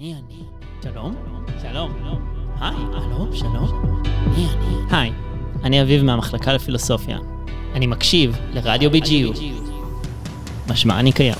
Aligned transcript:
מי 0.00 0.14
אני? 0.14 0.44
שלום? 0.82 1.14
שלום. 1.62 1.92
היי, 2.60 2.76
הלו, 2.94 3.36
שלום. 3.36 3.94
מי 4.36 4.46
אני? 4.54 4.96
היי, 4.96 5.12
אני 5.64 5.82
אביב 5.82 6.02
מהמחלקה 6.02 6.52
לפילוסופיה. 6.52 7.18
אני 7.74 7.86
מקשיב 7.86 8.36
לרדיו 8.52 8.90
BGU. 8.90 9.38
משמע 10.68 11.00
אני 11.00 11.12
קיים. 11.12 11.34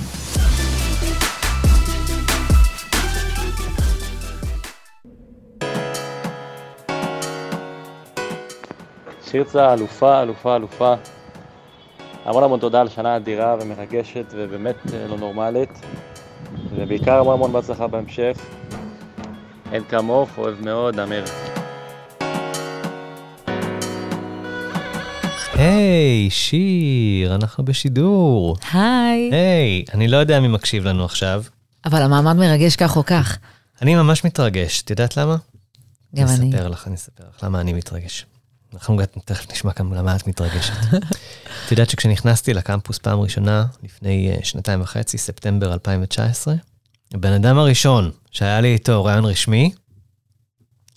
שירצה 9.30 9.72
אלופה, 9.72 10.22
אלופה, 10.22 10.56
אלופה. 10.56 10.94
המון 12.24 12.44
המון 12.44 12.60
תודה 12.60 12.80
על 12.80 12.88
שנה 12.88 13.16
אדירה 13.16 13.56
ומרגשת 13.60 14.26
ובאמת 14.36 14.76
אה, 14.94 15.06
לא 15.06 15.16
נורמלית. 15.16 15.70
ובעיקר 16.76 17.18
המון 17.20 17.34
המון 17.34 17.52
בהצלחה 17.52 17.86
בהמשך. 17.86 18.36
אין 19.72 19.84
כמוך, 19.88 20.30
אוהב 20.38 20.60
מאוד, 20.60 21.00
אמיר. 21.00 21.24
היי, 25.54 26.30
שיר, 26.30 27.34
אנחנו 27.34 27.64
בשידור. 27.64 28.56
היי. 28.72 29.30
היי, 29.32 29.84
אני 29.94 30.08
לא 30.08 30.16
יודע 30.16 30.40
מי 30.40 30.48
מקשיב 30.48 30.84
לנו 30.84 31.04
עכשיו. 31.04 31.42
אבל 31.84 32.02
המעמד 32.02 32.36
מרגש 32.36 32.76
כך 32.76 32.96
או 32.96 33.04
כך. 33.04 33.38
אני 33.82 33.94
ממש 33.94 34.24
מתרגש, 34.24 34.82
את 34.82 34.90
יודעת 34.90 35.16
למה? 35.16 35.36
גם 36.16 36.26
אני. 36.26 36.36
אני 36.36 36.50
אספר 36.50 36.68
לך, 36.68 36.86
אני 36.86 36.94
אספר 36.94 37.24
לך 37.36 37.44
למה 37.44 37.60
אני 37.60 37.72
מתרגש. 37.72 38.26
אנחנו 38.74 38.98
תכף 39.24 39.52
נשמע 39.52 39.72
גם 39.78 39.94
למה 39.94 40.16
את 40.16 40.26
מתרגשת. 40.26 40.72
את 41.68 41.72
יודעת 41.72 41.90
שכשנכנסתי 41.90 42.54
לקמפוס 42.54 42.98
פעם 42.98 43.20
ראשונה, 43.20 43.66
לפני 43.82 44.32
uh, 44.34 44.44
שנתיים 44.44 44.80
וחצי, 44.80 45.18
ספטמבר 45.18 45.72
2019, 45.72 46.54
הבן 47.14 47.32
אדם 47.32 47.58
הראשון 47.58 48.10
שהיה 48.30 48.60
לי 48.60 48.72
איתו 48.72 49.04
רעיון 49.04 49.24
רשמי, 49.24 49.72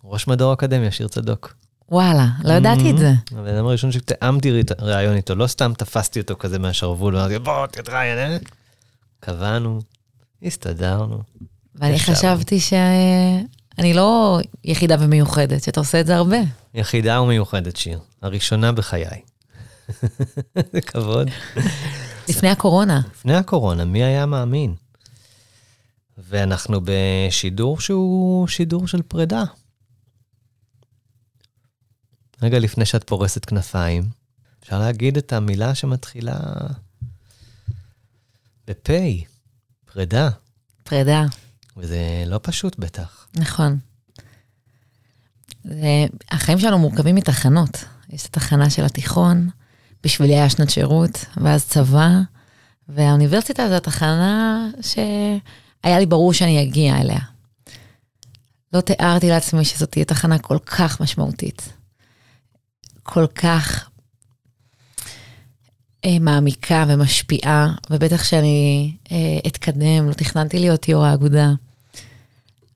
ראש 0.03 0.27
מדור 0.27 0.53
אקדמיה, 0.53 0.91
שיר 0.91 1.07
צדוק. 1.07 1.55
וואלה, 1.89 2.27
לא 2.43 2.53
ידעתי 2.53 2.91
את 2.91 2.97
זה. 2.97 3.11
הבן 3.31 3.55
אדם 3.55 3.65
הראשון 3.65 3.91
שתיאמתי 3.91 4.61
ראיון 4.79 5.15
איתו, 5.15 5.35
לא 5.35 5.47
סתם 5.47 5.73
תפסתי 5.77 6.19
אותו 6.19 6.35
כזה 6.39 6.59
מהשרוול, 6.59 7.15
ואמרתי, 7.15 7.39
בוא, 7.39 7.67
תתראיין, 7.67 8.17
אה? 8.17 8.37
קבענו, 9.19 9.79
הסתדרנו. 10.43 11.21
ואני. 11.75 11.99
חשבתי 11.99 12.59
שאני 12.59 13.93
לא 13.93 14.39
יחידה 14.63 14.95
ומיוחדת, 14.99 15.63
שאתה 15.63 15.79
עושה 15.79 15.99
את 15.99 16.07
זה 16.07 16.15
הרבה. 16.15 16.39
יחידה 16.73 17.21
ומיוחדת 17.21 17.75
שיר, 17.75 17.99
הראשונה 18.21 18.71
בחיי. 18.71 19.30
זה 20.73 20.81
כבוד. 20.81 21.27
לפני 22.29 22.49
הקורונה. 22.49 23.01
לפני 23.11 23.35
הקורונה, 23.35 23.85
מי 23.85 24.03
היה 24.03 24.25
מאמין? 24.25 24.75
ואנחנו 26.17 26.79
בשידור 26.83 27.79
שהוא 27.79 28.47
שידור 28.47 28.87
של 28.87 29.01
פרידה. 29.01 29.43
רגע 32.41 32.59
לפני 32.59 32.85
שאת 32.85 33.03
פורסת 33.03 33.45
כנפיים, 33.45 34.09
אפשר 34.63 34.79
להגיד 34.79 35.17
את 35.17 35.33
המילה 35.33 35.75
שמתחילה 35.75 36.39
בפ', 38.67 38.89
פרידה, 39.93 40.29
פרידה, 40.83 41.25
וזה 41.77 42.23
לא 42.27 42.39
פשוט 42.43 42.79
בטח. 42.79 43.27
נכון. 43.35 43.79
זה, 45.63 46.05
החיים 46.31 46.59
שלנו 46.59 46.79
מורכבים 46.79 47.15
מתחנות. 47.15 47.85
יש 48.09 48.21
את 48.21 48.37
התחנה 48.37 48.69
של 48.69 48.85
התיכון, 48.85 49.49
בשבילי 50.03 50.35
היה 50.35 50.49
שנת 50.49 50.69
שירות, 50.69 51.25
ואז 51.37 51.65
צבא, 51.65 52.09
והאוניברסיטה 52.89 53.69
זו 53.69 53.75
התחנה 53.75 54.67
שהיה 54.81 55.99
לי 55.99 56.05
ברור 56.05 56.33
שאני 56.33 56.63
אגיע 56.63 57.01
אליה. 57.01 57.19
לא 58.73 58.81
תיארתי 58.81 59.29
לעצמי 59.29 59.65
שזאת 59.65 59.91
תהיה 59.91 60.05
תחנה 60.05 60.39
כל 60.39 60.57
כך 60.65 61.01
משמעותית. 61.01 61.73
כל 63.03 63.27
כך 63.27 63.89
אה, 66.05 66.17
מעמיקה 66.19 66.85
ומשפיעה, 66.87 67.73
ובטח 67.89 68.23
שאני 68.23 68.91
אה, 69.11 69.17
אתקדם, 69.47 70.07
לא 70.07 70.13
תכננתי 70.13 70.59
להיות 70.59 70.87
יו"ר 70.89 71.05
האגודה. 71.05 71.51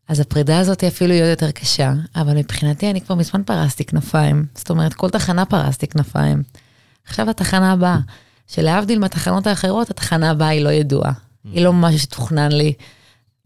אז 0.08 0.20
הפרידה 0.20 0.60
הזאת 0.60 0.82
היא 0.82 0.88
אפילו 0.88 1.10
להיות 1.10 1.30
יותר 1.30 1.52
קשה, 1.52 1.94
אבל 2.16 2.38
מבחינתי 2.38 2.90
אני 2.90 3.02
כבר 3.02 3.16
מזמן 3.16 3.44
פרסתי 3.44 3.86
כנפיים. 3.86 4.46
זאת 4.56 4.70
אומרת, 4.70 4.94
כל 4.94 5.10
תחנה 5.10 5.46
פרסתי 5.46 5.88
כנפיים. 5.88 6.44
עכשיו 7.06 7.30
התחנה 7.30 7.72
הבאה, 7.72 7.98
שלהבדיל 8.48 9.00
מהתחנות 9.00 9.48
האחרות, 9.48 9.90
התחנה 9.90 10.30
הבאה 10.32 10.48
היא 10.48 10.62
לא 10.62 10.70
ידועה. 10.70 11.12
היא 11.44 11.64
לא 11.64 11.74
משהו 11.74 12.00
שתוכנן 12.00 12.52
לי 12.52 12.74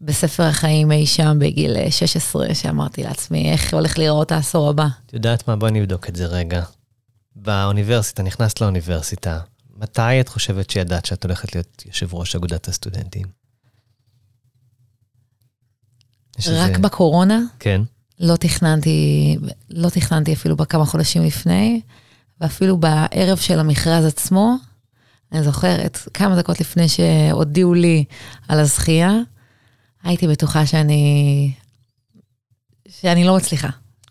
בספר 0.00 0.42
החיים 0.42 0.92
אי 0.92 1.06
שם 1.06 1.36
בגיל 1.40 1.90
16, 1.90 2.54
שאמרתי 2.54 3.02
לעצמי, 3.02 3.52
איך 3.52 3.74
הולך 3.74 3.98
להיראות 3.98 4.32
העשור 4.32 4.68
הבא. 4.68 4.86
את 5.06 5.12
יודעת 5.14 5.48
מה? 5.48 5.56
בואי 5.56 5.70
נבדוק 5.72 6.08
את 6.08 6.16
זה 6.16 6.26
רגע. 6.26 6.62
באוניברסיטה, 7.36 8.22
נכנסת 8.22 8.60
לאוניברסיטה, 8.60 9.40
מתי 9.76 10.20
את 10.20 10.28
חושבת 10.28 10.70
שידעת 10.70 11.06
שאת 11.06 11.24
הולכת 11.24 11.54
להיות 11.54 11.82
יושב 11.86 12.14
ראש 12.14 12.36
אגודת 12.36 12.68
הסטודנטים? 12.68 13.26
רק 16.38 16.70
איזה- 16.70 16.78
בקורונה, 16.78 17.40
כן. 17.58 17.82
לא 18.20 18.36
תכננתי, 18.36 19.36
לא 19.70 19.88
תכננתי 19.88 20.32
אפילו 20.32 20.56
בכמה 20.56 20.84
חודשים 20.86 21.22
לפני, 21.24 21.80
ואפילו 22.40 22.76
בערב 22.76 23.38
של 23.38 23.58
המכרז 23.58 24.04
עצמו, 24.04 24.56
אני 25.32 25.42
זוכרת, 25.42 25.98
כמה 26.14 26.36
דקות 26.36 26.60
לפני 26.60 26.88
שהודיעו 26.88 27.74
לי 27.74 28.04
על 28.48 28.58
הזכייה, 28.58 29.12
הייתי 30.02 30.28
בטוחה 30.28 30.66
שאני, 30.66 31.52
שאני 32.88 33.24
לא 33.24 33.36
מצליחה, 33.36 33.68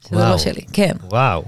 שזה 0.07 0.15
וואו. 0.15 0.31
לא 0.31 0.37
שלי, 0.37 0.61
כן. 0.73 0.91
וואו. 1.03 1.45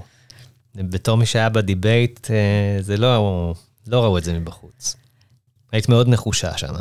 בתור 0.75 1.17
מי 1.17 1.25
שהיה 1.25 1.49
בדיבייט, 1.49 2.31
אה, 2.31 2.81
זה 2.81 2.97
לא, 2.97 3.53
לא 3.87 4.03
ראו 4.03 4.17
את 4.17 4.23
זה 4.23 4.33
מבחוץ. 4.39 4.95
היית 5.71 5.89
מאוד 5.89 6.07
נחושה 6.07 6.57
שם. 6.57 6.73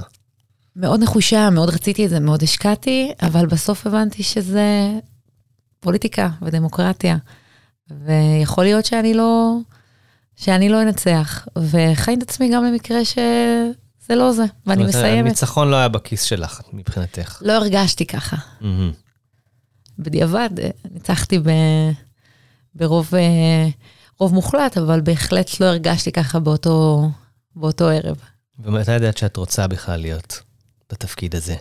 מאוד 0.76 1.02
נחושה, 1.02 1.50
מאוד 1.50 1.68
רציתי 1.68 2.04
את 2.04 2.10
זה, 2.10 2.20
מאוד 2.20 2.42
השקעתי, 2.42 3.12
אבל 3.22 3.46
בסוף 3.46 3.86
הבנתי 3.86 4.22
שזה 4.22 4.90
פוליטיקה 5.80 6.28
ודמוקרטיה. 6.42 7.16
ויכול 7.90 8.64
להיות 8.64 8.86
שאני 8.86 9.14
לא, 9.14 9.56
שאני 10.40 10.68
לא 10.68 10.82
אנצח, 10.82 11.48
וחי 11.58 12.14
את 12.14 12.22
עצמי 12.22 12.50
גם 12.54 12.64
למקרה 12.64 13.04
שזה 13.04 14.14
לא 14.14 14.32
זה, 14.32 14.44
ואני 14.66 14.84
מסיימת. 14.84 15.26
הניצחון 15.26 15.68
לא 15.70 15.76
היה 15.76 15.88
בכיס 15.88 16.22
שלך, 16.22 16.60
מבחינתך. 16.72 17.42
לא 17.44 17.52
הרגשתי 17.52 18.06
ככה. 18.06 18.36
מהמם. 18.60 18.92
בדיעבד, 19.98 20.50
אה, 20.62 20.70
ניצחתי 20.90 21.38
ב, 21.38 21.50
ברוב 22.74 23.14
אה, 23.14 23.68
רוב 24.18 24.34
מוחלט, 24.34 24.78
אבל 24.78 25.00
בהחלט 25.00 25.60
לא 25.60 25.66
הרגשתי 25.66 26.12
ככה 26.12 26.38
באותו, 26.38 27.08
באותו 27.56 27.88
ערב. 27.88 28.16
ומתי 28.58 28.92
ידעת 28.92 29.16
שאת 29.16 29.36
רוצה 29.36 29.66
בכלל 29.66 30.00
להיות 30.00 30.40
בתפקיד 30.92 31.36
הזה? 31.36 31.56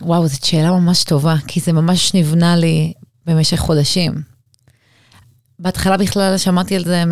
וואו, 0.00 0.28
זאת 0.28 0.44
שאלה 0.44 0.70
ממש 0.70 1.04
טובה, 1.04 1.34
כי 1.48 1.60
זה 1.60 1.72
ממש 1.72 2.14
נבנה 2.14 2.56
לי 2.56 2.92
במשך 3.26 3.56
חודשים. 3.56 4.33
בהתחלה 5.58 5.96
בכלל 5.96 6.38
שמעתי 6.38 6.76
על 6.76 6.84
זה 6.84 7.04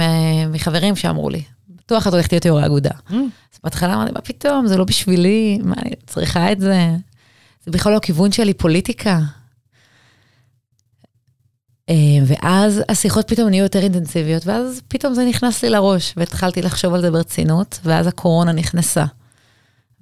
מחברים 0.49 0.97
שאמרו 0.97 1.31
לי, 1.31 1.43
בטוח 1.69 2.07
את 2.07 2.13
הולכת 2.13 2.33
להיות 2.33 2.45
יו"ר 2.45 2.61
האגודה. 2.61 2.91
Mm. 2.91 3.13
אז 3.15 3.59
בהתחלה 3.65 3.95
אמרתי, 3.95 4.13
מה 4.13 4.21
פתאום, 4.21 4.67
זה 4.67 4.77
לא 4.77 4.85
בשבילי, 4.85 5.59
מה, 5.65 5.75
אני 5.79 5.91
צריכה 6.07 6.53
את 6.53 6.61
זה? 6.61 6.91
זה 7.65 7.71
בכלל 7.71 7.93
לא 7.93 7.97
הכיוון 7.97 8.33
שלי, 8.33 8.55
פוליטיקה. 8.55 9.21
אה, 11.89 11.95
ואז 12.27 12.83
השיחות 12.89 13.29
פתאום 13.29 13.49
נהיו 13.49 13.63
יותר 13.63 13.79
אינטנסיביות, 13.79 14.47
ואז 14.47 14.83
פתאום 14.89 15.15
זה 15.15 15.25
נכנס 15.25 15.63
לי 15.63 15.71
לראש, 15.71 16.15
והתחלתי 16.17 16.63
לחשוב 16.63 16.95
על 16.95 17.01
זה 17.01 17.11
ברצינות, 17.11 17.81
ואז 17.85 18.07
הקורונה 18.07 18.53
נכנסה, 18.53 19.05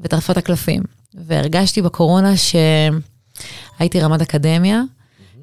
וטרפה 0.00 0.32
את 0.32 0.38
הקלפים. 0.38 0.82
והרגשתי 1.14 1.82
בקורונה 1.82 2.32
שהייתי 2.36 4.00
רמת 4.00 4.20
אקדמיה, 4.20 4.82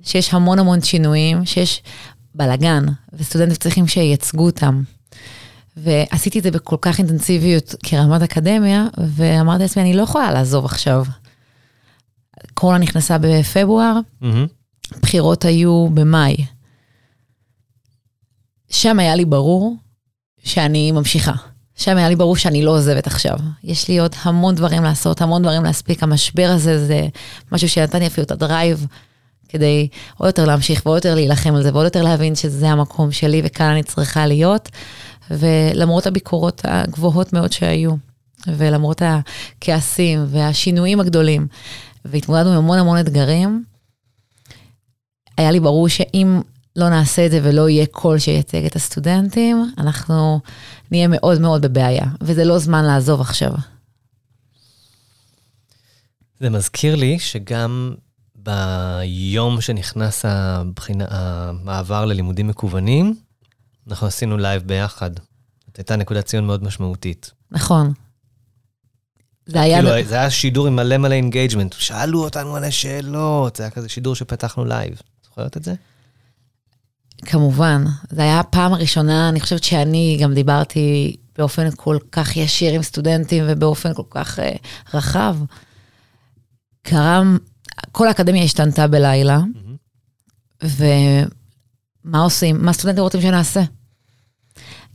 שיש 0.04 0.34
המון 0.34 0.60
המון 0.60 0.82
שינויים, 0.82 1.46
שיש 1.46 1.82
בלאגן, 2.38 2.86
וסטודנטים 3.14 3.56
צריכים 3.56 3.88
שייצגו 3.88 4.46
אותם. 4.46 4.84
ועשיתי 5.78 6.40
את 6.40 6.44
זה 6.44 6.52
בכל 6.52 6.76
כך 6.82 7.00
אינטנסיביות 7.00 7.76
כרמת 7.84 8.22
אקדמיה, 8.22 8.88
ואמרתי 8.98 9.64
לעצמי, 9.64 9.84
אני 9.84 9.94
לא 9.94 10.02
יכולה 10.02 10.32
לעזוב 10.32 10.66
עכשיו. 10.66 11.06
קורונה 12.54 12.78
נכנסה 12.78 13.18
בפברואר, 13.18 14.00
מהמם. 14.22 14.48
בחירות 15.02 15.46
היו 15.46 15.88
במאי. 15.94 16.36
שם 18.70 19.00
היה 19.00 19.16
לי 19.16 19.26
ברור 19.26 19.76
שאני 20.44 20.92
ממשיכה. 20.92 21.34
שם 21.76 21.98
היה 21.98 22.10
לי 22.10 22.16
ברור 22.16 22.38
שאני 22.38 22.66
לא 22.66 22.72
עוזבת 22.72 23.08
עכשיו. 23.08 23.38
יש 23.64 23.88
לי 23.88 24.00
עוד 24.00 24.16
המון 24.22 24.56
דברים 24.56 24.84
לעשות, 24.84 25.22
המון 25.22 25.42
דברים 25.42 25.64
להספיק. 25.64 26.04
המשבר 26.04 26.50
הזה 26.56 26.86
זה 26.88 27.08
משהו 27.52 27.70
שנתן 27.70 28.00
לי 28.00 28.08
אפילו 28.08 28.26
את 28.26 28.32
הדרייב 28.32 28.88
כדי 29.50 29.88
עוד 30.18 30.28
יותר 30.28 30.46
להמשיך 30.46 30.86
ועוד 30.86 30.96
יותר 30.96 31.16
להילחם 31.16 31.56
על 31.56 31.64
זה, 31.64 31.70
ועוד 31.74 31.86
יותר 31.86 32.04
להבין 32.04 32.36
שזה 32.36 32.70
המקום 32.70 33.12
שלי 33.12 33.42
וכאן 33.46 33.70
אני 33.70 33.84
צריכה 33.84 34.28
להיות. 34.28 34.70
ולמרות 35.32 36.08
הביקורות 36.08 36.62
הגבוהות 36.64 37.34
מאוד 37.34 37.52
שהיו, 37.52 37.92
ולמרות 38.48 39.02
הכעסים 39.02 40.26
והשינויים 40.28 41.00
הגדולים, 41.00 41.48
והתמודדנו 42.06 42.50
עם 42.50 42.58
המון 42.58 42.80
המון 42.80 43.00
אתגרים, 43.00 43.64
היה 45.38 45.52
לי 45.52 45.60
ברור 45.60 45.90
שאם 45.90 46.42
לא 46.76 46.90
נעשה 46.90 47.26
את 47.26 47.32
זה 47.32 47.40
ולא 47.44 47.70
יהיה 47.70 47.86
קול 47.86 48.20
שייצג 48.20 48.66
את 48.66 48.76
הסטודנטים, 48.76 49.72
אנחנו 49.78 50.40
נהיה 50.92 51.08
מאוד 51.08 51.42
מאוד 51.42 51.62
בבעיה, 51.62 52.06
וזה 52.22 52.46
לא 52.46 52.58
זמן 52.60 52.86
לעזוב 52.86 53.22
עכשיו. 53.22 53.52
זה 56.40 56.50
מזכיר 56.50 56.96
לי 56.96 57.20
שגם 57.20 57.96
ביום 58.48 59.62
שנכנס 59.62 60.26
הבחינה, 60.26 61.06
המעבר 61.10 62.06
ללימודים 62.06 62.48
מקוונים, 62.48 63.16
אנחנו 63.90 64.08
עשינו 64.08 64.38
לייב 64.38 64.64
ביחד. 64.64 65.12
זאת 65.68 65.78
הייתה 65.78 65.96
נקודת 65.96 66.26
ציון 66.26 66.48
מאוד 66.48 66.64
משמעותית. 66.64 67.32
נכון. 67.52 67.94
זה 69.46 69.62
היה... 69.62 69.82
כאילו, 69.82 70.08
זה 70.08 70.16
היה 70.16 70.30
שידור 70.30 70.68
עם 70.68 70.76
מלא 70.76 70.98
מלא 70.98 71.14
engagement. 71.14 71.74
שאלו 71.74 72.24
אותנו 72.24 72.54
מלא 72.54 72.70
שאלות, 72.70 73.56
זה 73.56 73.64
היה 73.64 73.70
כזה 73.70 73.90
שידור 73.90 74.16
שפתחנו 74.16 74.66
לייב. 74.66 75.02
זוכרת 75.24 75.58
את 75.58 75.64
זה? 75.64 75.74
כמובן. 77.26 77.86
זה 78.10 78.22
היה 78.22 78.40
הפעם 78.40 78.74
הראשונה, 78.74 79.30
אני 79.30 79.40
חושבת 79.40 79.64
שאני 79.64 80.18
גם 80.22 80.34
דיברתי 80.34 81.16
באופן 81.38 81.72
כל 81.76 81.98
כך 82.12 82.38
ישיר 82.38 82.74
עם 82.74 82.84
סטודנטים 82.84 83.44
ובאופן 83.48 83.94
כל 83.94 84.04
כך 84.10 84.40
uh, 84.40 84.42
רחב. 84.94 85.36
קרה, 86.82 87.22
כל 87.92 88.08
האקדמיה 88.08 88.44
השתנתה 88.44 88.88
בלילה. 88.88 89.40
ומה 90.64 92.20
עושים? 92.20 92.66
מה 92.66 92.74
סטודנטים 92.74 93.04
רוצים 93.04 93.22
שנעשה? 93.22 93.62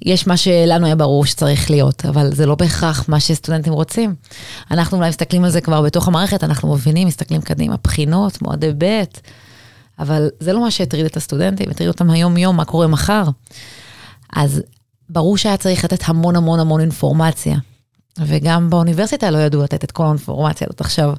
יש 0.05 0.27
מה 0.27 0.37
שלנו 0.37 0.87
היה 0.87 0.97
ברור 0.97 1.27
שצריך 1.27 1.71
להיות, 1.71 2.07
אבל 2.07 2.35
זה 2.35 2.47
לא 2.47 2.55
בהכרח 2.55 3.09
מה 3.09 3.21
שסטודנטים 3.21 3.73
רוצים. 3.73 4.15
אנחנו 4.71 4.97
אולי 4.97 5.09
מסתכלים 5.09 5.45
על 5.45 5.51
זה 5.51 5.61
כבר 5.61 5.83
בתוך 5.83 6.09
המערכת, 6.09 6.45
אנחנו 6.45 6.75
מבינים, 6.75 7.09
מסתכלים 7.09 7.41
קדימה, 7.41 7.77
בחינות, 7.85 8.43
מועדי 8.43 8.73
ב', 8.79 9.03
אבל 9.99 10.29
זה 10.41 10.53
לא 10.53 10.61
מה 10.61 10.71
שהטריד 10.71 11.05
את 11.05 11.17
הסטודנטים, 11.17 11.71
הטריד 11.71 11.89
אותם 11.89 12.11
היום-יום, 12.11 12.57
מה 12.57 12.65
קורה 12.65 12.87
מחר. 12.87 13.25
אז 14.33 14.63
ברור 15.09 15.37
שהיה 15.37 15.57
צריך 15.57 15.85
לתת 15.85 16.09
המון 16.09 16.37
המון 16.37 16.61
המון 16.61 16.81
אינפורמציה, 16.81 17.59
וגם 18.19 18.71
באוניברסיטה 18.71 19.31
לא 19.31 19.39
ידעו 19.39 19.63
לתת 19.63 19.85
את 19.85 19.93
כל 19.93 20.05
האינפורמציה 20.05 20.67
הזאת 20.71 20.81
עכשיו. 20.81 21.15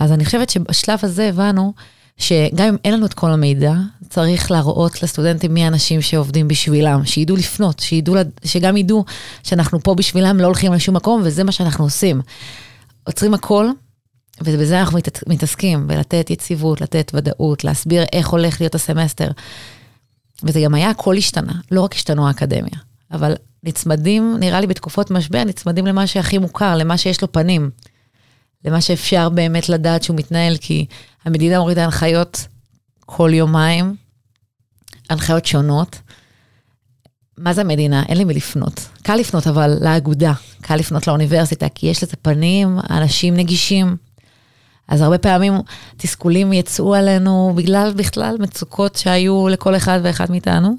אז 0.00 0.12
אני 0.12 0.24
חושבת 0.24 0.50
שבשלב 0.50 0.98
הזה 1.02 1.28
הבנו 1.28 1.72
שגם 2.16 2.68
אם 2.68 2.76
אין 2.84 2.94
לנו 2.94 3.06
את 3.06 3.14
כל 3.14 3.30
המידע, 3.30 3.74
צריך 4.08 4.50
להראות 4.50 5.02
לסטודנטים 5.02 5.54
מי 5.54 5.64
האנשים 5.64 6.02
שעובדים 6.02 6.48
בשבילם, 6.48 7.04
שידעו 7.04 7.36
לפנות, 7.36 7.78
שידעו, 7.78 8.14
שגם 8.44 8.76
ידעו 8.76 9.04
שאנחנו 9.42 9.82
פה 9.82 9.94
בשבילם, 9.94 10.36
לא 10.40 10.46
הולכים 10.46 10.72
לשום 10.72 10.96
מקום, 10.96 11.20
וזה 11.24 11.44
מה 11.44 11.52
שאנחנו 11.52 11.84
עושים. 11.84 12.20
עוצרים 13.04 13.34
הכל, 13.34 13.66
ובזה 14.40 14.80
אנחנו 14.80 14.98
מת, 14.98 15.28
מתעסקים, 15.28 15.86
בלתת 15.86 16.30
יציבות, 16.30 16.80
לתת 16.80 17.10
ודאות, 17.14 17.64
להסביר 17.64 18.02
איך 18.12 18.28
הולך 18.28 18.60
להיות 18.60 18.74
הסמסטר. 18.74 19.30
וזה 20.42 20.60
גם 20.60 20.74
היה, 20.74 20.90
הכל 20.90 21.16
השתנה, 21.16 21.52
לא 21.70 21.80
רק 21.80 21.94
השתנו 21.94 22.28
האקדמיה, 22.28 22.78
אבל 23.12 23.34
נצמדים, 23.62 24.36
נראה 24.40 24.60
לי 24.60 24.66
בתקופות 24.66 25.10
משבר, 25.10 25.44
נצמדים 25.44 25.86
למה 25.86 26.06
שהכי 26.06 26.38
מוכר, 26.38 26.76
למה 26.76 26.98
שיש 26.98 27.22
לו 27.22 27.32
פנים. 27.32 27.70
למה 28.64 28.80
שאפשר 28.80 29.28
באמת 29.28 29.68
לדעת 29.68 30.02
שהוא 30.02 30.16
מתנהל, 30.16 30.56
כי 30.60 30.86
המדינה 31.24 31.58
מורידה 31.58 31.84
הנחיות 31.84 32.46
כל 33.06 33.30
יומיים, 33.34 33.96
הנחיות 35.10 35.46
שונות. 35.46 36.00
מה 37.38 37.52
זה 37.52 37.60
המדינה? 37.60 38.02
אין 38.08 38.18
לי 38.18 38.24
מי 38.24 38.34
לפנות. 38.34 38.88
קל 39.02 39.16
לפנות 39.16 39.46
אבל 39.46 39.76
לאגודה, 39.80 40.32
קל 40.60 40.76
לפנות 40.76 41.06
לאוניברסיטה, 41.06 41.68
כי 41.68 41.86
יש 41.86 42.02
לזה 42.02 42.16
פנים, 42.16 42.78
אנשים 42.90 43.34
נגישים. 43.34 43.96
אז 44.88 45.00
הרבה 45.00 45.18
פעמים 45.18 45.52
תסכולים 45.96 46.52
יצאו 46.52 46.94
עלינו 46.94 47.52
בגלל 47.56 47.92
בכלל 47.96 48.36
מצוקות 48.40 48.96
שהיו 48.96 49.48
לכל 49.48 49.76
אחד 49.76 50.00
ואחד 50.02 50.30
מאיתנו. 50.30 50.76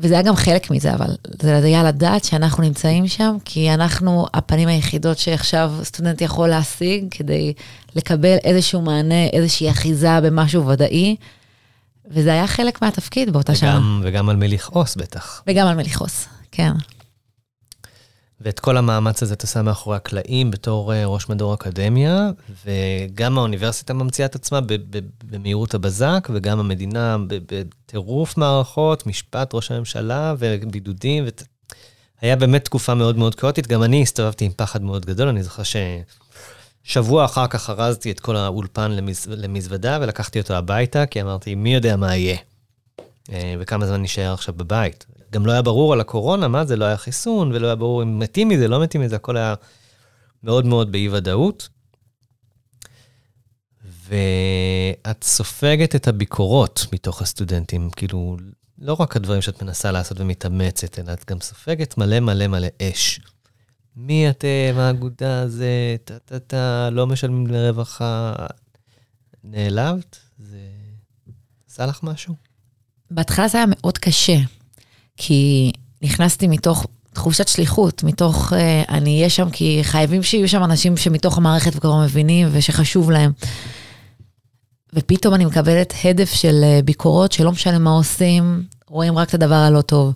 וזה 0.00 0.14
היה 0.14 0.22
גם 0.22 0.36
חלק 0.36 0.70
מזה, 0.70 0.94
אבל 0.94 1.06
זה 1.40 1.56
היה 1.56 1.82
לדעת 1.82 2.24
שאנחנו 2.24 2.62
נמצאים 2.62 3.08
שם, 3.08 3.36
כי 3.44 3.74
אנחנו 3.74 4.26
הפנים 4.34 4.68
היחידות 4.68 5.18
שעכשיו 5.18 5.72
סטודנט 5.82 6.20
יכול 6.20 6.48
להשיג 6.48 7.04
כדי 7.10 7.52
לקבל 7.94 8.36
איזשהו 8.44 8.82
מענה, 8.82 9.26
איזושהי 9.32 9.70
אחיזה 9.70 10.20
במשהו 10.20 10.66
ודאי. 10.66 11.16
וזה 12.10 12.32
היה 12.32 12.46
חלק 12.46 12.82
מהתפקיד 12.82 13.32
באותה 13.32 13.52
וגם, 13.52 13.60
שנה. 13.60 13.80
וגם 14.02 14.28
על 14.28 14.36
מי 14.36 14.48
לכעוס 14.48 14.96
בטח. 14.96 15.42
וגם 15.46 15.66
על 15.66 15.76
מי 15.76 15.82
לכעוס, 15.82 16.28
כן. 16.52 16.72
ואת 18.40 18.60
כל 18.60 18.76
המאמץ 18.76 19.22
הזה 19.22 19.34
את 19.34 19.42
עושה 19.42 19.62
מאחורי 19.62 19.96
הקלעים 19.96 20.50
בתור 20.50 20.92
uh, 20.92 20.96
ראש 21.06 21.28
מדור 21.28 21.54
אקדמיה, 21.54 22.30
וגם 22.66 23.38
האוניברסיטה 23.38 23.94
ממציאה 23.94 24.26
את 24.26 24.34
עצמה 24.34 24.60
במהירות 25.24 25.74
הבזק, 25.74 26.28
וגם 26.34 26.58
המדינה 26.58 27.16
בטירוף 27.28 28.36
מערכות, 28.36 29.06
משפט 29.06 29.54
ראש 29.54 29.70
הממשלה 29.70 30.34
ובידודים. 30.38 31.24
ות... 31.26 31.42
היה 32.20 32.36
באמת 32.36 32.64
תקופה 32.64 32.94
מאוד 32.94 33.18
מאוד 33.18 33.34
כאוטית. 33.34 33.66
גם 33.66 33.82
אני 33.82 34.02
הסתובבתי 34.02 34.44
עם 34.44 34.52
פחד 34.56 34.82
מאוד 34.82 35.06
גדול, 35.06 35.28
אני 35.28 35.42
זוכר 35.42 35.62
ששבוע 36.84 37.24
אחר 37.24 37.46
כך 37.46 37.70
ארזתי 37.70 38.10
את 38.10 38.20
כל 38.20 38.36
האולפן 38.36 38.90
למז... 38.90 39.26
למזוודה 39.30 39.98
ולקחתי 40.00 40.40
אותו 40.40 40.54
הביתה, 40.54 41.06
כי 41.06 41.22
אמרתי, 41.22 41.54
מי 41.54 41.74
יודע 41.74 41.96
מה 41.96 42.16
יהיה, 42.16 42.36
אה, 43.32 43.54
וכמה 43.58 43.86
זמן 43.86 44.02
נשאר 44.02 44.32
עכשיו 44.32 44.54
בבית. 44.54 45.06
גם 45.36 45.46
לא 45.46 45.52
היה 45.52 45.62
ברור 45.62 45.92
על 45.92 46.00
הקורונה, 46.00 46.48
מה 46.48 46.64
זה, 46.64 46.76
לא 46.76 46.84
היה 46.84 46.96
חיסון, 46.96 47.52
ולא 47.52 47.66
היה 47.66 47.76
ברור 47.76 48.02
אם 48.02 48.18
מתים 48.18 48.48
מזה, 48.48 48.68
לא 48.68 48.82
מתים 48.82 49.00
מזה, 49.00 49.16
הכל 49.16 49.36
היה 49.36 49.54
מאוד 50.42 50.66
מאוד 50.66 50.92
באי-ודאות. 50.92 51.68
ואת 54.08 55.24
סופגת 55.24 55.94
את 55.96 56.08
הביקורות 56.08 56.86
מתוך 56.92 57.22
הסטודנטים, 57.22 57.90
כאילו, 57.90 58.36
לא 58.78 58.96
רק 59.00 59.16
הדברים 59.16 59.42
שאת 59.42 59.62
מנסה 59.62 59.92
לעשות 59.92 60.20
ומתאמצת, 60.20 60.98
אלא 60.98 61.12
את 61.12 61.24
גם 61.30 61.40
סופגת 61.40 61.98
מלא 61.98 62.20
מלא 62.20 62.46
מלא 62.46 62.68
אש. 62.82 63.20
מי 63.96 64.30
אתם, 64.30 64.74
האגודה 64.76 65.40
הזה, 65.40 65.96
טה-טה-טה, 66.04 66.90
לא 66.92 67.06
משלמים 67.06 67.46
לרווחה. 67.46 68.34
נעלבת? 69.44 70.18
זה 70.38 70.58
עשה 71.70 71.86
לך 71.86 72.02
משהו? 72.02 72.34
בהתחלה 73.10 73.48
זה 73.48 73.58
היה 73.58 73.66
מאוד 73.70 73.98
קשה, 73.98 74.36
כי 75.16 75.72
נכנסתי 76.02 76.46
מתוך 76.48 76.86
תחושת 77.12 77.48
שליחות, 77.48 78.02
מתוך 78.02 78.52
uh, 78.52 78.56
אני 78.88 79.16
אהיה 79.16 79.30
שם 79.30 79.50
כי 79.50 79.80
חייבים 79.82 80.22
שיהיו 80.22 80.48
שם 80.48 80.64
אנשים 80.64 80.96
שמתוך 80.96 81.38
המערכת 81.38 81.76
וכבר 81.76 82.02
מבינים 82.04 82.48
ושחשוב 82.52 83.10
להם. 83.10 83.32
ופתאום 84.94 85.34
אני 85.34 85.44
מקבלת 85.44 85.94
הדף 86.04 86.32
של 86.32 86.64
uh, 86.64 86.82
ביקורות 86.82 87.32
שלא 87.32 87.52
משנה 87.52 87.78
מה 87.78 87.90
עושים, 87.90 88.62
רואים 88.88 89.18
רק 89.18 89.28
את 89.28 89.34
הדבר 89.34 89.54
הלא 89.54 89.80
טוב. 89.80 90.14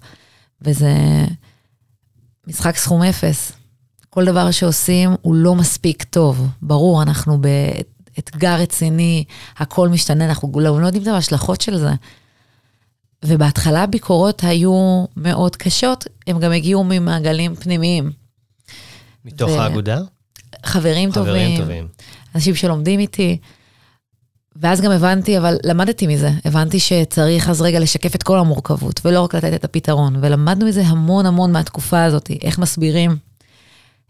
וזה 0.62 0.94
משחק 2.46 2.76
סכום 2.76 3.02
אפס. 3.02 3.52
כל 4.10 4.25
דבר 4.25 4.50
שעושים 4.50 5.10
הוא 5.22 5.34
לא 5.34 5.54
מספיק 5.54 6.02
טוב. 6.02 6.48
ברור, 6.62 7.02
אנחנו 7.02 7.38
באתגר 7.40 8.54
רציני, 8.54 9.25
הכל 9.56 9.88
משתנה, 9.88 10.25
אנחנו 10.25 10.60
לא 10.60 10.86
יודעים 10.86 11.02
את 11.02 11.08
ההשלכות 11.08 11.60
של 11.60 11.78
זה. 11.78 11.90
ובהתחלה 13.24 13.82
הביקורות 13.82 14.44
היו 14.44 15.04
מאוד 15.16 15.56
קשות, 15.56 16.06
הם 16.26 16.38
גם 16.38 16.52
הגיעו 16.52 16.84
ממעגלים 16.84 17.54
פנימיים. 17.54 18.10
מתוך 19.24 19.50
ו... 19.50 19.60
האגודה? 19.60 20.00
חברים, 20.64 21.12
חברים 21.12 21.12
טובים, 21.12 21.60
טובים, 21.60 21.88
אנשים 22.34 22.54
שלומדים 22.54 23.00
איתי. 23.00 23.38
ואז 24.56 24.80
גם 24.80 24.90
הבנתי, 24.90 25.38
אבל 25.38 25.56
למדתי 25.64 26.06
מזה, 26.06 26.30
הבנתי 26.44 26.80
שצריך 26.80 27.48
אז 27.48 27.62
רגע 27.62 27.80
לשקף 27.80 28.14
את 28.14 28.22
כל 28.22 28.38
המורכבות, 28.38 29.00
ולא 29.04 29.20
רק 29.20 29.34
לתת 29.34 29.54
את 29.54 29.64
הפתרון. 29.64 30.16
ולמדנו 30.20 30.66
מזה 30.66 30.82
המון 30.82 31.26
המון 31.26 31.52
מהתקופה 31.52 32.04
הזאת, 32.04 32.30
איך 32.42 32.58
מסבירים. 32.58 33.16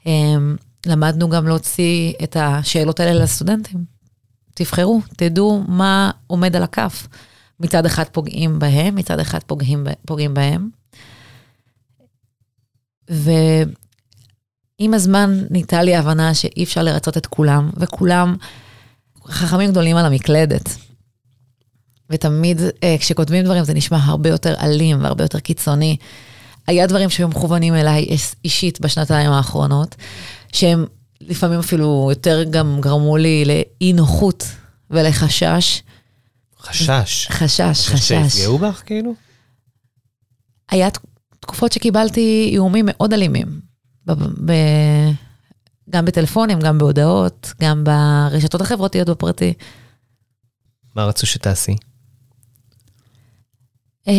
אמ, 0.06 0.56
למדנו 0.86 1.28
גם 1.28 1.46
להוציא 1.46 2.12
את 2.22 2.36
השאלות 2.40 3.00
האלה 3.00 3.22
לסטודנטים. 3.22 3.84
תבחרו, 4.54 5.00
תדעו 5.16 5.64
מה 5.68 6.10
עומד 6.26 6.56
על 6.56 6.62
הכף. 6.62 7.06
מצד 7.60 7.86
אחד 7.86 8.04
פוגעים 8.12 8.58
בהם, 8.58 8.94
מצד 8.94 9.20
אחד 9.20 9.38
פוגעים, 9.46 9.86
פוגעים 10.06 10.34
בהם. 10.34 10.70
ועם 13.08 14.94
הזמן 14.94 15.44
ניתה 15.50 15.82
לי 15.82 15.96
הבנה 15.96 16.34
שאי 16.34 16.64
אפשר 16.64 16.82
לרצות 16.82 17.16
את 17.16 17.26
כולם, 17.26 17.70
וכולם 17.76 18.36
חכמים 19.26 19.70
גדולים 19.70 19.96
על 19.96 20.06
המקלדת. 20.06 20.76
ותמיד 22.10 22.60
אה, 22.82 22.96
כשכותבים 22.98 23.44
דברים 23.44 23.64
זה 23.64 23.74
נשמע 23.74 23.98
הרבה 24.02 24.30
יותר 24.30 24.54
אלים 24.62 25.04
והרבה 25.04 25.24
יותר 25.24 25.40
קיצוני. 25.40 25.96
היה 26.66 26.86
דברים 26.86 27.10
שהיו 27.10 27.28
מכוונים 27.28 27.74
אליי 27.74 28.16
אישית 28.44 28.80
בשנתיים 28.80 29.30
האחרונות, 29.30 29.96
שהם 30.52 30.86
לפעמים 31.20 31.58
אפילו 31.58 32.08
יותר 32.10 32.42
גם 32.50 32.78
גרמו 32.80 33.16
לי 33.16 33.44
לאי 33.44 33.92
נוחות 33.92 34.46
ולחשש. 34.90 35.82
חשש. 36.60 37.28
חשש, 37.30 37.88
חשש. 37.88 38.32
שיפגעו 38.32 38.58
בך, 38.58 38.82
כאילו? 38.86 39.14
היה 40.70 40.88
תקופות 41.40 41.72
שקיבלתי 41.72 42.48
איומים 42.52 42.84
מאוד 42.88 43.12
אלימים. 43.12 43.60
ב, 44.06 44.12
ב, 44.44 44.52
גם 45.90 46.04
בטלפונים, 46.04 46.60
גם 46.60 46.78
בהודעות, 46.78 47.52
גם 47.60 47.84
ברשתות 47.84 48.60
החברתיות 48.60 49.08
בפרטי. 49.08 49.54
מה 50.96 51.04
רצו 51.04 51.26
שתעשי? 51.26 51.76
Um, 54.08 54.12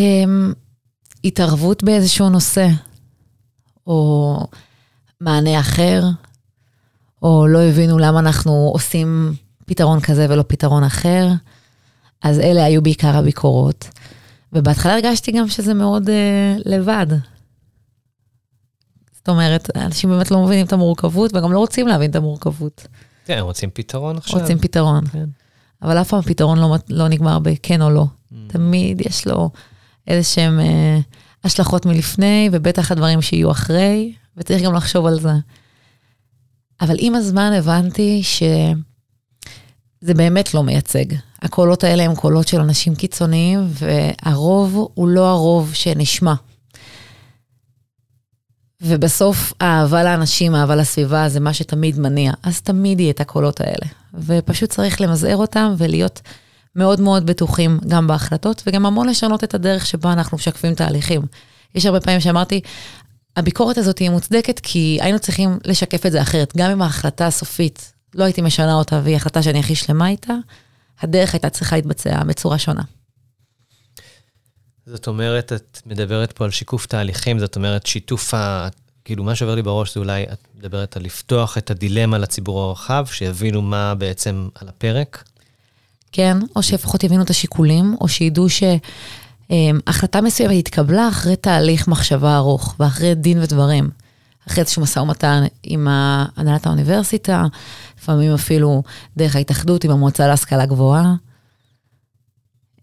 התערבות 1.24 1.82
באיזשהו 1.82 2.28
נושא, 2.28 2.68
או 3.86 4.38
מענה 5.20 5.60
אחר, 5.60 6.02
או 7.22 7.46
לא 7.46 7.62
הבינו 7.62 7.98
למה 7.98 8.18
אנחנו 8.18 8.70
עושים 8.72 9.34
פתרון 9.66 10.00
כזה 10.00 10.26
ולא 10.30 10.44
פתרון 10.48 10.84
אחר. 10.84 11.28
אז 12.22 12.38
אלה 12.38 12.64
היו 12.64 12.82
בעיקר 12.82 13.16
הביקורות. 13.16 13.88
ובהתחלה 14.52 14.94
הרגשתי 14.94 15.32
גם 15.32 15.48
שזה 15.48 15.74
מאוד 15.74 16.08
uh, 16.08 16.62
לבד. 16.64 17.06
זאת 19.12 19.28
אומרת, 19.28 19.76
אנשים 19.76 20.10
באמת 20.10 20.30
לא 20.30 20.44
מבינים 20.44 20.66
את 20.66 20.72
המורכבות 20.72 21.34
וגם 21.34 21.52
לא 21.52 21.58
רוצים 21.58 21.88
להבין 21.88 22.10
את 22.10 22.16
המורכבות. 22.16 22.86
כן, 23.24 23.38
רוצים 23.40 23.70
פתרון 23.74 24.16
עכשיו. 24.16 24.40
רוצים 24.40 24.58
פתרון. 24.58 25.06
כן. 25.06 25.24
אבל 25.82 26.00
אף 26.00 26.08
פעם 26.08 26.18
הפתרון 26.18 26.58
לא, 26.58 26.76
לא 26.88 27.08
נגמר 27.08 27.38
בכן 27.38 27.82
או 27.82 27.90
לא. 27.90 28.04
Mm. 28.04 28.34
תמיד 28.48 29.00
יש 29.00 29.26
לו 29.26 29.50
איזה 30.06 30.28
שהם 30.28 30.60
אה, 30.60 30.98
השלכות 31.44 31.86
מלפני, 31.86 32.48
ובטח 32.52 32.92
הדברים 32.92 33.22
שיהיו 33.22 33.50
אחרי, 33.50 34.14
וצריך 34.36 34.62
גם 34.62 34.74
לחשוב 34.74 35.06
על 35.06 35.20
זה. 35.20 35.32
אבל 36.80 36.96
עם 36.98 37.14
הזמן 37.14 37.52
הבנתי 37.52 38.22
שזה 38.22 38.74
באמת 40.14 40.54
לא 40.54 40.62
מייצג. 40.62 41.04
הקולות 41.42 41.84
האלה 41.84 42.02
הם 42.02 42.14
קולות 42.14 42.48
של 42.48 42.60
אנשים 42.60 42.94
קיצוניים, 42.94 43.68
והרוב 43.68 44.90
הוא 44.94 45.08
לא 45.08 45.28
הרוב 45.28 45.74
שנשמע. 45.74 46.34
ובסוף 48.80 49.52
האהבה 49.60 50.04
לאנשים, 50.04 50.54
האהבה 50.54 50.76
לסביבה, 50.76 51.28
זה 51.28 51.40
מה 51.40 51.54
שתמיד 51.54 51.98
מניע. 51.98 52.32
אז 52.42 52.60
תמיד 52.60 53.00
יהיה 53.00 53.10
את 53.10 53.20
הקולות 53.20 53.60
האלה. 53.60 53.86
ופשוט 54.14 54.70
צריך 54.70 55.00
למזער 55.00 55.36
אותם 55.36 55.74
ולהיות 55.78 56.20
מאוד 56.76 57.00
מאוד 57.00 57.26
בטוחים 57.26 57.78
גם 57.88 58.06
בהחלטות, 58.06 58.62
וגם 58.66 58.86
המון 58.86 59.08
לשנות 59.08 59.44
את 59.44 59.54
הדרך 59.54 59.86
שבה 59.86 60.12
אנחנו 60.12 60.36
משקפים 60.36 60.74
תהליכים. 60.74 61.22
יש 61.74 61.86
הרבה 61.86 62.00
פעמים 62.00 62.20
שאמרתי, 62.20 62.60
הביקורת 63.36 63.78
הזאת 63.78 63.98
היא 63.98 64.10
מוצדקת 64.10 64.60
כי 64.62 64.98
היינו 65.00 65.18
צריכים 65.18 65.58
לשקף 65.64 66.06
את 66.06 66.12
זה 66.12 66.22
אחרת. 66.22 66.52
גם 66.56 66.70
אם 66.70 66.82
ההחלטה 66.82 67.26
הסופית, 67.26 67.92
לא 68.14 68.24
הייתי 68.24 68.42
משנה 68.42 68.74
אותה 68.74 69.00
והיא 69.04 69.16
החלטה 69.16 69.42
שאני 69.42 69.58
הכי 69.58 69.74
שלמה 69.74 70.08
איתה, 70.08 70.34
הדרך 71.02 71.34
הייתה 71.34 71.50
צריכה 71.50 71.76
להתבצע 71.76 72.24
בצורה 72.24 72.58
שונה. 72.58 72.82
זאת 74.86 75.06
אומרת, 75.06 75.52
את 75.52 75.80
מדברת 75.86 76.32
פה 76.32 76.44
על 76.44 76.50
שיקוף 76.50 76.86
תהליכים, 76.86 77.38
זאת 77.38 77.56
אומרת, 77.56 77.86
שיתוף 77.86 78.34
ה... 78.34 78.68
כאילו, 79.04 79.24
מה 79.24 79.34
שעובר 79.34 79.54
לי 79.54 79.62
בראש 79.62 79.94
זה 79.94 80.00
אולי, 80.00 80.24
את 80.32 80.38
מדברת 80.58 80.96
על 80.96 81.02
לפתוח 81.02 81.58
את 81.58 81.70
הדילמה 81.70 82.18
לציבור 82.18 82.62
הרחב, 82.62 83.06
שיבינו 83.10 83.62
מה 83.62 83.94
בעצם 83.94 84.48
על 84.54 84.68
הפרק. 84.68 85.24
כן, 86.12 86.36
או 86.56 86.62
שלפחות 86.62 87.04
יבינו 87.04 87.22
את 87.22 87.30
השיקולים, 87.30 87.96
או 88.00 88.08
שידעו 88.08 88.46
שהחלטה 89.48 90.20
מסוימת 90.20 90.54
התקבלה 90.58 91.08
אחרי 91.08 91.36
תהליך 91.36 91.88
מחשבה 91.88 92.36
ארוך, 92.36 92.74
ואחרי 92.80 93.14
דין 93.14 93.38
ודברים. 93.42 93.90
אחרי 94.48 94.62
איזשהו 94.62 94.82
משא 94.82 94.98
ומתן 94.98 95.44
עם 95.62 95.88
הנהלת 95.90 96.66
האוניברסיטה, 96.66 97.44
לפעמים 98.02 98.34
אפילו 98.34 98.82
דרך 99.16 99.36
ההתאחדות 99.36 99.84
עם 99.84 99.90
המועצה 99.90 100.26
להשכלה 100.26 100.66
גבוהה, 100.66 101.14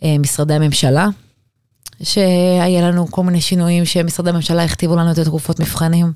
אה, 0.03 0.15
משרדי 0.19 0.53
הממשלה, 0.53 1.07
שהיה 2.03 2.81
לנו 2.81 3.11
כל 3.11 3.23
מיני 3.23 3.41
שינויים 3.41 3.85
שמשרדי 3.85 4.29
הממשלה 4.29 4.63
הכתיבו 4.63 4.95
לנו 4.95 5.11
את 5.11 5.17
התקופות 5.17 5.59
מבחנים. 5.59 6.13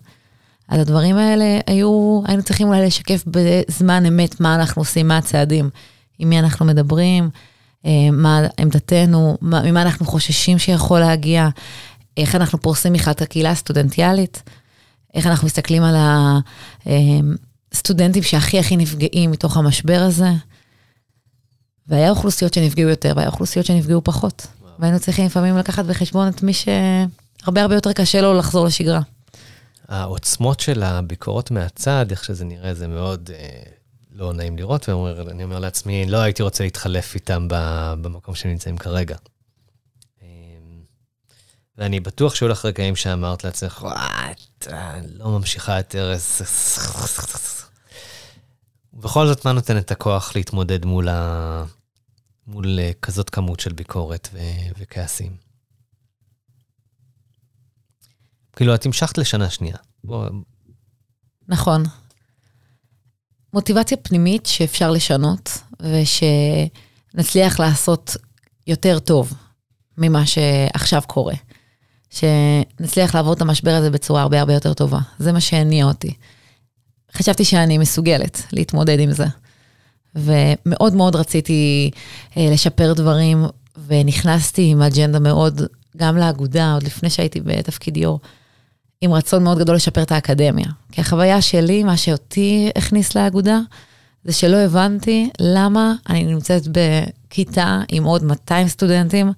אז 0.69 0.79
הדברים 0.79 1.17
האלה 1.17 1.59
היו, 1.67 2.21
היינו 2.25 2.43
צריכים 2.43 2.67
אולי 2.67 2.85
לשקף 2.85 3.23
בזמן 3.27 4.05
אמת 4.05 4.39
מה 4.39 4.55
אנחנו 4.55 4.81
עושים, 4.81 5.07
מה 5.07 5.17
הצעדים, 5.17 5.69
עם 6.19 6.29
מי 6.29 6.39
אנחנו 6.39 6.65
מדברים, 6.65 7.29
אה, 7.85 7.91
מה 8.11 8.41
עמדתנו, 8.59 9.37
ממה 9.41 9.81
אנחנו 9.81 10.05
חוששים 10.05 10.59
שיכול 10.59 10.99
להגיע, 10.99 11.49
איך 12.17 12.35
אנחנו 12.35 12.61
פורסים 12.61 12.93
בכלל 12.93 13.11
את 13.11 13.21
הקהילה 13.21 13.51
הסטודנטיאלית, 13.51 14.43
איך 15.13 15.27
אנחנו 15.27 15.45
מסתכלים 15.45 15.83
על 15.83 15.95
הסטודנטים 17.73 18.23
שהכי 18.23 18.59
הכי 18.59 18.77
נפגעים 18.77 19.31
מתוך 19.31 19.57
המשבר 19.57 19.99
הזה. 20.07 20.29
והיה 21.87 22.09
אוכלוסיות 22.09 22.53
שנפגעו 22.53 22.89
יותר, 22.89 23.13
והיה 23.15 23.29
אוכלוסיות 23.29 23.65
שנפגעו 23.65 24.01
פחות. 24.03 24.47
והיינו 24.79 24.99
צריכים 24.99 25.25
לפעמים 25.25 25.57
לקחת 25.57 25.85
בחשבון 25.85 26.27
את 26.27 26.43
מי 26.43 26.53
שהרבה 26.53 27.61
הרבה 27.61 27.75
יותר 27.75 27.93
קשה 27.93 28.21
לו 28.21 28.33
לחזור 28.33 28.65
לשגרה. 28.65 29.01
העוצמות 29.87 30.59
של 30.59 30.83
הביקורות 30.83 31.51
מהצד, 31.51 32.05
איך 32.11 32.23
שזה 32.23 32.45
נראה, 32.45 32.73
זה 32.73 32.87
מאוד 32.87 33.29
אה, 33.33 33.63
לא 34.11 34.33
נעים 34.33 34.57
לראות, 34.57 34.89
ואני 34.89 35.43
אומר 35.43 35.59
לעצמי, 35.59 36.05
לא 36.05 36.17
הייתי 36.17 36.43
רוצה 36.43 36.63
להתחלף 36.63 37.15
איתם 37.15 37.47
במקום 38.01 38.35
שהם 38.35 38.51
נמצאים 38.51 38.77
כרגע. 38.77 39.15
ואני 41.77 41.99
בטוח 41.99 42.35
שהיו 42.35 42.49
לך 42.49 42.65
רגעים 42.65 42.95
שאמרת 42.95 43.43
לעצמך, 43.43 43.85
את 44.31 44.67
לא 45.13 45.29
ממשיכה 45.29 45.77
יותר... 45.77 46.13
ובכל 48.93 49.27
זאת, 49.27 49.45
מה 49.45 49.51
נותן 49.51 49.77
את 49.77 49.91
הכוח 49.91 50.35
להתמודד 50.35 50.85
מול 50.85 51.09
ה... 51.09 51.63
מול 52.47 52.79
אה, 52.79 52.91
כזאת 53.01 53.29
כמות 53.29 53.59
של 53.59 53.73
ביקורת 53.73 54.29
ו- 54.33 54.37
וכעסים. 54.77 55.37
כאילו, 58.55 58.75
את 58.75 58.85
המשכת 58.85 59.17
לשנה 59.17 59.49
שנייה. 59.49 59.75
בוא... 60.03 60.29
נכון. 61.47 61.83
מוטיבציה 63.53 63.97
פנימית 63.97 64.45
שאפשר 64.45 64.91
לשנות, 64.91 65.57
ושנצליח 65.81 67.59
לעשות 67.59 68.17
יותר 68.67 68.99
טוב 68.99 69.33
ממה 69.97 70.25
שעכשיו 70.25 71.01
קורה. 71.07 71.35
שנצליח 72.13 73.15
לעבור 73.15 73.33
את 73.33 73.41
המשבר 73.41 73.71
הזה 73.71 73.89
בצורה 73.89 74.21
הרבה 74.21 74.39
הרבה 74.39 74.53
יותר 74.53 74.73
טובה. 74.73 74.99
זה 75.19 75.31
מה 75.31 75.39
שהניע 75.39 75.85
אותי. 75.85 76.13
חשבתי 77.13 77.45
שאני 77.45 77.77
מסוגלת 77.77 78.41
להתמודד 78.51 78.99
עם 78.99 79.11
זה. 79.11 79.25
ומאוד 80.15 80.95
מאוד 80.95 81.15
רציתי 81.15 81.91
אה, 82.37 82.49
לשפר 82.51 82.93
דברים, 82.93 83.45
ונכנסתי 83.87 84.65
עם 84.71 84.81
אג'נדה 84.81 85.19
מאוד, 85.19 85.61
גם 85.97 86.17
לאגודה, 86.17 86.73
עוד 86.73 86.83
לפני 86.83 87.09
שהייתי 87.09 87.41
בתפקיד 87.41 87.97
יו"ר, 87.97 88.19
עם 89.01 89.13
רצון 89.13 89.43
מאוד 89.43 89.59
גדול 89.59 89.75
לשפר 89.75 90.01
את 90.01 90.11
האקדמיה. 90.11 90.65
כי 90.91 91.01
החוויה 91.01 91.41
שלי, 91.41 91.83
מה 91.83 91.97
שאותי 91.97 92.69
הכניס 92.75 93.15
לאגודה, 93.15 93.59
זה 94.23 94.33
שלא 94.33 94.57
הבנתי 94.57 95.29
למה 95.39 95.93
אני 96.09 96.23
נמצאת 96.23 96.63
בכיתה 96.67 97.81
עם 97.89 98.03
עוד 98.03 98.23
200 98.23 98.67
סטודנטים, 98.67 99.31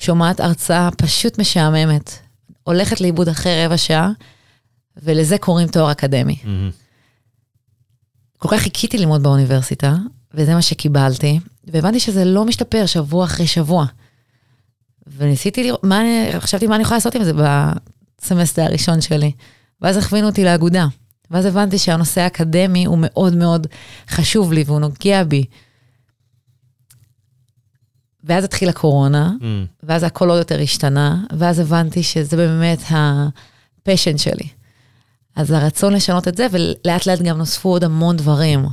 שומעת 0.00 0.40
הרצאה 0.40 0.88
פשוט 0.96 1.38
משעממת, 1.38 2.18
הולכת 2.62 3.00
לאיבוד 3.00 3.28
אחרי 3.28 3.64
רבע 3.66 3.76
שעה, 3.76 4.10
ולזה 4.96 5.38
קוראים 5.38 5.68
תואר 5.68 5.92
אקדמי. 5.92 6.36
Mm-hmm. 6.42 6.72
כל 8.38 8.48
כך 8.48 8.60
חיכיתי 8.60 8.98
ללמוד 8.98 9.22
באוניברסיטה, 9.22 9.96
וזה 10.34 10.54
מה 10.54 10.62
שקיבלתי, 10.62 11.40
והבנתי 11.64 12.00
שזה 12.00 12.24
לא 12.24 12.44
משתפר 12.44 12.86
שבוע 12.86 13.24
אחרי 13.24 13.46
שבוע. 13.46 13.86
וניסיתי 15.06 15.64
לראות, 15.64 15.84
מה, 15.84 16.02
חשבתי 16.38 16.66
מה 16.66 16.74
אני 16.74 16.82
יכולה 16.82 16.96
לעשות 16.96 17.14
עם 17.14 17.24
זה 17.24 17.32
בסמסטר 17.32 18.62
הראשון 18.62 19.00
שלי. 19.00 19.32
ואז 19.82 19.96
הכווינו 19.96 20.28
אותי 20.28 20.44
לאגודה. 20.44 20.86
ואז 21.30 21.44
הבנתי 21.44 21.78
שהנושא 21.78 22.20
האקדמי 22.20 22.84
הוא 22.84 22.98
מאוד 23.00 23.36
מאוד 23.36 23.66
חשוב 24.08 24.52
לי 24.52 24.62
והוא 24.66 24.80
נוגע 24.80 25.24
בי. 25.24 25.44
ואז 28.30 28.44
התחילה 28.44 28.72
קורונה, 28.72 29.32
mm. 29.40 29.44
ואז 29.82 30.02
הכל 30.02 30.30
עוד 30.30 30.38
יותר 30.38 30.60
השתנה, 30.60 31.24
ואז 31.38 31.58
הבנתי 31.58 32.02
שזה 32.02 32.36
באמת 32.36 32.78
ה 32.90 33.06
passion 33.06 34.18
שלי. 34.18 34.48
אז 35.36 35.50
הרצון 35.50 35.92
לשנות 35.92 36.28
את 36.28 36.36
זה, 36.36 36.46
ולאט 36.50 37.06
לאט 37.06 37.22
גם 37.22 37.38
נוספו 37.38 37.68
עוד 37.68 37.84
המון 37.84 38.16
דברים. 38.16 38.64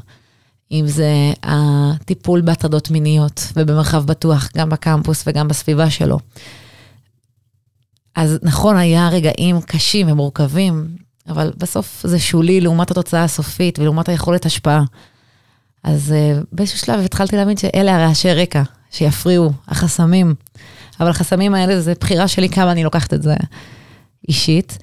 אם 0.71 0.87
זה 0.87 1.11
הטיפול 1.43 2.41
בהטרדות 2.41 2.91
מיניות 2.91 3.41
ובמרחב 3.55 4.05
בטוח, 4.05 4.49
גם 4.57 4.69
בקמפוס 4.69 5.23
וגם 5.27 5.47
בסביבה 5.47 5.89
שלו. 5.89 6.19
אז 8.15 8.39
נכון, 8.43 8.77
היה 8.77 9.09
רגעים 9.09 9.61
קשים 9.61 10.11
ומורכבים, 10.11 10.87
אבל 11.29 11.53
בסוף 11.57 12.01
זה 12.07 12.19
שולי 12.19 12.61
לעומת 12.61 12.91
התוצאה 12.91 13.23
הסופית 13.23 13.79
ולעומת 13.79 14.09
היכולת 14.09 14.45
השפעה. 14.45 14.83
אז 15.83 16.13
uh, 16.13 16.45
באיזשהו 16.51 16.79
שלב 16.79 16.99
התחלתי 16.99 17.35
להבין 17.35 17.57
שאלה 17.57 17.95
הרעשי 17.95 18.33
רקע, 18.33 18.63
שיפריעו, 18.91 19.51
החסמים. 19.67 20.35
אבל 20.99 21.09
החסמים 21.09 21.55
האלה 21.55 21.81
זה 21.81 21.93
בחירה 21.99 22.27
שלי 22.27 22.49
כמה 22.49 22.71
אני 22.71 22.83
לוקחת 22.83 23.13
את 23.13 23.23
זה 23.23 23.35
אישית. 24.27 24.77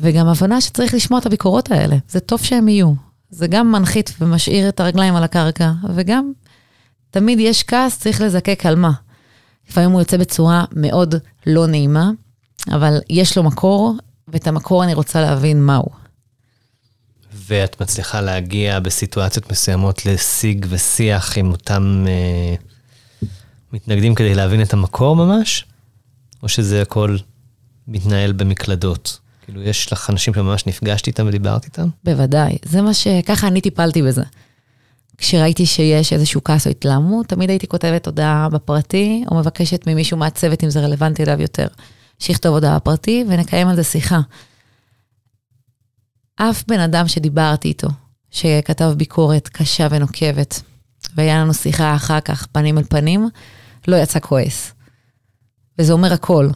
וגם 0.00 0.28
הבנה 0.28 0.60
שצריך 0.60 0.94
לשמוע 0.94 1.20
את 1.20 1.26
הביקורות 1.26 1.70
האלה. 1.70 1.96
זה 2.08 2.20
טוב 2.20 2.40
שהם 2.42 2.68
יהיו. 2.68 2.92
זה 3.30 3.46
גם 3.46 3.72
מנחית 3.72 4.12
ומשאיר 4.20 4.68
את 4.68 4.80
הרגליים 4.80 5.16
על 5.16 5.24
הקרקע, 5.24 5.72
וגם 5.94 6.32
תמיד 7.10 7.38
יש 7.40 7.62
כעס, 7.62 7.98
צריך 7.98 8.20
לזקק 8.20 8.66
על 8.66 8.76
מה. 8.76 8.92
לפעמים 9.70 9.90
הוא 9.90 10.00
יוצא 10.00 10.16
בצורה 10.16 10.64
מאוד 10.72 11.14
לא 11.46 11.66
נעימה, 11.66 12.10
אבל 12.68 13.00
יש 13.10 13.36
לו 13.36 13.42
מקור, 13.42 13.94
ואת 14.28 14.46
המקור 14.46 14.84
אני 14.84 14.94
רוצה 14.94 15.20
להבין 15.20 15.62
מהו. 15.62 15.84
ואת 17.32 17.80
מצליחה 17.80 18.20
להגיע 18.20 18.80
בסיטואציות 18.80 19.52
מסוימות 19.52 20.06
לשיג 20.06 20.66
ושיח 20.68 21.38
עם 21.38 21.50
אותם 21.50 22.04
אה, 22.08 22.54
מתנגדים 23.72 24.14
כדי 24.14 24.34
להבין 24.34 24.62
את 24.62 24.72
המקור 24.72 25.16
ממש? 25.16 25.64
או 26.42 26.48
שזה 26.48 26.82
הכל 26.82 27.16
מתנהל 27.88 28.32
במקלדות? 28.32 29.18
כאילו, 29.44 29.62
יש 29.62 29.92
לך 29.92 30.10
אנשים 30.10 30.34
שממש 30.34 30.66
נפגשת 30.66 31.06
איתם 31.06 31.26
ודיברת 31.26 31.64
איתם? 31.64 31.88
בוודאי, 32.04 32.56
זה 32.64 32.82
מה 32.82 32.94
ש... 32.94 33.06
ככה 33.26 33.46
אני 33.48 33.60
טיפלתי 33.60 34.02
בזה. 34.02 34.22
כשראיתי 35.16 35.66
שיש 35.66 36.12
איזשהו 36.12 36.44
כעס 36.44 36.66
או 36.66 36.70
התלהמות, 36.70 37.26
תמיד 37.26 37.50
הייתי 37.50 37.66
כותבת 37.66 38.06
הודעה 38.06 38.48
בפרטי, 38.48 39.24
או 39.30 39.36
מבקשת 39.36 39.86
ממישהו 39.86 40.16
מהצוות, 40.16 40.64
אם 40.64 40.70
זה 40.70 40.80
רלוונטי 40.80 41.22
אליו 41.22 41.40
יותר, 41.40 41.66
שיכתוב 42.18 42.54
הודעה 42.54 42.76
בפרטי 42.76 43.24
ונקיים 43.28 43.68
על 43.68 43.76
זה 43.76 43.84
שיחה. 43.84 44.20
אף 46.36 46.64
בן 46.68 46.80
אדם 46.80 47.08
שדיברתי 47.08 47.68
איתו, 47.68 47.88
שכתב 48.30 48.92
ביקורת 48.96 49.48
קשה 49.48 49.86
ונוקבת, 49.90 50.62
והיה 51.14 51.38
לנו 51.38 51.54
שיחה 51.54 51.94
אחר 51.94 52.20
כך, 52.20 52.46
פנים 52.52 52.78
אל 52.78 52.84
פנים, 52.88 53.28
לא 53.88 53.96
יצא 53.96 54.18
כועס. 54.20 54.72
וזה 55.78 55.92
אומר 55.92 56.12
הכל. 56.12 56.48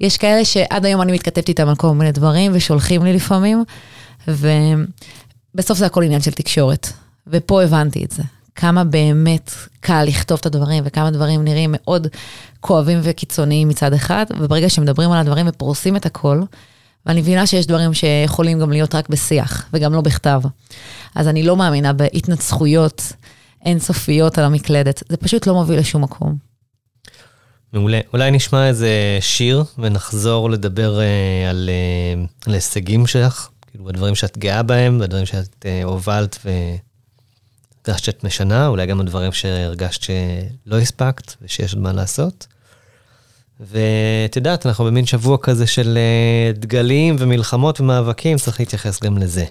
יש 0.00 0.16
כאלה 0.16 0.44
שעד 0.44 0.86
היום 0.86 1.02
אני 1.02 1.12
מתכתבת 1.12 1.48
איתם 1.48 1.68
על 1.68 1.76
כל 1.76 1.90
מיני 1.90 2.12
דברים, 2.12 2.52
ושולחים 2.54 3.04
לי 3.04 3.12
לפעמים, 3.12 3.64
ובסוף 4.28 5.78
זה 5.78 5.86
הכל 5.86 6.02
עניין 6.02 6.20
של 6.20 6.30
תקשורת. 6.30 6.88
ופה 7.26 7.62
הבנתי 7.62 8.04
את 8.04 8.10
זה. 8.10 8.22
כמה 8.54 8.84
באמת 8.84 9.52
קל 9.80 10.04
לכתוב 10.04 10.38
את 10.40 10.46
הדברים, 10.46 10.84
וכמה 10.86 11.10
דברים 11.10 11.44
נראים 11.44 11.70
מאוד 11.72 12.06
כואבים 12.60 13.00
וקיצוניים 13.02 13.68
מצד 13.68 13.92
אחד, 13.92 14.26
וברגע 14.38 14.68
שמדברים 14.68 15.12
על 15.12 15.18
הדברים 15.18 15.46
ופורסים 15.48 15.96
את 15.96 16.06
הכל, 16.06 16.42
ואני 17.06 17.20
מבינה 17.20 17.46
שיש 17.46 17.66
דברים 17.66 17.94
שיכולים 17.94 18.58
גם 18.58 18.70
להיות 18.70 18.94
רק 18.94 19.08
בשיח, 19.08 19.68
וגם 19.72 19.92
לא 19.92 20.00
בכתב. 20.00 20.40
אז 21.14 21.28
אני 21.28 21.42
לא 21.42 21.56
מאמינה 21.56 21.92
בהתנצחויות 21.92 23.12
אינסופיות 23.64 24.38
על 24.38 24.44
המקלדת, 24.44 25.02
זה 25.08 25.16
פשוט 25.16 25.46
לא 25.46 25.54
מוביל 25.54 25.78
לשום 25.78 26.02
מקום. 26.02 26.47
מעולה. 27.72 28.00
אולי 28.12 28.30
נשמע 28.30 28.68
איזה 28.68 29.18
שיר 29.20 29.64
ונחזור 29.78 30.50
לדבר 30.50 30.98
uh, 30.98 31.50
על, 31.50 31.70
uh, 32.16 32.46
על 32.46 32.54
הישגים 32.54 33.06
שלך, 33.06 33.48
כאילו 33.66 33.88
הדברים 33.88 34.14
שאת 34.14 34.38
גאה 34.38 34.62
בהם, 34.62 35.00
והדברים 35.00 35.26
שאת 35.26 35.66
uh, 35.66 35.84
הובלת 35.84 36.38
והרגשת 36.44 38.04
שאת 38.04 38.24
משנה, 38.24 38.66
אולי 38.66 38.86
גם 38.86 39.00
הדברים 39.00 39.32
שהרגשת 39.32 40.02
שלא 40.02 40.78
הספקת 40.78 41.34
ושיש 41.42 41.74
עוד 41.74 41.82
מה 41.82 41.92
לעשות. 41.92 42.46
ואת 43.60 44.36
יודעת, 44.36 44.66
אנחנו 44.66 44.84
במין 44.84 45.06
שבוע 45.06 45.38
כזה 45.42 45.66
של 45.66 45.98
uh, 46.54 46.58
דגלים 46.58 47.16
ומלחמות 47.18 47.80
ומאבקים, 47.80 48.36
צריך 48.38 48.60
להתייחס 48.60 49.02
גם 49.02 49.18
לזה. 49.18 49.44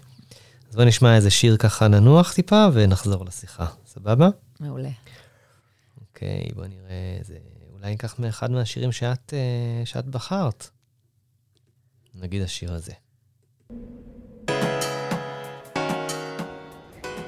אז 0.70 0.76
בוא 0.76 0.84
נשמע 0.84 1.16
איזה 1.16 1.30
שיר 1.30 1.58
ככה 1.58 1.88
ננוח 1.88 2.34
טיפה 2.34 2.68
ונחזור 2.74 3.26
לשיחה, 3.26 3.66
סבבה? 3.94 4.30
מעולה. 4.60 4.90
אוקיי, 6.02 6.50
בוא 6.56 6.66
נראה 6.66 7.18
איזה... 7.20 7.34
אולי 7.80 7.90
ניקח 7.92 8.20
מאחד 8.20 8.52
מהשירים 8.52 8.92
שאת, 8.92 9.34
uh, 9.34 9.86
שאת 9.86 10.06
בחרת. 10.06 10.70
נגיד 12.16 12.42
השיר 12.42 12.74
הזה. 12.74 12.92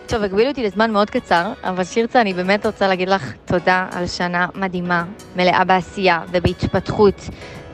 טוב, 0.08 0.24
הגבילו 0.24 0.50
אותי 0.50 0.64
לזמן 0.64 0.92
מאוד 0.92 1.10
קצר, 1.10 1.54
אבל 1.64 1.84
שירצה, 1.84 2.22
אני 2.22 2.34
באמת 2.34 2.66
רוצה 2.66 2.88
להגיד 2.88 3.10
לך 3.10 3.34
תודה 3.46 3.88
על 3.92 4.08
שנה 4.08 4.48
מדהימה, 4.56 5.06
מלאה 5.36 5.66
בעשייה 5.66 6.22
ובהתפתחות, 6.32 7.22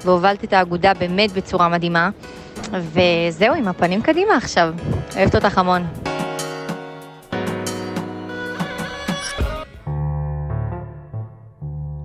והובלת 0.01 0.43
את 0.43 0.53
האגודה 0.53 0.93
באמת 0.93 1.31
בצורה 1.31 1.69
מדהימה. 1.69 2.09
וזהו, 2.71 3.53
עם 3.53 3.67
הפנים 3.67 4.01
קדימה 4.01 4.37
עכשיו. 4.37 4.73
אוהבת 5.15 5.35
אותך 5.35 5.57
המון. 5.57 5.87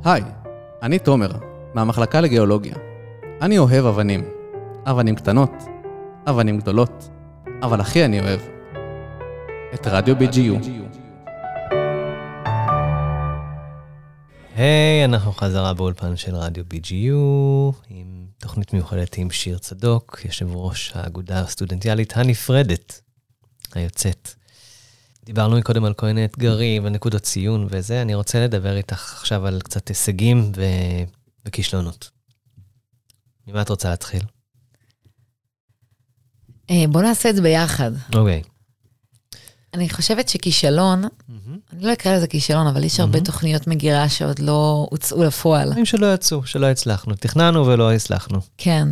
היי, 0.05 0.23
אני 0.83 0.99
תומר, 0.99 1.31
מהמחלקה 1.75 2.21
לגיאולוגיה. 2.21 2.75
אני 3.41 3.59
אוהב 3.59 3.85
אבנים. 3.87 4.25
אבנים 4.85 5.15
קטנות, 5.15 5.51
אבנים 6.27 6.59
גדולות, 6.59 7.09
אבל 7.63 7.81
הכי 7.81 8.05
אני 8.05 8.21
אוהב 8.21 8.41
את 9.75 9.87
רדיו 9.87 10.17
BGU. 10.17 10.67
היי, 14.57 15.03
hey, 15.03 15.05
אנחנו 15.05 15.33
חזרה 15.33 15.75
באולפן 15.75 16.17
של 16.17 16.35
רדיו 16.35 16.65
BGU, 16.75 17.77
עם 17.89 18.27
תוכנית 18.39 18.73
מיוחדת 18.73 19.19
עם 19.19 19.31
שיר 19.31 19.59
צדוק, 19.59 20.21
יושב 20.25 20.57
ראש 20.57 20.93
האגודה 20.95 21.41
הסטודנטיאלית 21.41 22.17
הנפרדת, 22.17 23.01
היוצאת. 23.75 24.35
דיברנו 25.31 25.63
קודם 25.63 25.85
על 25.85 25.95
כל 25.95 26.07
מיני 26.07 26.25
אתגרים 26.25 26.85
ונקודות 26.85 27.23
ציון 27.23 27.67
וזה, 27.71 28.03
אני 28.03 28.15
רוצה 28.15 28.45
לדבר 28.45 28.77
איתך 28.77 29.13
עכשיו 29.13 29.47
על 29.47 29.61
קצת 29.61 29.89
הישגים 29.89 30.53
ו... 30.57 30.63
וכישלונות. 31.47 32.11
ממה 33.47 33.63
את 33.63 33.69
רוצה 33.69 33.91
להתחיל? 33.91 34.23
אה, 36.71 36.85
בוא 36.89 37.03
נעשה 37.03 37.31
את 37.31 37.37
זה 37.37 37.43
ביחד. 37.43 37.91
אוקיי. 38.15 38.43
Okay. 38.45 39.37
אני 39.75 39.89
חושבת 39.89 40.29
שכישלון, 40.29 41.05
mm-hmm. 41.05 41.33
אני 41.73 41.83
לא 41.83 41.93
אקרא 41.93 42.17
לזה 42.17 42.27
כישלון, 42.27 42.67
אבל 42.67 42.85
יש 42.85 42.97
mm-hmm. 42.97 43.03
הרבה 43.03 43.21
תוכניות 43.21 43.67
מגירה 43.67 44.09
שעוד 44.09 44.39
לא 44.39 44.87
הוצאו 44.91 45.25
לפועל. 45.25 45.69
דברים 45.69 45.87
שלא 45.87 46.15
יצאו, 46.15 46.47
שלא 46.47 46.67
הצלחנו. 46.67 47.15
תכננו 47.15 47.67
ולא 47.67 47.93
הצלחנו. 47.93 48.41
כן. 48.59 48.89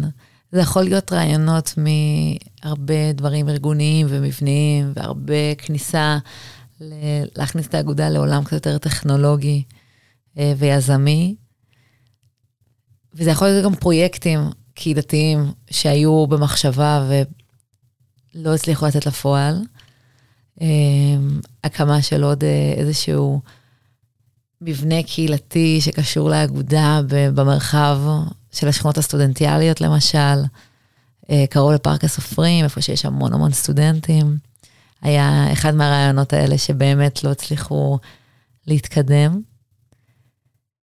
זה 0.53 0.61
יכול 0.61 0.83
להיות 0.83 1.13
רעיונות 1.13 1.75
מהרבה 1.77 3.13
דברים 3.13 3.49
ארגוניים 3.49 4.07
ומבניים, 4.11 4.93
והרבה 4.95 5.55
כניסה 5.59 6.19
ל- 6.81 7.25
להכניס 7.37 7.67
את 7.67 7.75
האגודה 7.75 8.09
לעולם 8.09 8.45
קצת 8.45 8.53
יותר 8.53 8.79
טכנולוגי 8.79 9.63
אה, 10.39 10.53
ויזמי. 10.59 11.35
וזה 13.15 13.31
יכול 13.31 13.49
להיות 13.49 13.65
גם 13.65 13.75
פרויקטים 13.75 14.41
קהילתיים 14.75 15.53
שהיו 15.71 16.27
במחשבה 16.27 17.09
ולא 17.09 18.55
הצליחו 18.55 18.87
לצאת 18.87 19.07
לפועל. 19.07 19.63
אה, 20.61 20.67
הקמה 21.65 22.03
של 22.03 22.23
עוד 22.25 22.45
אה, 22.45 22.75
איזשהו 22.77 23.41
מבנה 24.61 25.03
קהילתי 25.03 25.81
שקשור 25.81 26.31
לאגודה 26.31 27.01
במרחב 27.09 27.99
של 28.53 28.69
השכונות 28.69 28.99
הסטודנטיאליות 28.99 29.81
למשל, 29.81 30.39
אה, 31.31 31.45
קרוב 31.51 31.73
לפארק 31.73 32.05
הסופרים, 32.05 32.65
איפה 32.65 32.81
שיש 32.81 33.05
המון 33.05 33.33
המון 33.33 33.53
סטודנטים. 33.53 34.39
היה 35.03 35.53
אחד 35.53 35.75
מהרעיונות 35.75 36.33
האלה 36.33 36.59
שבאמת 36.59 37.25
לא 37.25 37.31
הצליחו 37.31 37.99
להתקדם. 38.67 39.41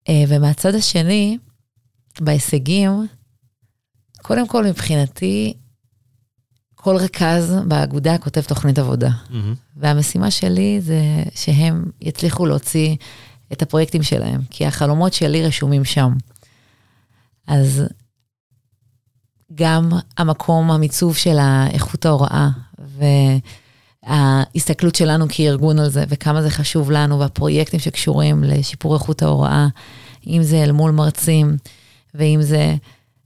אה, 0.10 0.24
ומהצד 0.28 0.76
השני, 0.76 1.38
בהישגים, 2.20 3.08
קודם 4.22 4.48
כל 4.48 4.66
מבחינתי, 4.66 5.54
כל 6.76 6.96
רכז 6.96 7.56
באגודה 7.68 8.18
כותב 8.18 8.42
תוכנית 8.42 8.80
עבודה. 8.80 9.10
Mm-hmm. 9.10 9.56
והמשימה 9.78 10.32
שלי 10.32 10.82
זה 10.82 11.02
שהם 11.36 11.86
יצליחו 12.02 12.46
להוציא 12.46 12.96
את 13.54 13.62
הפרויקטים 13.62 14.04
שלהם, 14.04 14.42
כי 14.50 14.66
החלומות 14.66 15.14
שלי 15.14 15.46
רשומים 15.46 15.86
שם. 15.86 16.14
אז 17.48 17.84
גם 19.56 19.90
המקום, 20.18 20.72
המיצוב 20.72 21.16
של 21.16 21.38
איכות 21.74 22.06
ההוראה, 22.06 22.50
וההסתכלות 24.04 24.96
שלנו 24.96 25.26
כארגון 25.30 25.80
על 25.80 25.90
זה, 25.90 26.04
וכמה 26.10 26.42
זה 26.42 26.50
חשוב 26.50 26.92
לנו, 26.92 27.20
והפרויקטים 27.20 27.80
שקשורים 27.80 28.44
לשיפור 28.44 28.94
איכות 28.94 29.22
ההוראה, 29.22 29.68
אם 30.28 30.44
זה 30.44 30.64
אל 30.64 30.72
מול 30.72 30.92
מרצים, 30.92 31.58
ואם 32.14 32.40
זה... 32.42 32.76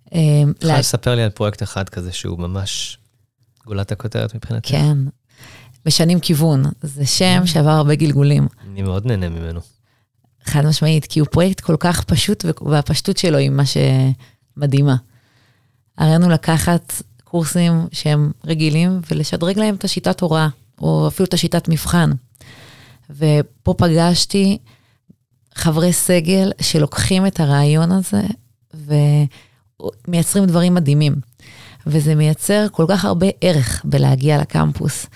יכולה 0.08 0.74
לה... 0.74 0.80
לספר 0.80 1.16
לי 1.16 1.24
על 1.24 1.30
פרויקט 1.30 1.64
אחד 1.64 1.90
כזה 1.90 2.12
שהוא 2.12 2.40
ממש 2.40 2.98
גולת 3.66 3.92
הכותרת 3.92 4.36
מבחינתך? 4.36 4.70
כן, 4.70 4.98
משנים 5.86 6.20
כיוון. 6.20 6.64
זה 6.82 7.06
שם 7.06 7.42
mm. 7.44 7.48
שעבר 7.48 7.70
הרבה 7.70 7.96
גלגולים. 7.96 8.48
אני 8.72 8.82
מאוד 8.82 9.06
נהנה 9.06 9.30
ממנו. 9.30 9.60
חד 10.46 10.66
משמעית, 10.66 11.06
כי 11.06 11.20
הוא 11.20 11.28
פרויקט 11.32 11.60
כל 11.60 11.76
כך 11.80 12.04
פשוט, 12.04 12.46
והפשטות 12.62 13.18
שלו 13.18 13.38
היא 13.38 13.50
מה 13.50 13.64
שמדהימה. 13.66 14.96
הרעיון 15.98 16.24
הוא 16.24 16.32
לקחת 16.32 16.94
קורסים 17.24 17.88
שהם 17.92 18.32
רגילים 18.46 19.02
ולשדרג 19.12 19.60
להם 19.60 19.76
את 19.76 19.84
השיטת 19.84 20.22
הוראה, 20.22 20.48
או 20.82 21.08
אפילו 21.08 21.28
את 21.28 21.34
השיטת 21.34 21.70
מבחן. 21.70 22.12
ופה 23.10 23.74
פגשתי 23.78 24.58
חברי 25.56 25.94
סגל 25.94 26.52
שלוקחים 26.62 27.28
את 27.28 27.40
הרעיון 27.40 27.92
הזה 27.92 28.22
ומייצרים 30.08 30.46
דברים 30.46 30.74
מדהימים. 30.74 31.16
וזה 31.88 32.16
מייצר 32.16 32.66
כל 32.72 32.86
כך 32.90 33.06
הרבה 33.06 33.28
ערך 33.42 33.82
בלהגיע 33.86 34.38
לקמפוס. 34.42 35.08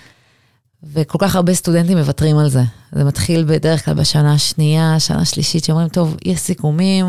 וכל 0.82 1.18
כך 1.20 1.36
הרבה 1.36 1.54
סטודנטים 1.54 1.98
מוותרים 1.98 2.38
על 2.38 2.48
זה. 2.48 2.62
זה 2.92 3.04
מתחיל 3.04 3.44
בדרך 3.44 3.84
כלל 3.84 3.94
בשנה 3.94 4.32
השנייה, 4.32 5.00
שנה 5.00 5.24
שלישית, 5.24 5.64
שאומרים, 5.64 5.88
טוב, 5.88 6.16
יש 6.24 6.40
סיכומים, 6.40 7.06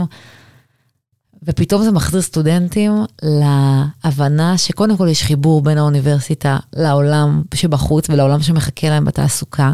ופתאום 1.43 1.83
זה 1.83 1.91
מחזיר 1.91 2.21
סטודנטים 2.21 2.91
להבנה 3.23 4.57
שקודם 4.57 4.97
כל 4.97 5.07
יש 5.07 5.23
חיבור 5.23 5.61
בין 5.61 5.77
האוניברסיטה 5.77 6.57
לעולם 6.73 7.41
שבחוץ 7.53 8.09
ולעולם 8.09 8.41
שמחכה 8.41 8.89
להם 8.89 9.05
בתעסוקה, 9.05 9.73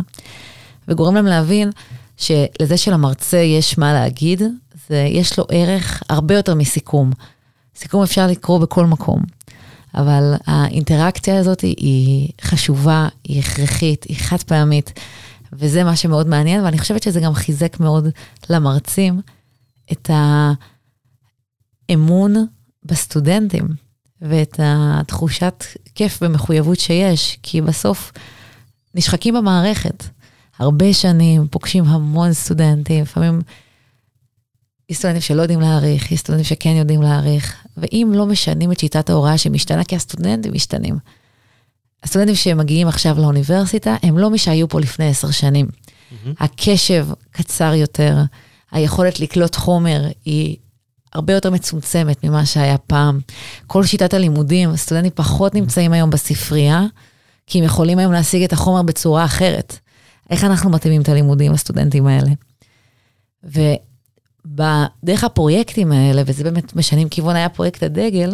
וגורם 0.88 1.16
להם 1.16 1.26
להבין 1.26 1.70
שלזה 2.18 2.78
שלמרצה 2.78 3.38
יש 3.38 3.78
מה 3.78 3.94
להגיד, 3.94 4.42
זה, 4.90 5.08
יש 5.10 5.40
לו 5.40 5.46
ערך 5.52 6.04
הרבה 6.10 6.36
יותר 6.36 6.56
מסיכום. 6.56 7.12
סיכום 7.76 8.04
אפשר 8.04 8.28
לקרוא 8.28 8.60
בכל 8.60 8.86
מקום, 8.86 9.22
אבל 9.95 10.34
האינטראקציה 10.45 11.39
הזאת 11.39 11.62
היא 11.62 12.30
חשובה, 12.41 13.08
היא 13.23 13.39
הכרחית, 13.39 14.04
היא 14.04 14.17
חד 14.17 14.43
פעמית, 14.43 15.00
וזה 15.54 15.84
מה 15.84 15.95
שמאוד 15.95 16.28
מעניין, 16.28 16.63
ואני 16.63 16.78
חושבת 16.78 17.04
שזה 17.04 17.19
גם 17.19 17.34
חיזק 17.34 17.80
מאוד 17.80 18.08
למרצים 18.50 19.21
את 19.91 20.10
האמון 21.89 22.36
בסטודנטים 22.84 23.67
ואת 24.21 24.60
התחושת 24.63 25.63
כיף 25.95 26.19
ומחויבות 26.21 26.80
שיש, 26.80 27.38
כי 27.43 27.62
בסוף 27.62 28.12
נשחקים 28.95 29.34
במערכת. 29.34 30.04
הרבה 30.60 30.93
שנים, 30.93 31.47
פוגשים 31.47 31.84
המון 31.86 32.34
סטודנטים, 32.34 33.02
לפעמים 33.04 33.41
יש 34.89 34.97
סטודנטים 34.97 35.21
שלא 35.21 35.41
יודעים 35.41 35.62
להעריך, 35.62 36.12
יש 36.12 36.19
סטודנטים 36.19 36.45
שכן 36.45 36.69
יודעים 36.69 37.02
להעריך, 37.02 37.66
ואם 37.78 38.12
לא 38.16 38.26
משנים 38.26 38.72
את 38.72 38.80
שיטת 38.80 39.10
ההוראה 39.10 39.38
שמשתנה, 39.38 39.84
כי 39.84 39.96
הסטודנטים 39.96 40.54
משתנים. 40.54 40.98
הסטודנטים 42.04 42.36
שמגיעים 42.36 42.88
עכשיו 42.88 43.18
לאוניברסיטה, 43.20 43.96
הם 44.04 44.18
לא 44.18 44.30
מי 44.30 44.38
שהיו 44.38 44.70
פה 44.70 44.80
לפני 44.80 45.10
עשר 45.10 45.32
שנים. 45.32 45.68
Mm-hmm. 45.68 46.30
הקשב 46.40 47.08
קצר 47.32 47.74
יותר, 47.74 48.18
היכולת 48.72 49.20
לקלוט 49.20 49.56
חומר 49.56 50.08
היא 50.26 50.58
הרבה 51.13 51.34
יותר 51.34 51.52
מצומצמת 51.52 52.24
ממה 52.24 52.46
שהיה 52.46 52.78
פעם. 52.78 53.20
כל 53.68 53.84
שיטת 53.84 54.13
הלימודים, 54.13 54.70
הסטודנטים 54.70 55.12
פחות 55.16 55.56
נמצאים 55.56 55.94
היום 55.94 56.10
בספרייה, 56.10 56.84
כי 57.48 57.60
הם 57.60 57.63
יכולים 57.63 58.00
היום 58.00 58.12
להשיג 58.12 58.44
את 58.44 58.54
החומר 58.54 58.82
בצורה 58.82 59.26
אחרת. 59.26 59.80
איך 60.30 60.44
אנחנו 60.44 60.70
מתאימים 60.70 61.02
את 61.02 61.10
הלימודים 61.10 61.52
לסטודנטים 61.52 62.08
האלה? 62.08 62.32
ובדרך 64.52 65.24
הפרויקטים 65.24 65.92
האלה, 65.92 66.22
וזה 66.26 66.44
באמת 66.44 66.76
משנים 66.76 67.10
כיוון, 67.10 67.36
היה 67.36 67.50
פרויקט 67.50 67.84
הדגל, 67.84 68.34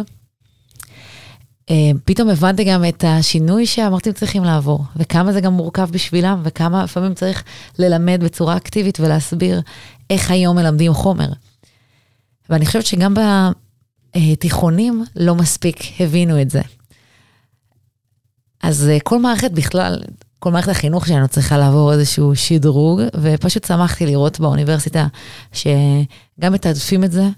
אה, 1.70 1.90
פתאום 2.04 2.28
הבנתי 2.28 2.64
גם 2.64 2.84
את 2.88 3.04
השינוי 3.06 3.66
שהמרצים 3.66 4.12
צריכים 4.12 4.44
לעבור, 4.44 4.84
וכמה 4.96 5.32
זה 5.32 5.40
גם 5.40 5.52
מורכב 5.52 5.88
בשבילם, 5.90 6.40
וכמה 6.44 6.84
לפעמים 6.84 7.14
צריך 7.14 7.44
ללמד 7.78 8.20
בצורה 8.24 8.56
אקטיבית 8.56 9.00
ולהסביר 9.00 9.60
איך 10.10 10.30
היום 10.30 10.56
מלמדים 10.56 10.92
חומר. 10.92 11.28
ואני 12.50 12.66
חושבת 12.66 12.86
שגם 12.86 13.14
בתיכונים 14.16 15.04
לא 15.16 15.34
מספיק 15.34 16.00
הבינו 16.00 16.42
את 16.42 16.50
זה. 16.50 16.60
אז 18.62 18.88
אה, 18.88 18.98
כל 19.00 19.18
מערכת 19.18 19.50
בכלל, 19.50 20.02
כל 20.44 20.50
מערכת 20.50 20.68
החינוך 20.68 21.06
שלנו 21.06 21.28
צריכה 21.28 21.58
לעבור 21.58 21.92
איזשהו 21.92 22.36
שדרוג, 22.36 23.00
ופשוט 23.20 23.64
שמחתי 23.64 24.06
לראות 24.06 24.40
באוניברסיטה 24.40 25.06
שגם 25.52 26.52
מתעדפים 26.52 27.04
את 27.04 27.12
זה, 27.12 27.28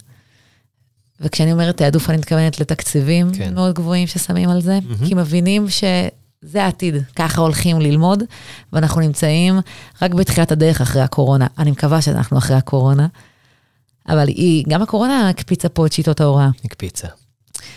וכשאני 1.20 1.52
אומרת 1.52 1.76
תעדוף, 1.76 2.10
אני 2.10 2.18
מתכוונת 2.18 2.60
לתקציבים 2.60 3.30
כן. 3.32 3.54
מאוד 3.54 3.74
גבוהים 3.74 4.06
ששמים 4.06 4.48
על 4.48 4.62
זה, 4.62 4.78
mm-hmm. 4.78 5.06
כי 5.06 5.14
מבינים 5.14 5.66
שזה 5.68 6.64
העתיד, 6.64 6.94
ככה 7.16 7.40
הולכים 7.40 7.80
ללמוד, 7.80 8.22
ואנחנו 8.72 9.00
נמצאים 9.00 9.60
רק 10.02 10.14
בתחילת 10.14 10.52
הדרך 10.52 10.80
אחרי 10.80 11.02
הקורונה. 11.02 11.46
אני 11.58 11.70
מקווה 11.70 12.02
שאנחנו 12.02 12.38
אחרי 12.38 12.56
הקורונה, 12.56 13.06
אבל 14.08 14.28
היא, 14.28 14.64
גם 14.68 14.82
הקורונה 14.82 15.28
הקפיצה 15.28 15.68
פה 15.68 15.86
את 15.86 15.92
שיטות 15.92 16.20
ההוראה. 16.20 16.48
הקפיצה. 16.64 17.08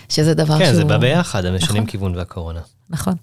שזה 0.09 0.33
דבר 0.33 0.57
כן, 0.57 0.65
שהוא... 0.65 0.67
כן, 0.67 0.73
זה 0.75 0.85
בא 0.85 0.97
ביחד, 0.97 1.45
הם 1.45 1.55
משנים 1.55 1.75
נכון. 1.75 1.85
כיוון 1.91 2.15
והקורונה. 2.15 2.59
נכון. 2.89 3.13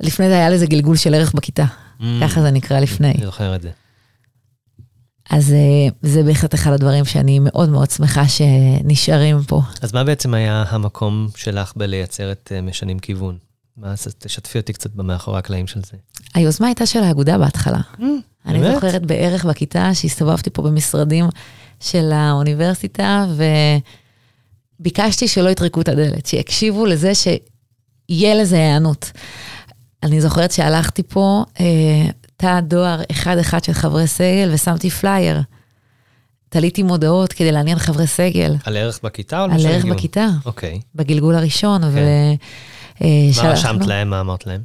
לפני 0.00 0.28
זה 0.28 0.34
היה 0.34 0.50
לזה 0.50 0.66
גלגול 0.66 0.96
של 0.96 1.14
ערך 1.14 1.32
בכיתה, 1.34 1.64
Mm. 2.00 2.04
ככה 2.20 2.42
זה 2.42 2.50
נקרא 2.50 2.80
לפני. 2.80 3.10
אני 3.10 3.24
זוכר 3.24 3.54
את 3.56 3.62
זה. 3.62 3.70
אז 5.30 5.52
אה, 5.52 5.88
זה 6.02 6.22
בהחלט 6.22 6.54
אחד 6.54 6.72
הדברים 6.72 7.04
שאני 7.04 7.38
מאוד 7.38 7.68
מאוד 7.68 7.90
שמחה 7.90 8.28
שנשארים 8.28 9.42
פה. 9.46 9.62
אז 9.82 9.92
מה 9.92 10.04
בעצם 10.04 10.34
היה 10.34 10.64
המקום 10.68 11.28
שלך 11.36 11.72
בלייצר 11.76 12.32
את 12.32 12.52
אה, 12.54 12.60
משנים 12.60 12.98
כיוון? 12.98 13.38
מה, 13.76 13.94
תשתפי 14.18 14.58
אותי 14.58 14.72
קצת 14.72 14.90
במאחורי 14.94 15.38
הקלעים 15.38 15.66
של 15.66 15.80
זה. 15.80 15.96
היוזמה 16.34 16.66
הייתה 16.66 16.86
של 16.86 17.02
האגודה 17.02 17.38
בהתחלה. 17.38 17.80
אני 18.46 18.58
באמת? 18.58 18.74
זוכרת 18.74 19.06
בערך 19.06 19.44
בכיתה 19.44 19.94
שהסתובבתי 19.94 20.50
פה 20.50 20.62
במשרדים 20.62 21.26
של 21.80 22.12
האוניברסיטה, 22.12 23.26
וביקשתי 24.80 25.28
שלא 25.28 25.48
יטרקו 25.48 25.80
את 25.80 25.88
הדלת, 25.88 26.26
שיקשיבו 26.26 26.86
לזה 26.86 27.12
שיהיה 27.14 28.34
לזה 28.34 28.56
היענות. 28.56 29.10
אני 30.02 30.20
זוכרת 30.20 30.52
שהלכתי 30.52 31.02
פה, 31.02 31.44
אה, 31.60 31.64
תא 32.36 32.60
דואר 32.60 33.00
אחד-אחד 33.10 33.64
של 33.64 33.72
חברי 33.72 34.06
סגל, 34.06 34.50
ושמתי 34.52 34.90
פלייר. 34.90 35.40
תליתי 36.48 36.82
מודעות 36.82 37.32
כדי 37.32 37.52
לעניין 37.52 37.78
חברי 37.78 38.06
סגל, 38.06 38.56
על 38.64 38.76
ערך 38.76 39.00
בכיתה 39.02 39.38
או 39.38 39.44
על 39.44 39.50
על 39.50 39.66
ערך 39.66 39.82
כיוון? 39.82 39.96
בכיתה, 39.96 40.26
אוקיי. 40.44 40.80
בגלגול 40.94 41.34
הראשון, 41.34 41.84
ו... 41.84 41.98
אה, 43.02 43.24
מה 43.28 43.32
שלחנו- 43.32 43.50
רשמת 43.50 43.86
להם? 43.86 44.10
מה 44.10 44.20
אמרת 44.20 44.46
להם? 44.46 44.60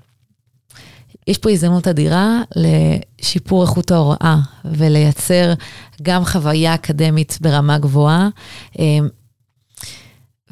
יש 1.28 1.38
פה 1.38 1.50
הזדמנות 1.50 1.88
אדירה 1.88 2.42
לשיפור 2.56 3.62
איכות 3.64 3.92
ההוראה 3.92 4.38
ולייצר 4.66 5.54
גם 6.02 6.26
חוויה 6.26 6.74
אקדמית 6.76 7.38
ברמה 7.42 7.78
גבוהה. 7.78 8.30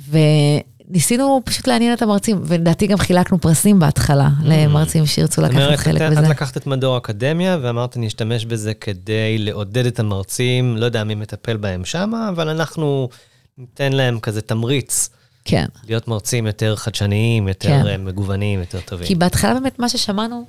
וניסינו 0.10 1.41
פשוט 1.45 1.67
לעניין 1.67 1.93
את 1.93 2.02
המרצים, 2.02 2.41
ולדעתי 2.45 2.88
גם 2.88 2.98
חילקנו 2.98 3.41
פרסים 3.41 3.80
בהתחלה 3.80 4.30
למרצים 4.43 5.06
שירצו 5.06 5.41
לקחת 5.41 5.56
אומרת, 5.56 5.80
חלק 5.80 6.02
את, 6.02 6.12
בזה. 6.12 6.19
את 6.19 6.30
לקחת 6.30 6.58
את 6.58 6.67
מדור 6.67 6.98
אקדמיה 6.98 7.58
ואמרת, 7.62 7.98
אני 7.98 8.08
אשתמש 8.08 8.45
בזה 8.45 8.74
כדי 8.74 9.38
לעודד 9.38 9.86
את 9.86 10.00
המרצים, 10.00 10.78
לא 10.78 10.86
יודע 10.86 11.04
מי 11.04 11.15
מטפל 11.15 11.58
בהם 11.58 11.86
שמה, 11.86 12.30
אבל 12.30 12.50
אנחנו 12.50 13.10
ניתן 13.58 13.93
להם 13.93 14.19
כזה 14.19 14.41
תמריץ 14.41 15.10
כן. 15.45 15.65
להיות 15.88 16.08
מרצים 16.08 16.48
יותר 16.48 16.76
חדשניים, 16.76 17.48
יותר 17.48 17.69
כן. 17.69 17.88
אה, 17.88 17.98
מגוונים, 17.98 18.60
יותר 18.60 18.80
טובים. 18.80 19.08
כי 19.08 19.15
בהתחלה 19.15 19.54
באמת 19.54 19.80
מה 19.80 19.89
ששמענו 19.89 20.45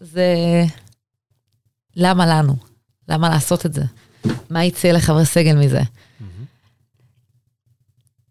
זה 0.00 0.34
למה 1.96 2.26
לנו? 2.26 2.56
למה 3.08 3.28
לעשות 3.28 3.66
את 3.66 3.74
זה? 3.74 3.82
מה 4.50 4.64
יצא 4.64 4.88
לחברי 4.88 5.24
סגל 5.24 5.56
מזה? 5.56 5.80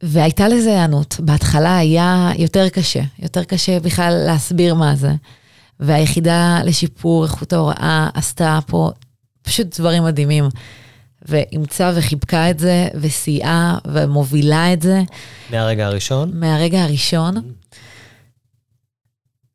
והייתה 0.04 0.48
לזה 0.48 0.70
היענות. 0.70 1.16
בהתחלה 1.20 1.78
היה 1.78 2.32
יותר 2.38 2.70
קשה, 2.70 3.02
יותר 3.20 3.44
קשה 3.44 3.80
בכלל 3.80 4.14
להסביר 4.26 4.74
מה 4.76 4.96
זה. 4.96 5.12
והיחידה 5.80 6.60
לשיפור 6.66 7.24
איכות 7.24 7.54
ההוראה 7.54 8.10
עשתה 8.14 8.60
פה 8.68 8.92
פשוט 9.42 9.80
דברים 9.80 10.04
מדהימים. 10.04 10.46
ואימצה 11.26 11.92
וחיבקה 11.96 12.50
את 12.50 12.60
זה, 12.60 12.88
וסייעה 12.96 13.78
ומובילה 13.88 14.74
את 14.74 14.82
זה 14.82 15.02
מהרגע 15.52 15.86
הראשון? 15.86 16.32
מהרגע 16.34 16.84
הראשון. 16.84 17.36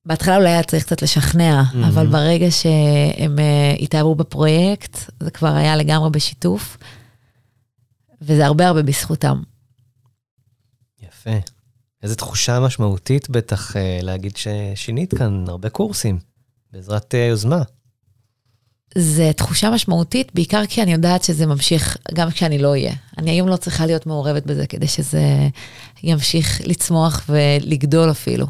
בהתחלה 0.07 0.37
אולי 0.37 0.49
היה 0.49 0.63
צריך 0.63 0.85
קצת 0.85 1.03
לשכנע, 1.03 1.63
Mhm. 1.73 1.77
אבל 1.89 2.07
ברגע 2.07 2.51
שהם 2.51 3.39
אה, 3.39 3.75
התאהבו 3.81 4.15
בפרויקט, 4.15 4.99
זה 5.21 5.31
כבר 5.31 5.55
היה 5.55 5.77
לגמרי 5.77 6.11
בשיתוף, 6.11 6.77
וזה 8.23 8.47
הרבה 8.47 8.67
הרבה 8.69 8.83
בזכותם. 8.83 9.43
יפה. 11.27 11.39
איזו 12.03 12.15
תחושה 12.15 12.61
משמעותית 12.61 13.31
בטח 13.31 13.77
אה, 13.77 13.99
להגיד 14.03 14.33
ששינית 14.37 15.15
כאן 15.15 15.45
הרבה 15.49 15.69
קורסים, 15.69 16.19
בעזרת 16.73 17.15
אה, 17.15 17.21
יוזמה. 17.21 17.63
זה 18.99 19.31
תחושה 19.37 19.71
משמעותית, 19.71 20.35
בעיקר 20.35 20.67
כי 20.69 20.83
אני 20.83 20.93
יודעת 20.93 21.25
שזה 21.25 21.47
ממשיך 21.47 21.97
גם 22.15 22.31
כשאני 22.31 22.59
לא 22.59 22.71
אהיה. 22.71 22.95
אני 23.19 23.31
היום 23.31 23.49
לא 23.49 23.57
צריכה 23.57 23.87
להיות 23.87 24.07
מעורבת 24.07 24.47
בזה 24.47 24.67
כדי 24.67 24.89
שזה 24.89 25.49
ימשיך 26.03 26.61
לצמוח 26.65 27.25
ולגדול 27.29 28.11
אפילו. 28.11 28.47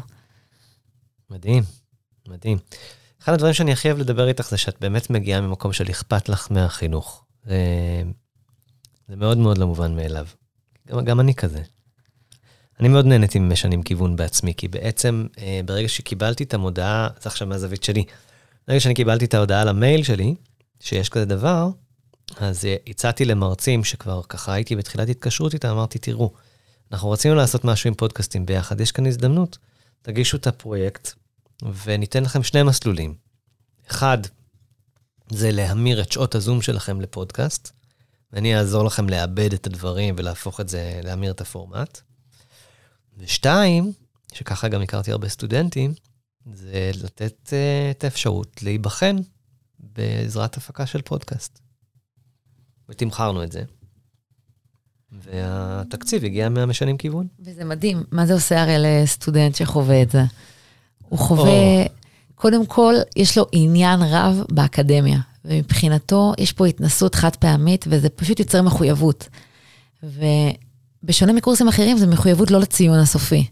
מדהים, 1.29 1.63
מדהים. 2.27 2.57
אחד 3.23 3.33
הדברים 3.33 3.53
שאני 3.53 3.71
הכי 3.71 3.87
אוהב 3.87 3.99
לדבר 3.99 4.27
איתך 4.27 4.49
זה 4.49 4.57
שאת 4.57 4.75
באמת 4.81 5.09
מגיעה 5.09 5.41
ממקום 5.41 5.73
של 5.73 5.89
אכפת 5.89 6.29
לך 6.29 6.47
מהחינוך. 6.51 7.25
זה, 7.45 7.55
זה 9.07 9.15
מאוד 9.15 9.37
מאוד 9.37 9.57
לא 9.57 9.67
מובן 9.67 9.95
מאליו. 9.95 10.27
גם, 10.87 11.05
גם 11.05 11.19
אני 11.19 11.35
כזה. 11.35 11.61
אני 12.79 12.87
מאוד 12.87 13.05
נהניתי 13.05 13.39
ממשנים 13.39 13.83
כיוון 13.83 14.15
בעצמי, 14.15 14.53
כי 14.53 14.67
בעצם 14.67 15.27
אה, 15.37 15.61
ברגע 15.65 15.87
שקיבלתי 15.87 16.43
את 16.43 16.53
המודעה, 16.53 17.07
זה 17.21 17.29
עכשיו 17.29 17.47
מהזווית 17.47 17.83
שלי, 17.83 18.03
ברגע 18.67 18.79
שאני 18.79 18.93
קיבלתי 18.93 19.25
את 19.25 19.33
ההודעה 19.33 19.65
למייל 19.65 20.03
שלי, 20.03 20.35
שיש 20.79 21.09
כזה 21.09 21.25
דבר, 21.25 21.69
אז 22.37 22.65
אה, 22.65 22.75
הצעתי 22.87 23.25
למרצים 23.25 23.83
שכבר 23.83 24.21
ככה 24.29 24.53
הייתי 24.53 24.75
בתחילת 24.75 25.09
התקשרות 25.09 25.53
איתם, 25.53 25.69
אמרתי, 25.69 25.99
תראו, 25.99 26.31
אנחנו 26.91 27.11
רצינו 27.11 27.35
לעשות 27.35 27.65
משהו 27.65 27.87
עם 27.87 27.93
פודקאסטים 27.93 28.45
ביחד, 28.45 28.81
יש 28.81 28.91
כאן 28.91 29.05
הזדמנות. 29.05 29.57
תגישו 30.01 30.37
את 30.37 30.47
הפרויקט, 30.47 31.13
וניתן 31.83 32.23
לכם 32.23 32.43
שני 32.43 32.63
מסלולים. 32.63 33.15
אחד, 33.91 34.17
זה 35.29 35.51
להמיר 35.51 36.01
את 36.01 36.11
שעות 36.11 36.35
הזום 36.35 36.61
שלכם 36.61 37.01
לפודקאסט, 37.01 37.71
ואני 38.33 38.57
אעזור 38.57 38.85
לכם 38.85 39.09
לעבד 39.09 39.53
את 39.53 39.67
הדברים 39.67 40.15
ולהפוך 40.17 40.61
את 40.61 40.69
זה, 40.69 40.99
להמיר 41.03 41.31
את 41.31 41.41
הפורמט. 41.41 42.01
ושתיים, 43.17 43.91
שככה 44.33 44.67
גם 44.67 44.81
הכרתי 44.81 45.11
הרבה 45.11 45.29
סטודנטים, 45.29 45.93
זה 46.53 46.91
לתת 47.03 47.35
uh, 47.45 47.51
את 47.91 48.03
האפשרות 48.03 48.63
להיבחן 48.63 49.15
בעזרת 49.79 50.57
הפקה 50.57 50.85
של 50.85 51.01
פודקאסט. 51.01 51.59
ותמכרנו 52.89 53.43
את 53.43 53.51
זה. 53.51 53.63
והתקציב 55.11 56.25
הגיע 56.25 56.49
מהמשנים 56.49 56.97
כיוון. 56.97 57.27
וזה 57.39 57.65
מדהים, 57.65 58.03
מה 58.11 58.25
זה 58.25 58.33
עושה 58.33 58.61
הרי 58.61 58.75
לסטודנט 58.77 59.55
שחווה 59.55 60.01
את 60.01 60.11
זה? 60.11 60.23
הוא 61.09 61.19
חווה, 61.19 61.85
oh. 61.85 61.89
קודם 62.35 62.65
כל, 62.65 62.93
יש 63.15 63.37
לו 63.37 63.45
עניין 63.51 63.99
רב 64.01 64.43
באקדמיה, 64.51 65.19
ומבחינתו 65.45 66.33
יש 66.37 66.51
פה 66.51 66.65
התנסות 66.65 67.15
חד 67.15 67.35
פעמית, 67.35 67.85
וזה 67.89 68.09
פשוט 68.09 68.39
יוצר 68.39 68.61
מחויבות. 68.61 69.29
ובשונה 71.03 71.33
מקורסים 71.33 71.67
אחרים, 71.67 71.97
זו 71.97 72.07
מחויבות 72.07 72.51
לא 72.51 72.59
לציון 72.59 72.99
הסופי. 72.99 73.47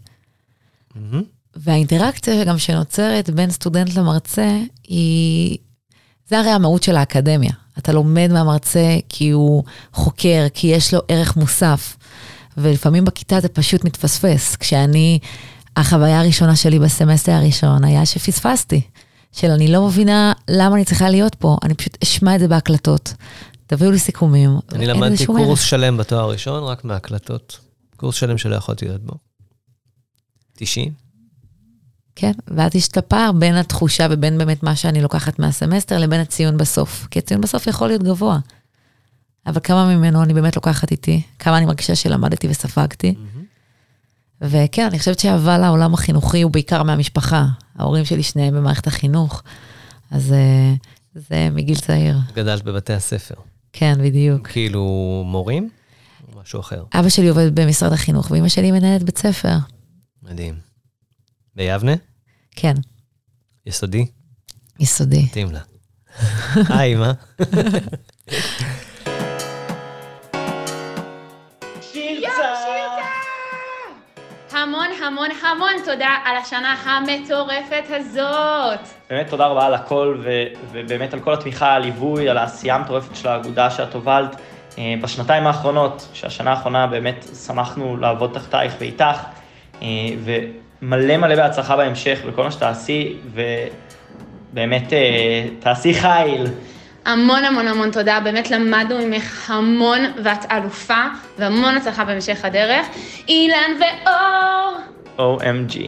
Mm-hmm. 0.94 1.16
והאינטראקציה 1.56 2.44
גם 2.44 2.58
שנוצרת 2.58 3.30
בין 3.30 3.50
סטודנט 3.50 3.94
למרצה, 3.94 4.60
היא... 4.84 5.58
זה 6.28 6.38
הרי 6.38 6.50
המהות 6.50 6.82
של 6.82 6.96
האקדמיה. 6.96 7.52
אתה 7.78 7.92
לומד 7.92 8.28
מהמרצה 8.32 8.96
כי 9.08 9.30
הוא 9.30 9.64
חוקר, 9.92 10.46
כי 10.54 10.66
יש 10.66 10.94
לו 10.94 11.00
ערך 11.08 11.36
מוסף. 11.36 11.96
ולפעמים 12.56 13.04
בכיתה 13.04 13.40
זה 13.40 13.48
פשוט 13.48 13.84
מתפספס. 13.84 14.56
כשאני, 14.56 15.18
החוויה 15.76 16.20
הראשונה 16.20 16.56
שלי 16.56 16.78
בסמסטר 16.78 17.32
הראשון 17.32 17.84
היה 17.84 18.06
שפספסתי. 18.06 18.80
של 19.32 19.50
אני 19.50 19.68
לא 19.68 19.86
מבינה 19.86 20.32
למה 20.48 20.76
אני 20.76 20.84
צריכה 20.84 21.10
להיות 21.10 21.34
פה, 21.34 21.56
אני 21.62 21.74
פשוט 21.74 21.98
אשמע 22.02 22.34
את 22.34 22.40
זה 22.40 22.48
בהקלטות. 22.48 23.14
תביאו 23.66 23.90
לי 23.90 23.98
סיכומים. 23.98 24.50
אני 24.72 24.86
למדתי 24.86 25.26
קורס 25.26 25.60
שלם 25.60 25.96
בתואר 25.96 26.20
הראשון, 26.20 26.64
רק 26.64 26.84
מהקלטות. 26.84 27.58
קורס 27.96 28.14
שלם 28.14 28.38
שלא 28.38 28.56
יכולתי 28.56 28.84
להיות 28.84 29.02
בו. 29.02 29.14
90. 30.56 30.92
כן, 32.16 32.32
ואז 32.48 32.74
יש 32.74 32.88
את 32.88 32.96
הפער 32.96 33.32
בין 33.32 33.54
התחושה 33.54 34.06
ובין 34.10 34.38
באמת 34.38 34.62
מה 34.62 34.76
שאני 34.76 35.02
לוקחת 35.02 35.38
מהסמסטר 35.38 35.98
לבין 35.98 36.20
הציון 36.20 36.56
בסוף. 36.56 37.06
כי 37.10 37.18
הציון 37.18 37.40
בסוף 37.40 37.66
יכול 37.66 37.88
להיות 37.88 38.02
גבוה. 38.02 38.38
אבל 39.46 39.60
כמה 39.62 39.96
ממנו 39.96 40.22
אני 40.22 40.34
באמת 40.34 40.56
לוקחת 40.56 40.90
איתי, 40.90 41.22
כמה 41.38 41.58
אני 41.58 41.66
מרגישה 41.66 41.94
שלמדתי 41.94 42.48
וספגתי. 42.48 43.14
Mm-hmm. 43.14 43.38
וכן, 44.40 44.86
אני 44.86 44.98
חושבת 44.98 45.18
שאהבה 45.18 45.58
לעולם 45.58 45.94
החינוכי 45.94 46.42
הוא 46.42 46.52
בעיקר 46.52 46.82
מהמשפחה. 46.82 47.46
ההורים 47.78 48.04
שלי 48.04 48.22
שניהם 48.22 48.54
במערכת 48.54 48.86
החינוך, 48.86 49.42
אז 50.10 50.32
אה, 50.32 50.74
זה 51.14 51.48
מגיל 51.52 51.78
צעיר. 51.78 52.18
גדלת 52.34 52.62
בבתי 52.62 52.92
הספר. 52.92 53.34
כן, 53.78 53.94
בדיוק. 54.04 54.48
כאילו 54.48 54.82
מורים? 55.26 55.70
משהו 56.36 56.60
אחר? 56.60 56.84
אבא 56.94 57.08
שלי 57.08 57.28
עובד 57.28 57.60
במשרד 57.60 57.92
החינוך, 57.92 58.30
ואימא 58.30 58.48
שלי 58.48 58.72
מנהלת 58.72 59.02
בית 59.02 59.18
ספר. 59.18 59.56
מדהים. 60.22 60.54
ביבנה? 61.56 61.92
כן. 62.50 62.74
יסודי? 63.66 64.06
יסודי. 64.80 65.22
מתאים 65.22 65.48
לה. 65.52 65.60
היי, 66.78 66.94
מה? 66.94 67.12
המון 74.56 74.86
המון 75.02 75.28
המון 75.42 75.72
תודה 75.84 76.16
על 76.24 76.36
השנה 76.36 76.76
המטורפת 76.84 77.84
הזאת. 77.88 78.80
באמת 79.10 79.28
תודה 79.28 79.46
רבה 79.46 79.66
על 79.66 79.74
הכל, 79.74 80.16
ו- 80.24 80.46
ובאמת 80.72 81.14
על 81.14 81.20
כל 81.20 81.32
התמיכה, 81.32 81.74
הליווי, 81.74 82.28
על 82.28 82.38
העשייה 82.38 82.74
המטורפת 82.74 83.16
של 83.16 83.28
האגודה 83.28 83.70
שאת 83.70 83.94
הובלת. 83.94 84.36
אה, 84.78 84.94
בשנתיים 85.02 85.46
האחרונות, 85.46 86.08
שהשנה 86.12 86.50
האחרונה 86.50 86.86
באמת 86.86 87.26
שמחנו 87.46 87.96
לעבוד 87.96 88.30
תחתייך 88.34 88.74
ואיתך, 88.78 89.24
אה, 89.82 89.88
ומלא 90.24 91.16
מלא 91.16 91.36
בהצלחה 91.36 91.76
בהמשך 91.76 92.20
בכל 92.26 92.42
מה 92.42 92.50
שתעשי, 92.50 93.16
ובאמת 94.52 94.92
אה, 94.92 95.48
תעשי 95.60 95.94
חיל. 95.94 96.46
המון 97.06 97.44
המון 97.44 97.68
המון 97.68 97.90
תודה, 97.90 98.20
באמת 98.24 98.50
למדנו 98.50 99.06
ממך 99.06 99.50
המון 99.50 100.00
ואת 100.24 100.52
אלופה, 100.52 101.04
והמון 101.38 101.76
הצלחה 101.76 102.04
בהמשך 102.04 102.44
הדרך. 102.44 102.86
אילן 103.28 103.70
ואור! 103.80 105.38
OMG. 105.38 105.78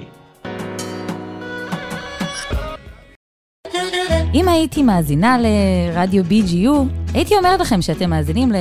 אם 4.34 4.48
הייתי 4.48 4.82
מאזינה 4.82 5.36
לרדיו 5.38 6.24
BGU, 6.24 6.70
הייתי 7.14 7.36
אומרת 7.36 7.60
לכם 7.60 7.82
שאתם 7.82 8.10
מאזינים 8.10 8.52
ל... 8.52 8.56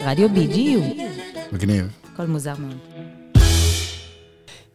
רדיו 0.00 0.28
BGU. 0.28 1.02
מגניב. 1.52 1.88
הכל 2.12 2.26
מוזר 2.26 2.54
מאוד. 2.58 2.93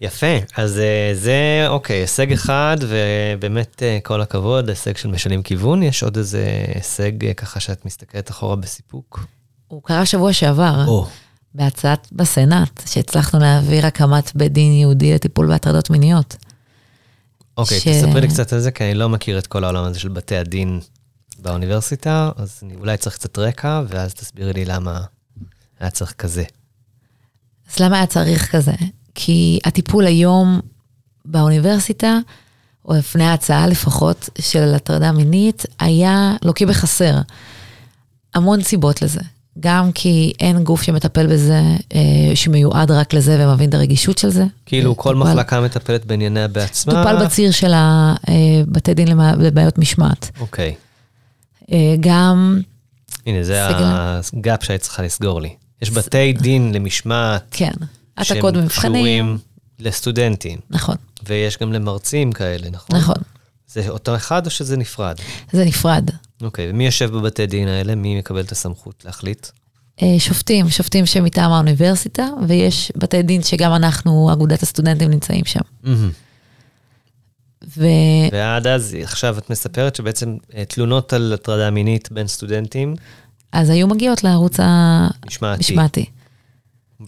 יפה, 0.01 0.37
אז 0.57 0.79
אה, 0.79 1.11
זה, 1.13 1.65
אוקיי, 1.67 1.95
הישג 1.99 2.31
אחד, 2.31 2.77
ובאמת 2.81 3.83
אה, 3.83 3.97
כל 4.03 4.21
הכבוד, 4.21 4.69
הישג 4.69 4.97
של 4.97 5.09
משנים 5.09 5.43
כיוון. 5.43 5.83
יש 5.83 6.03
עוד 6.03 6.17
איזה 6.17 6.65
הישג 6.75 7.25
אה, 7.25 7.33
ככה 7.33 7.59
שאת 7.59 7.85
מסתכלת 7.85 8.31
אחורה 8.31 8.55
בסיפוק? 8.55 9.25
הוא 9.67 9.83
קרה 9.83 10.05
שבוע 10.05 10.33
שעבר, 10.33 10.83
או, 10.87 11.07
בהצעת 11.55 12.07
בסנאט, 12.11 12.81
שהצלחנו 12.85 13.39
להעביר 13.39 13.85
הקמת 13.85 14.35
בית 14.35 14.53
דין 14.53 14.71
יהודי 14.71 15.13
לטיפול 15.13 15.47
בהטרדות 15.47 15.89
מיניות. 15.89 16.35
אוקיי, 17.57 17.79
ש- 17.79 17.87
תספרי 17.87 18.21
לי 18.21 18.27
קצת 18.27 18.53
על 18.53 18.59
זה, 18.59 18.71
כי 18.71 18.83
אני 18.83 18.93
לא 18.93 19.09
מכיר 19.09 19.37
את 19.37 19.47
כל 19.47 19.63
העולם 19.63 19.83
הזה 19.83 19.99
של 19.99 20.09
בתי 20.09 20.37
הדין 20.37 20.79
באוניברסיטה, 21.39 22.31
אז 22.35 22.59
אני 22.63 22.75
אולי 22.75 22.97
צריך 22.97 23.15
קצת 23.15 23.37
רקע, 23.39 23.81
ואז 23.87 24.13
תסבירי 24.13 24.53
לי 24.53 24.65
למה 24.65 25.01
היה 25.79 25.89
צריך 25.89 26.13
כזה. 26.13 26.43
אז 27.73 27.79
למה 27.79 27.97
היה 27.97 28.05
צריך 28.05 28.55
כזה? 28.55 28.71
כי 29.21 29.59
הטיפול 29.65 30.05
היום 30.05 30.59
באוניברסיטה, 31.25 32.17
או 32.85 32.93
לפני 32.93 33.23
ההצעה 33.23 33.67
לפחות, 33.67 34.29
של 34.41 34.73
הטרדה 34.75 35.11
מינית, 35.11 35.65
היה 35.79 36.35
לוקה 36.43 36.65
בחסר. 36.65 37.15
המון 38.35 38.61
סיבות 38.63 39.01
לזה. 39.01 39.19
גם 39.59 39.91
כי 39.91 40.33
אין 40.39 40.63
גוף 40.63 40.81
שמטפל 40.81 41.27
בזה, 41.27 41.61
אה, 41.95 41.99
שמיועד 42.35 42.91
רק 42.91 43.13
לזה 43.13 43.47
ומבין 43.47 43.69
את 43.69 43.73
הרגישות 43.73 44.17
של 44.17 44.29
זה. 44.29 44.45
כאילו, 44.65 44.97
כל 44.97 45.13
טופל- 45.19 45.29
מחלקה 45.31 45.61
מטפלת 45.61 46.05
בענייניה 46.05 46.47
בעצמה. 46.47 46.93
טופל 46.93 47.25
בציר 47.25 47.51
של 47.51 47.71
הבתי 47.75 48.93
דין 48.93 49.07
למע- 49.07 49.35
לבעיות 49.35 49.77
משמעת. 49.77 50.31
אוקיי. 50.39 50.75
אה, 51.71 51.95
גם, 51.99 52.59
הנה, 53.25 53.43
זה 53.43 53.61
סגל. 53.69 53.83
הגאפ 54.39 54.63
שהיית 54.63 54.81
צריכה 54.81 55.03
לסגור 55.03 55.41
לי. 55.41 55.49
יש 55.81 55.91
בתי 55.91 56.33
דין 56.33 56.71
למשמעת, 56.73 57.43
כן, 57.51 57.71
שהם 58.23 58.37
העתקות 58.37 58.53
במבחנים. 58.53 58.93
קשורים 58.93 59.37
לסטודנטים, 59.79 60.59
נכון, 60.69 60.95
ויש 61.25 61.57
גם 61.57 61.73
למרצים 61.73 62.31
כאלה, 62.31 62.69
נכון? 62.69 62.97
נכון. 62.97 63.15
זה 63.67 63.89
אותו 63.89 64.15
אחד 64.15 64.45
או 64.45 64.51
שזה 64.51 64.77
נפרד? 64.77 65.15
זה 65.51 65.65
נפרד. 65.65 66.09
אוקיי, 66.41 66.69
ומי 66.69 66.85
יושב 66.85 67.11
בבתי 67.11 67.47
דין 67.47 67.67
האלה? 67.67 67.95
מי 67.95 68.19
מקבל 68.19 68.41
את 68.41 68.51
הסמכות 68.51 69.05
להחליט? 69.05 69.47
אה, 70.01 70.15
שופטים, 70.19 70.69
שופטים 70.69 71.05
שמטעם 71.05 71.51
האוניברסיטה, 71.51 72.27
ויש 72.47 72.91
בתי 72.95 73.21
דין 73.21 73.43
שגם 73.43 73.73
אנחנו, 73.73 74.33
אגודת 74.33 74.63
הסטודנטים, 74.63 75.09
נמצאים 75.09 75.45
שם. 75.45 75.59
ו... 77.77 77.85
ועד 78.31 78.67
אז, 78.67 78.97
עכשיו 79.03 79.37
את 79.37 79.49
מספרת 79.49 79.95
שבעצם 79.95 80.37
אה, 80.55 80.65
תלונות 80.65 81.13
על 81.13 81.33
הטרדה 81.33 81.69
מינית 81.71 82.11
בין 82.11 82.27
סטודנטים, 82.27 82.95
אז 83.51 83.69
היו 83.69 83.87
מגיעות 83.87 84.23
לערוץ 84.23 84.59
משמעתי. 85.25 85.55
המשמעתי. 85.55 86.05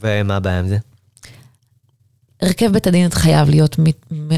ומה 0.01 0.35
הבעיה 0.35 0.59
עם 0.59 0.67
זה? 0.67 0.77
הרכב 2.41 2.71
בית 2.71 2.87
הדין 2.87 3.09
חייב 3.09 3.49
להיות 3.49 3.79
מ- 3.79 4.37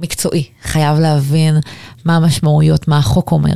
מקצועי, 0.00 0.44
חייב 0.62 0.98
להבין 0.98 1.56
מה 2.04 2.16
המשמעויות, 2.16 2.88
מה 2.88 2.98
החוק 2.98 3.32
אומר. 3.32 3.54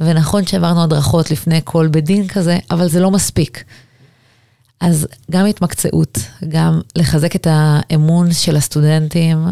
ונכון 0.00 0.46
שעברנו 0.46 0.82
הדרכות 0.82 1.30
לפני 1.30 1.60
כל 1.64 1.88
בית 1.88 2.04
דין 2.04 2.28
כזה, 2.28 2.58
אבל 2.70 2.88
זה 2.88 3.00
לא 3.00 3.10
מספיק. 3.10 3.64
אז 4.80 5.06
גם 5.30 5.46
התמקצעות, 5.46 6.18
גם 6.48 6.80
לחזק 6.96 7.36
את 7.36 7.46
האמון 7.50 8.32
של 8.32 8.56
הסטודנטים 8.56 9.46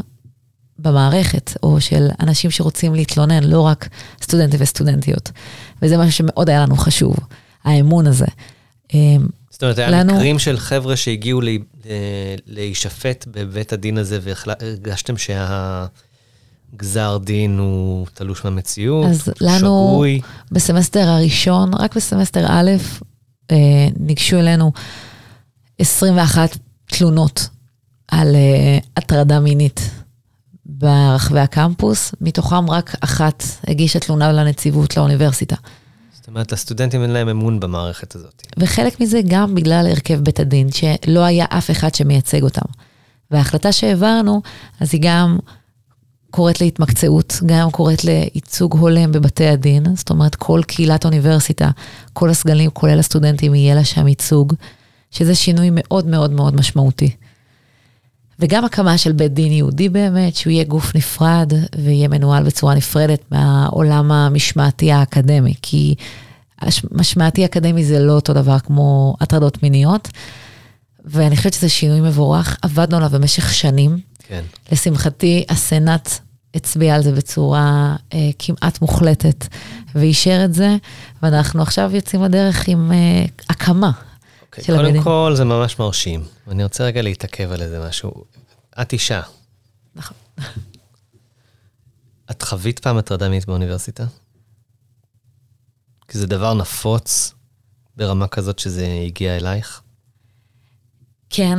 במערכת, 0.79 1.51
או 1.63 1.81
של 1.81 2.09
אנשים 2.21 2.51
שרוצים 2.51 2.95
להתלונן, 2.95 3.45
לא 3.45 3.61
רק 3.61 3.89
סטודנטים 4.23 4.61
וסטודנטיות. 4.63 5.31
וזה 5.83 5.97
משהו 5.97 6.13
שמאוד 6.13 6.49
היה 6.51 6.61
לנו 6.61 6.77
חשוב, 6.77 7.17
האמון 7.65 8.07
הזה. 8.07 8.27
אמ, 8.95 9.27
זאת 9.51 9.63
אומרת, 9.63 9.79
היה 9.79 9.91
לנו- 9.91 10.15
מקרים 10.15 10.39
של 10.39 10.59
חבר'ה 10.59 10.97
שהגיעו 10.97 11.41
לי- 11.41 11.59
אה, 11.87 11.93
להישפט 12.47 13.27
בבית 13.31 13.73
הדין 13.73 13.99
הזה, 13.99 14.19
והרגשתם 14.23 15.15
שהגזר 15.17 15.89
דין 17.25 17.59
הוא 17.59 18.07
תלוש 18.15 18.45
מהמציאות, 18.45 19.07
אז 19.07 19.29
לנו- 19.41 19.59
שגוי. 19.93 20.21
בסמסטר 20.53 21.09
הראשון, 21.09 21.75
רק 21.75 21.97
בסמסטר 21.97 22.47
א', 22.49 22.71
אה, 23.51 23.57
ניגשו 24.01 24.37
אלינו 24.39 24.73
21 25.79 26.57
תלונות 26.87 27.49
על 28.09 28.35
אה, 28.37 28.79
הטרדה 28.97 29.41
מינית 29.41 29.91
ברחבי 30.67 31.41
הקמפוס, 31.41 32.15
מתוכם 32.21 32.71
רק 32.71 32.95
אחת 33.01 33.43
הגישה 33.67 33.99
תלונה 33.99 34.33
לנציבות 34.33 34.97
לאוניברסיטה. 34.97 35.57
אומרת, 36.29 36.53
הסטודנטים 36.53 37.03
אין 37.03 37.11
להם 37.11 37.29
אמון 37.29 37.61
במערכת 37.61 38.15
הזאת. 38.15 38.47
וחלק 38.59 39.01
מזה 39.01 39.21
גם 39.29 39.55
בגלל 39.55 39.87
הרכב 39.91 40.21
בית 40.21 40.41
הדין, 40.41 40.69
שלא 40.73 41.21
היה 41.21 41.47
אף 41.49 41.71
אחד 41.71 41.95
שמייצג 41.95 42.43
אותם. 42.43 42.67
וההחלטה 43.31 43.73
שהעברנו, 43.73 44.43
אז 44.81 44.89
היא 44.93 45.01
גם 45.05 45.39
קוראת 46.31 46.61
להתמקצעות, 46.61 47.35
גם 47.47 47.71
קוראת 47.71 48.05
לייצוג 48.05 48.77
הולם 48.77 49.13
בבתי 49.13 49.47
הדין, 49.47 49.97
זאת 49.97 50.11
אומרת, 50.11 50.35
כל 50.35 50.61
קהילת 50.67 51.05
האוניברסיטה, 51.05 51.71
כל 52.13 52.31
הסגלים, 52.31 52.71
כולל 52.71 52.99
הסטודנטים, 52.99 53.55
יהיה 53.55 53.75
לה 53.75 53.85
שם 53.85 54.09
ייצוג, 54.09 54.55
שזה 55.11 55.35
שינוי 55.35 55.69
מאוד 55.73 56.07
מאוד 56.07 56.31
מאוד 56.31 56.57
משמעותי. 56.57 57.11
וגם 58.39 58.65
הקמה 58.65 58.99
של 58.99 59.13
בית 59.13 59.35
דין 59.35 59.53
יהודי 59.53 59.89
באמת, 59.89 60.37
שהוא 60.37 60.51
יהיה 60.51 60.65
גוף 60.65 60.97
נפרד 60.97 61.53
ויהיה 61.79 62.09
מנוהל 62.09 62.43
בצורה 62.45 62.75
נפרדת 62.75 63.21
מהעולם 63.31 64.13
המשמעתי 64.13 64.93
האקדמי, 64.93 65.55
כי 65.63 65.95
משמעתי 66.93 67.45
אקדמי 67.45 67.85
זה 67.85 68.01
לא 68.01 68.13
אותו 68.13 68.33
דבר 68.33 68.59
כמו 68.59 69.17
הטרדות 69.21 69.63
מיניות, 69.63 70.09
ואני 71.05 71.37
חושבת 71.37 71.53
שזה 71.53 71.69
שינוי 71.69 72.01
מבורך, 72.01 72.59
עבדנו 72.63 72.97
עליו 72.97 73.11
במשך 73.11 73.55
שנים. 73.55 73.99
כן. 74.29 74.43
לשמחתי, 74.73 75.45
הסנאט 75.49 76.11
הצביע 76.55 76.95
על 76.95 77.03
זה 77.03 77.13
בצורה 77.13 77.97
אה, 78.15 78.31
כמעט 78.39 78.83
מוחלטת, 78.83 79.47
ואישר 79.95 80.45
את 80.45 80.55
זה, 80.55 80.77
ואנחנו 81.23 81.63
עכשיו 81.63 81.91
יוצאים 81.95 82.23
לדרך 82.23 82.69
עם 82.69 82.93
אה, 82.93 83.25
הקמה 83.51 83.91
אוקיי, 84.59 84.67
של 84.67 84.73
קודם 84.73 84.85
הבית 84.85 84.93
דין. 84.93 85.03
כל, 85.03 85.33
זה 85.35 85.45
ממש 85.45 85.79
מרשים. 85.79 86.25
ואני 86.47 86.63
רוצה 86.63 86.85
רגע 86.85 87.03
להתעכב 87.03 87.53
על 87.53 87.63
איזה 87.63 87.89
משהו. 87.89 88.25
את 88.83 88.93
אישה. 88.93 89.21
נכון. 89.95 90.17
את 92.31 92.43
חווית 92.43 92.79
פעם 92.79 92.97
הטרדה 92.97 93.29
מינית 93.29 93.47
באוניברסיטה? 93.47 94.05
כי 96.09 96.19
זה 96.19 96.27
דבר 96.27 96.55
נפוץ 96.55 97.35
ברמה 97.97 98.29
כזאת 98.29 98.59
שזה 98.59 98.87
הגיע 99.07 99.37
אלייך? 99.37 99.83
כן, 101.31 101.59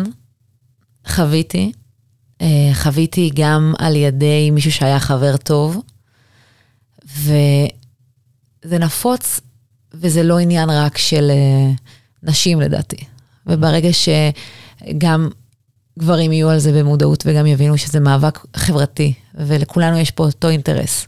חוויתי. 1.08 1.72
אה, 2.42 2.72
חוויתי 2.74 3.30
גם 3.34 3.74
על 3.78 3.96
ידי 3.96 4.52
מישהו 4.52 4.72
שהיה 4.72 5.00
חבר 5.00 5.38
טוב, 5.38 5.82
וזה 7.06 8.78
נפוץ, 8.80 9.42
וזה 9.94 10.24
לא 10.24 10.40
עניין 10.40 10.70
רק 10.70 10.98
של 10.98 11.32
אה, 11.32 11.72
נשים 12.24 12.62
לדעתי. 12.62 12.98
וברגע 13.48 13.90
שגם 13.94 15.30
גברים 16.00 16.32
יהיו 16.32 16.50
על 16.50 16.60
זה 16.60 16.72
במודעות 16.72 17.24
וגם 17.28 17.46
יבינו 17.46 17.78
שזה 17.78 18.00
מאבק 18.00 18.40
חברתי, 18.56 19.14
ולכולנו 19.36 19.98
יש 19.98 20.12
פה 20.12 20.24
אותו 20.26 20.50
אינטרס. 20.50 21.08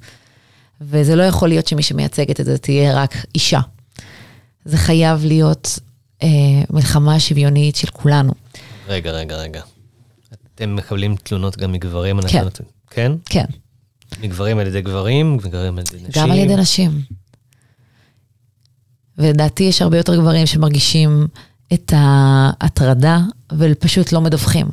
וזה 0.82 1.16
לא 1.16 1.24
יכול 1.24 1.50
להיות 1.50 1.68
שמי 1.68 1.84
שמייצגת 1.84 2.40
את 2.40 2.46
זה 2.46 2.58
תהיה 2.58 2.94
רק 2.96 3.16
אישה. 3.36 3.60
זה 4.66 4.78
חייב 4.78 5.26
להיות 5.26 5.80
אה, 6.24 6.28
מלחמה 6.70 7.20
שוויונית 7.20 7.76
של 7.76 7.88
כולנו. 7.92 8.34
רגע, 8.88 9.12
רגע, 9.12 9.36
רגע. 9.38 9.62
אתם 10.56 10.76
מקבלים 10.76 11.16
תלונות 11.16 11.58
גם 11.58 11.72
מגברים? 11.72 12.22
כן. 12.22 12.28
הטרדות- 12.28 12.62
כן? 12.90 13.12
כן, 13.26 13.46
מגברים 14.22 14.58
על 14.60 14.68
ידי 14.68 14.82
גברים, 14.82 15.38
מגברים 15.38 15.78
על 15.78 15.84
ידי 15.94 16.08
נשים? 16.08 16.24
גם 16.24 16.32
על 16.32 16.38
ידי 16.38 16.56
נשים. 16.56 17.02
ולדעתי 19.18 19.64
יש 19.64 19.82
הרבה 19.82 19.98
יותר 19.98 20.16
גברים 20.16 20.46
שמרגישים 20.46 21.28
את 21.74 21.94
ההטרדה 21.96 23.20
ופשוט 23.58 24.12
לא 24.12 24.22
מדווחים. 24.22 24.68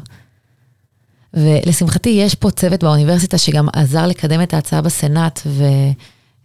ולשמחתי 1.35 2.09
יש 2.09 2.35
פה 2.35 2.51
צוות 2.51 2.85
באוניברסיטה 2.85 3.39
שגם 3.39 3.69
עזר 3.73 4.07
לקדם 4.07 4.43
את 4.43 4.55
ההצעה 4.55 4.83
בסנאט, 4.83 5.41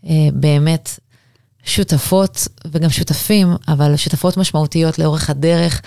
ובאמת 0.04 1.00
שותפות 1.64 2.48
וגם 2.72 2.90
שותפים, 2.90 3.56
אבל 3.68 3.96
שותפות 3.96 4.38
משמעותיות 4.38 5.00
לאורך 5.00 5.30
הדרך, 5.30 5.82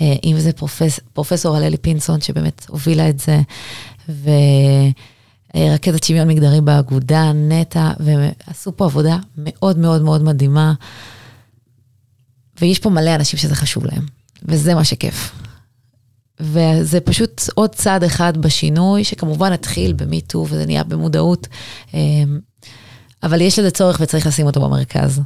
אם 0.00 0.34
זה 0.38 0.52
פרופס, 0.52 1.00
פרופסור 1.12 1.56
הללי 1.56 1.76
פינסון, 1.76 2.20
שבאמת 2.20 2.66
הובילה 2.68 3.08
את 3.08 3.20
זה, 3.20 3.40
ורכזת 5.54 6.04
שוויון 6.04 6.28
מגדרי 6.28 6.60
באגודה, 6.60 7.32
נטע, 7.32 7.90
ועשו 8.00 8.76
פה 8.76 8.84
עבודה 8.84 9.16
מאוד 9.38 9.78
מאוד 9.78 10.02
מאוד 10.02 10.22
מדהימה. 10.22 10.72
ויש 12.60 12.78
פה 12.78 12.90
מלא 12.90 13.14
אנשים 13.14 13.38
שזה 13.38 13.54
חשוב 13.54 13.86
להם, 13.86 14.06
וזה 14.42 14.74
מה 14.74 14.84
שכיף. 14.84 15.32
וזה 16.40 17.00
פשוט 17.00 17.42
עוד 17.54 17.74
צעד 17.74 18.04
אחד 18.04 18.36
בשינוי, 18.36 19.04
שכמובן 19.04 19.52
התחיל 19.52 19.92
במיטו 19.92 20.46
וזה 20.50 20.66
נהיה 20.66 20.84
במודעות, 20.84 21.46
אמ, 21.94 22.40
אבל 23.22 23.40
יש 23.40 23.58
לזה 23.58 23.70
צורך 23.70 23.98
וצריך 24.00 24.26
לשים 24.26 24.46
אותו 24.46 24.60
במרכז. 24.60 25.20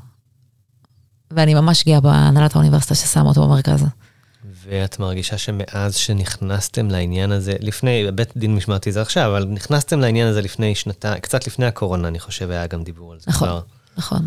ואני 1.31 1.55
ממש 1.55 1.85
גאה 1.85 2.01
בהנהלת 2.01 2.55
האוניברסיטה 2.55 2.95
ששמה 2.95 3.29
אותו 3.29 3.43
במרכז. 3.45 3.85
ואת 4.65 4.99
מרגישה 4.99 5.39
שמאז 5.39 5.95
שנכנסתם 5.95 6.91
לעניין 6.91 7.33
הזה, 7.33 7.55
לפני, 7.61 8.07
בית 8.15 8.37
דין 8.37 8.57
משמעתי 8.57 8.93
זה 8.93 9.03
עכשיו, 9.03 9.31
אבל 9.31 9.45
נכנסתם 9.45 10.01
לעניין 10.01 10.29
הזה 10.29 10.43
לפני 10.43 10.75
שנתיים, 10.75 11.21
קצת 11.21 11.47
לפני 11.47 11.67
הקורונה, 11.67 12.09
אני 12.09 12.19
חושב, 12.19 12.51
היה 12.51 12.67
גם 12.67 12.85
דיבור 12.85 13.13
על 13.13 13.21
זה 13.21 13.25
נכון. 13.29 13.49
כבר. 13.49 13.61
נכון. 13.97 14.27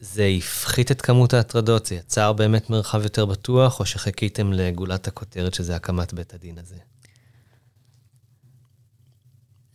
זה 0.00 0.24
הפחית 0.38 0.90
את 0.90 1.02
כמות 1.02 1.34
ההטרדות, 1.34 1.86
זה 1.86 1.94
יצר 1.94 2.32
באמת 2.32 2.70
מרחב 2.70 3.02
יותר 3.02 3.26
בטוח, 3.26 3.80
או 3.80 3.86
שחיכיתם 3.86 4.52
לגולת 4.52 5.08
הכותרת 5.08 5.54
שזה 5.54 5.76
הקמת 5.76 6.12
בית 6.12 6.34
הדין 6.34 6.58
הזה? 6.58 6.76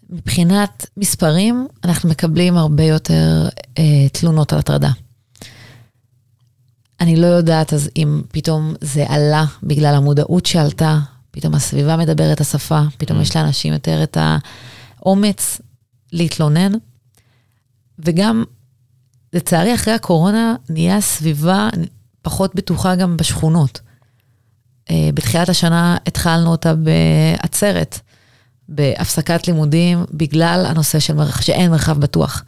מבחינת 0.09 0.85
מספרים, 0.97 1.67
אנחנו 1.83 2.09
מקבלים 2.09 2.57
הרבה 2.57 2.83
יותר 2.83 3.49
אה, 3.77 4.09
תלונות 4.13 4.53
על 4.53 4.59
הטרדה. 4.59 4.91
אני 6.99 7.15
לא 7.15 7.27
יודעת 7.27 7.73
אז 7.73 7.89
אם 7.97 8.21
פתאום 8.31 8.73
זה 8.81 9.05
עלה 9.09 9.45
בגלל 9.63 9.95
המודעות 9.95 10.45
שעלתה, 10.45 10.99
פתאום 11.31 11.53
הסביבה 11.53 11.97
מדברת 11.97 12.35
את 12.35 12.41
השפה, 12.41 12.81
פתאום 12.97 13.19
Mm. 13.19 13.21
יש 13.21 13.35
לאנשים 13.35 13.73
יותר 13.73 14.03
את 14.03 14.17
האומץ 14.99 15.61
להתלונן, 16.11 16.71
וגם, 17.99 18.43
לצערי, 19.33 19.75
אחרי 19.75 19.93
הקורונה 19.93 20.55
נהיה 20.69 21.01
סביבה 21.01 21.69
פחות 22.21 22.55
בטוחה 22.55 22.95
גם 22.95 23.17
בשכונות. 23.17 23.79
אה, 24.89 25.09
בתחילת 25.13 25.49
השנה 25.49 25.97
התחלנו 26.07 26.51
אותה 26.51 26.73
בעצרת. 26.75 27.99
בהפסקת 28.69 29.47
לימודים 29.47 30.05
בגלל 30.13 30.65
הנושא 30.65 30.99
של 30.99 31.13
מרח... 31.13 31.41
שאין 31.41 31.71
מרחב 31.71 31.99
בטוח. 31.99 32.43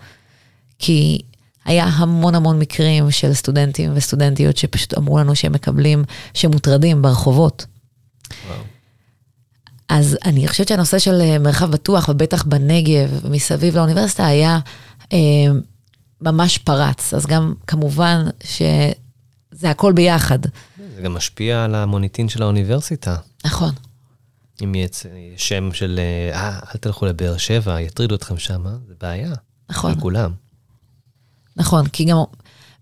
כי 0.80 1.22
היה 1.66 1.86
המון 1.86 2.36
המון 2.36 2.60
מקרים 2.60 3.12
של 3.12 3.34
סטודנטים 3.34 3.92
וסטודנטיות 3.96 4.58
שפשוט 4.58 4.98
אמרו 4.98 5.20
לנו 5.20 5.36
שהם 5.36 5.52
מקבלים, 5.52 6.04
שמוטרדים 6.34 7.02
ברחובות. 7.02 7.66
וואו. 8.48 8.60
אז 9.90 10.18
אני 10.26 10.48
חושבת 10.48 10.68
שהנושא 10.68 11.00
של 11.00 11.22
אה, 11.22 11.40
מרחב 11.40 11.72
בטוח, 11.72 12.10
ובטח 12.10 12.44
בנגב, 12.44 13.30
מסביב 13.30 13.76
לאוניברסיטה, 13.76 14.26
היה 14.26 14.60
אה, 15.14 15.18
ממש 16.24 16.58
פרץ. 16.58 17.14
אז 17.14 17.26
גם 17.26 17.54
כמובן 17.68 18.26
שזה 18.44 19.70
הכל 19.70 19.94
ביחד. 19.94 20.40
זה 20.96 21.02
גם 21.02 21.14
משפיע 21.14 21.64
על 21.64 21.76
המוניטין 21.76 22.30
של 22.30 22.44
האוניברסיטה. 22.44 23.16
נכון. 23.46 23.72
אם 24.64 24.76
יהיה 24.76 24.88
שם 25.38 25.74
של, 25.74 26.00
אה, 26.34 26.60
אל 26.60 26.80
תלכו 26.80 27.06
לבאר 27.06 27.38
שבע, 27.38 27.82
יטרידו 27.82 28.16
אתכם 28.16 28.38
שם, 28.38 28.64
זה 28.88 28.94
בעיה. 29.02 29.34
נכון. 29.70 29.92
לכולם. 29.92 30.32
נכון, 31.58 31.88
כי 31.88 32.06
גם 32.06 32.18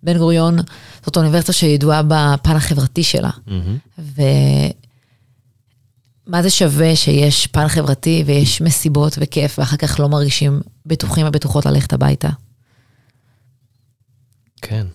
בן 0.03 0.17
גוריון 0.17 0.57
זאת 1.05 1.17
אוניברסיטה 1.17 1.53
שידועה 1.53 2.01
בפן 2.03 2.55
החברתי 2.55 3.03
שלה. 3.03 3.29
מהמם. 3.47 3.77
ומה 6.27 6.43
זה 6.43 6.49
שווה 6.49 6.95
שיש 6.95 7.47
פן 7.47 7.67
חברתי 7.67 8.23
ויש 8.25 8.61
מסיבות 8.61 9.17
וכיף, 9.21 9.59
ואחר 9.59 9.77
כך 9.77 9.99
לא 9.99 10.09
מרגישים 10.09 10.61
בטוחים 10.85 11.27
ובטוחות 11.27 11.65
ללכת 11.65 11.93
הביתה? 11.93 12.29
כן. 14.61 14.87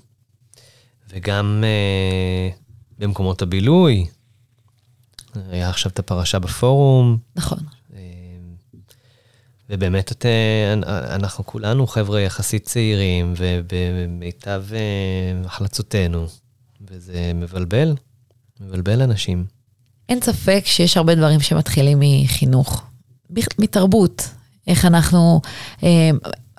וגם 1.09 1.65
אה, 1.67 2.57
במקומות 2.99 3.43
הבילוי, 3.43 4.07
היה 5.51 5.69
עכשיו 5.69 5.93
את 5.93 5.99
הפרשה 5.99 6.39
בפורום, 6.39 7.19
נכון. 7.37 7.59
אה, 7.95 8.01
ובאמת 9.71 10.13
את, 10.13 10.27
אה, 10.27 10.73
אנחנו 11.15 11.47
כולנו 11.47 11.87
חבר'ה 11.87 12.21
יחסית 12.21 12.65
צעירים, 12.65 13.35
ובמיטב 13.37 14.65
אה, 14.73 15.47
החלצותינו, 15.47 16.27
וזה 16.91 17.33
מבלבל, 17.35 17.95
מבלבל 18.61 19.03
אנשים. 19.03 19.45
אין 20.09 20.21
ספק 20.21 20.63
שיש 20.65 20.97
הרבה 20.97 21.15
דברים 21.15 21.41
שמתחילים 21.41 21.99
מחינוך, 22.01 22.85
מתרבות, 23.59 24.29
איך 24.67 24.85
אנחנו, 24.85 25.41
אה, 25.83 26.11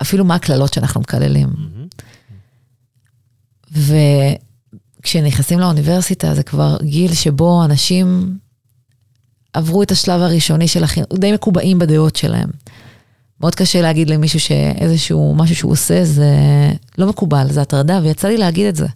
אפילו 0.02 0.24
מה 0.24 0.34
הקללות 0.34 0.72
שאנחנו 0.72 1.00
מקללים. 1.00 1.48
וכשנכנסים 3.72 5.58
לאוניברסיטה 5.58 6.34
זה 6.34 6.42
כבר 6.42 6.76
גיל 6.82 7.14
שבו 7.14 7.64
אנשים 7.64 8.38
עברו 9.52 9.82
את 9.82 9.90
השלב 9.90 10.20
הראשוני 10.20 10.68
של 10.68 10.84
החינוך, 10.84 11.08
די 11.18 11.32
מקובעים 11.32 11.78
בדעות 11.78 12.16
שלהם. 12.16 12.50
מאוד 13.40 13.54
קשה 13.54 13.80
להגיד 13.82 14.10
למישהו 14.10 14.40
שאיזשהו 14.40 15.34
משהו 15.34 15.56
שהוא 15.56 15.72
עושה 15.72 16.04
זה 16.04 16.30
לא 16.98 17.06
מקובל, 17.06 17.46
זה 17.50 17.62
הטרדה, 17.62 18.00
ויצא 18.02 18.28
לי 18.28 18.36
להגיד 18.36 18.66
את 18.66 18.76
זה. 18.76 18.86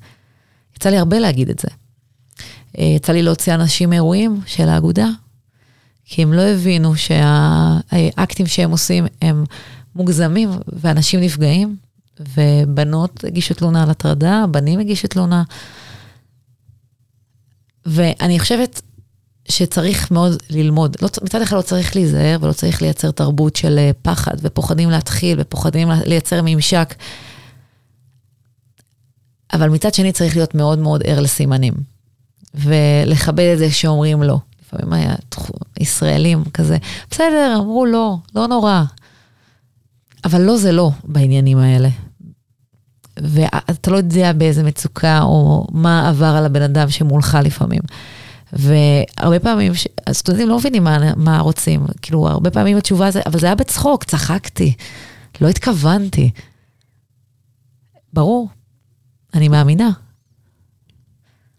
יצא 0.77 0.91
לי 0.91 0.99
הרבה 0.99 1.19
להגיד 1.19 1.51
את 1.51 1.59
זה. 1.59 1.69
אה, 2.79 2.85
יצא 2.85 3.13
לי 3.13 3.23
להוציא 3.23 3.55
אנשים 3.55 3.91
מאירועים 3.91 4.41
של 4.47 4.69
האגודה, 4.69 5.09
כי 6.05 6.23
הם 6.23 6.33
לא 6.33 6.43
הבינו 6.43 6.97
שהאקטים 6.97 8.47
שהם 8.47 8.71
עושים 8.71 9.07
הם 9.23 9.45
מוגזמים 9.95 10.51
ואנשים 10.73 11.21
נפגעים, 11.21 11.77
ובנות 12.21 13.25
הגישו 13.25 13.55
תלונה 13.55 13.83
על 13.83 13.91
הטרדה, 13.91 14.45
בנים 14.51 14.81
הגישו 14.81 15.09
תלונה. 15.09 15.43
ואני 17.87 18.41
חושבת 18.41 18.83
שצריך 19.49 20.11
מאוד 20.11 20.43
ללמוד. 20.51 20.97
לא, 21.03 21.09
מצד 21.23 21.43
אחד 21.43 21.57
לא 21.57 21.63
צריך 21.63 21.97
להיזהר 21.97 22.39
ולא 22.41 22.53
צריך 22.53 22.83
לייצר 22.83 23.11
תרבות 23.11 23.57
של 23.57 23.79
אה, 23.79 23.91
פחד, 24.03 24.35
ופוחדים 24.43 24.91
להתחיל, 24.91 25.39
ופוחדים 25.41 25.89
לייצר 26.07 26.41
ממשק. 26.45 26.95
אבל 29.53 29.69
מצד 29.69 29.95
שני 29.95 30.13
צריך 30.13 30.37
להיות 30.37 30.55
מאוד 30.55 30.79
מאוד 30.79 31.03
ער 31.05 31.21
לסימנים, 31.21 31.75
ולכבד 32.55 33.51
את 33.53 33.59
זה 33.59 33.71
שאומרים 33.71 34.23
לא. 34.23 34.39
לפעמים 34.61 34.93
היה 34.93 35.15
ישראלים 35.81 36.45
כזה, 36.45 36.77
בסדר, 37.11 37.55
אמרו 37.57 37.87
לא, 37.87 38.17
לא 38.35 38.47
נורא. 38.47 38.83
אבל 40.25 40.41
לא 40.43 40.57
זה 40.57 40.73
לא 40.73 40.91
בעניינים 41.05 41.59
האלה. 41.59 41.89
ואתה 43.17 43.91
לא 43.91 43.97
יודע 43.97 44.33
באיזה 44.33 44.63
מצוקה 44.63 45.23
או 45.23 45.67
מה 45.71 46.09
עבר 46.09 46.27
על 46.27 46.47
הבן 46.47 46.63
אדם 46.63 46.91
שמולך 46.91 47.39
לפעמים. 47.45 47.81
והרבה 48.53 49.41
פעמים, 49.41 49.73
הסטודנטים 50.07 50.49
לא 50.49 50.59
מבינים 50.59 50.85
מה, 50.85 51.15
מה 51.17 51.41
רוצים. 51.41 51.87
כאילו, 52.03 52.29
הרבה 52.29 52.51
פעמים 52.51 52.77
התשובה 52.77 53.11
זה, 53.11 53.21
אבל 53.27 53.41
זה 53.41 53.47
היה 53.47 53.55
בצחוק, 53.55 54.05
צחקתי, 54.05 54.75
לא 55.41 55.49
התכוונתי. 55.49 56.31
ברור, 58.13 58.49
אני 59.35 59.49
מאמינה. 59.49 59.91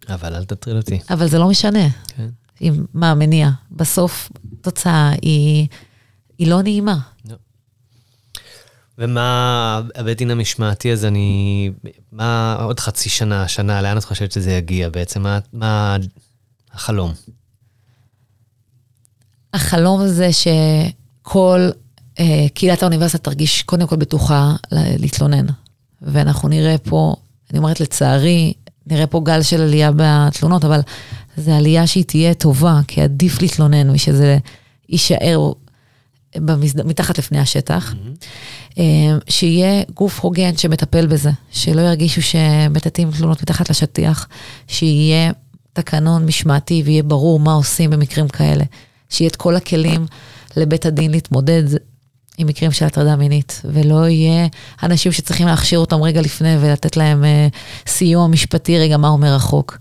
אבל 0.09 0.36
אל 0.36 0.45
תטריד 0.45 0.76
אותי. 0.76 0.99
אבל 1.09 1.28
זה 1.28 1.39
לא 1.39 1.49
משנה. 1.49 1.89
כן. 2.07 2.30
עם 2.59 2.86
מה 2.93 3.11
המניע. 3.11 3.49
בסוף, 3.72 4.30
התוצאה 4.59 5.11
היא, 5.22 5.68
היא 6.38 6.47
לא 6.47 6.61
נעימה. 6.61 6.97
לא. 7.30 7.36
ומה 8.97 9.81
הבית 9.95 10.17
דין 10.17 10.31
המשמעתי 10.31 10.91
הזה, 10.91 11.07
אני... 11.07 11.71
מה 12.11 12.57
עוד 12.59 12.79
חצי 12.79 13.09
שנה, 13.09 13.47
שנה, 13.47 13.81
לאן 13.81 13.97
את 13.97 14.03
חושבת 14.03 14.31
שזה 14.31 14.51
יגיע 14.51 14.89
בעצם? 14.89 15.21
מה, 15.21 15.39
מה 15.53 15.97
החלום? 16.73 17.13
החלום 19.53 20.07
זה 20.07 20.29
שכל 20.33 21.69
אה, 22.19 22.45
קהילת 22.53 22.83
האוניברסיטה 22.83 23.17
תרגיש 23.17 23.61
קודם 23.61 23.87
כל 23.87 23.95
בטוחה 23.95 24.55
להתלונן. 24.71 25.45
ואנחנו 26.01 26.49
נראה 26.49 26.77
פה, 26.77 27.15
אני 27.51 27.59
אומרת 27.59 27.79
לצערי, 27.79 28.53
נראה 28.87 29.07
פה 29.07 29.21
גל 29.25 29.41
של 29.41 29.61
עלייה 29.61 29.91
בתלונות, 29.95 30.65
אבל 30.65 30.79
זו 31.37 31.51
עלייה 31.51 31.87
שהיא 31.87 32.03
תהיה 32.03 32.33
טובה, 32.33 32.79
כי 32.87 33.01
עדיף 33.01 33.41
להתלונן 33.41 33.89
ושזה 33.89 34.37
יישאר 34.89 35.51
במסד... 36.38 36.86
מתחת 36.86 37.17
לפני 37.17 37.39
השטח. 37.39 37.93
Mm-hmm. 37.93 38.79
שיהיה 39.29 39.84
גוף 39.93 40.19
הוגן 40.19 40.57
שמטפל 40.57 41.05
בזה, 41.07 41.31
שלא 41.51 41.81
ירגישו 41.81 42.21
שמטאטאים 42.21 43.11
תלונות 43.11 43.41
מתחת 43.41 43.69
לשטיח, 43.69 44.27
שיהיה 44.67 45.31
תקנון 45.73 46.25
משמעתי 46.25 46.84
ויהיה 46.86 47.03
ברור 47.03 47.39
מה 47.39 47.53
עושים 47.53 47.89
במקרים 47.89 48.27
כאלה. 48.27 48.63
שיהיה 49.09 49.29
את 49.29 49.36
כל 49.36 49.55
הכלים 49.55 50.05
לבית 50.57 50.86
הדין 50.86 51.11
להתמודד 51.11 51.63
עם 52.38 52.47
מקרים 52.47 52.71
של 52.71 52.86
הטרדה 52.86 53.15
מינית, 53.15 53.61
ולא 53.65 54.07
יהיה 54.07 54.47
אנשים 54.84 55.11
שצריכים 55.11 55.47
להכשיר 55.47 55.79
אותם 55.79 56.01
רגע 56.01 56.21
לפני 56.21 56.57
ולתת 56.59 56.97
להם 56.97 57.23
uh, 57.23 57.88
סיוע 57.89 58.27
משפטי, 58.27 58.79
רגע, 58.79 58.97
מה 58.97 59.07
אומר 59.07 59.36
החוק. 59.36 59.77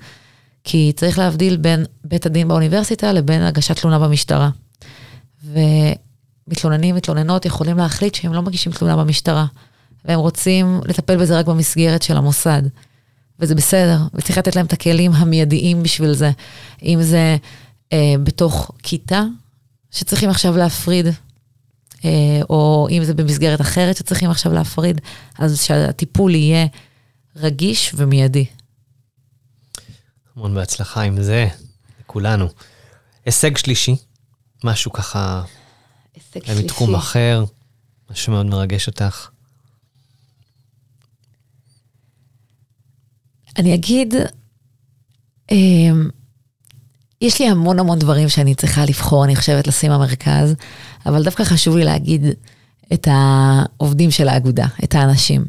כי 0.64 0.92
צריך 0.96 1.18
להבדיל 1.18 1.56
בין 1.56 1.84
בית 2.04 2.26
הדין 2.26 2.48
באוניברסיטה 2.48 3.12
לבין 3.12 3.42
הגשת 3.42 3.80
תלונה 3.80 3.98
במשטרה. 3.98 4.50
ומתלוננים, 6.48 6.94
מתלוננות 6.94 7.46
יכולים 7.46 7.76
להחליט 7.76 8.14
שהם 8.14 8.32
לא 8.32 8.42
מגישים 8.42 8.72
תלונה 8.72 8.96
במשטרה, 8.96 9.46
והם 10.04 10.18
רוצים 10.18 10.80
לטפל 10.84 11.16
בזה 11.16 11.38
רק 11.38 11.46
במסגרת 11.46 12.02
של 12.02 12.16
המוסד. 12.16 12.62
וזה 13.38 13.54
בסדר, 13.54 13.98
וצריך 14.14 14.38
לתת 14.38 14.56
להם 14.56 14.66
את 14.66 14.72
הכלים 14.72 15.12
המיידיים 15.12 15.82
בשביל 15.82 16.12
זה. 16.12 16.30
אם 16.82 16.98
זה 17.02 17.36
אה, 17.92 18.14
בתוך 18.24 18.70
כיתה, 18.82 19.22
שצריכים 19.90 20.30
עכשיו 20.30 20.56
להפריד, 20.56 21.06
אה, 22.04 22.40
או 22.50 22.88
אם 22.90 23.04
זה 23.04 23.14
במסגרת 23.14 23.60
אחרת 23.60 23.96
שצריכים 23.96 24.30
עכשיו 24.30 24.52
להפריד, 24.52 25.00
אז 25.38 25.62
שהטיפול 25.62 26.34
יהיה 26.34 26.66
רגיש 27.36 27.92
ומיידי. 27.94 28.46
המון 30.36 30.54
בהצלחה 30.54 31.02
עם 31.02 31.22
זה, 31.22 31.48
לכולנו. 32.00 32.48
הישג 33.26 33.56
שלישי, 33.56 33.96
משהו 34.64 34.92
ככה, 34.92 35.42
הישג 36.34 36.46
שלישי. 36.46 36.64
מתחום 36.64 36.94
אחר, 36.94 37.44
משהו 38.10 38.32
מאוד 38.32 38.46
מרגש 38.46 38.86
אותך. 38.86 39.28
אני 43.58 43.74
אגיד, 43.74 44.14
אמ, 45.50 46.08
יש 47.20 47.40
לי 47.40 47.48
המון 47.48 47.78
המון 47.78 47.98
דברים 47.98 48.28
שאני 48.28 48.54
צריכה 48.54 48.84
לבחור, 48.84 49.24
אני 49.24 49.36
חושבת, 49.36 49.66
לשים 49.66 49.92
במרכז, 49.92 50.54
אבל 51.06 51.24
דווקא 51.24 51.44
חשוב 51.44 51.76
לי 51.76 51.84
להגיד 51.84 52.22
את 52.92 53.08
העובדים 53.10 54.10
של 54.10 54.28
האגודה, 54.28 54.66
את 54.84 54.94
האנשים. 54.94 55.44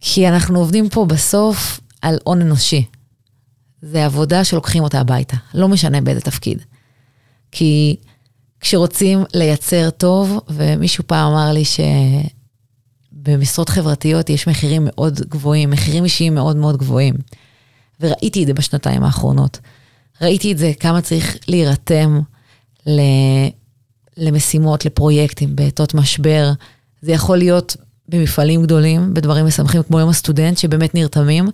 כי 0.00 0.28
אנחנו 0.28 0.58
עובדים 0.58 0.88
פה 0.88 1.04
בסוף 1.04 1.80
על 2.02 2.18
הון 2.24 2.40
אנושי. 2.40 2.84
זה 3.82 4.04
עבודה 4.04 4.44
שלוקחים 4.44 4.82
אותה 4.82 5.00
הביתה, 5.00 5.36
לא 5.54 5.68
משנה 5.68 6.00
באיזה 6.00 6.20
תפקיד. 6.20 6.62
כי 7.52 7.96
כשרוצים 8.60 9.24
לייצר 9.34 9.90
טוב, 9.90 10.40
ומישהו 10.48 11.04
פעם 11.06 11.32
אמר 11.32 11.52
לי 11.52 11.64
ש... 11.64 11.80
במשרות 13.12 13.68
חברתיות 13.68 14.30
יש 14.30 14.48
מחירים 14.48 14.82
מאוד 14.84 15.20
גבוהים, 15.20 15.70
מחירים 15.70 16.04
אישיים 16.04 16.34
מאוד 16.34 16.56
מאוד 16.56 16.76
גבוהים. 16.76 17.14
וראיתי 18.00 18.42
את 18.42 18.46
זה 18.46 18.54
בשנתיים 18.54 19.02
האחרונות. 19.02 19.58
ראיתי 20.20 20.52
את 20.52 20.58
זה, 20.58 20.72
כמה 20.80 21.00
צריך 21.00 21.36
להירתם 21.48 22.20
ל... 22.86 23.00
למשימות, 24.16 24.84
לפרויקטים, 24.84 25.56
בעתות 25.56 25.94
משבר. 25.94 26.52
זה 27.02 27.12
יכול 27.12 27.38
להיות 27.38 27.76
במפעלים 28.08 28.62
גדולים, 28.62 29.14
בדברים 29.14 29.46
משמחים 29.46 29.82
כמו 29.82 30.00
יום 30.00 30.08
הסטודנט, 30.08 30.58
שבאמת 30.58 30.94
נרתמים. 30.94 31.48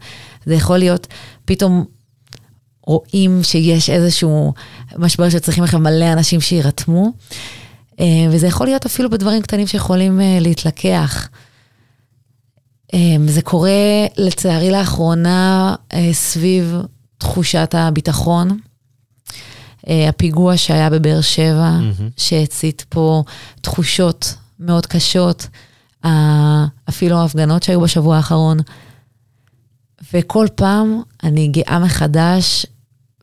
זה 0.47 0.55
יכול 0.55 0.79
להיות, 0.79 1.07
פתאום 1.45 1.85
רואים 2.87 3.41
שיש 3.43 3.91
איזשהו 3.91 4.53
משבר 4.97 5.29
שצריכים 5.29 5.65
עכשיו 5.65 5.81
מלא 5.81 6.13
אנשים 6.13 6.41
שיירתמו. 6.41 7.13
אה, 8.01 8.27
וזה 8.31 8.47
יכול 8.47 8.67
להיות 8.67 8.87
אפילו 8.87 9.11
בדברים 9.11 9.43
קטנים 9.43 9.67
שיכולים 9.67 10.21
אה, 10.21 10.39
להתלקח. 10.41 11.29
אמ, 12.93 13.29
זה 13.29 13.43
קורה 13.43 13.71
לצערי 14.17 14.71
לאחרונה 14.71 15.75
אה, 15.93 16.09
סביב 16.13 16.77
תחושת 17.19 17.75
הביטחון. 17.79 18.59
אה, 19.89 20.09
הפיגוע 20.09 20.57
שהיה 20.57 20.91
בבאר 20.91 21.21
שבע, 21.21 21.79
mm-hmm. 21.79 22.03
שהצית 22.17 22.85
פה 22.89 23.23
תחושות 23.61 24.35
מאוד 24.61 24.87
קשות, 24.87 25.47
אפילו 26.89 27.19
ההפגנות 27.19 27.63
שהיו 27.63 27.81
בשבוע 27.81 28.17
האחרון. 28.17 28.59
וכל 30.13 30.47
פעם 30.55 31.03
אני 31.23 31.49
גאה 31.49 31.79
מחדש 31.79 32.67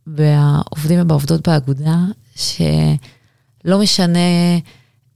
בעובדים 0.08 1.02
ובעובדות 1.02 1.48
באגודה, 1.48 1.98
שלא 2.36 3.80
משנה 3.80 4.20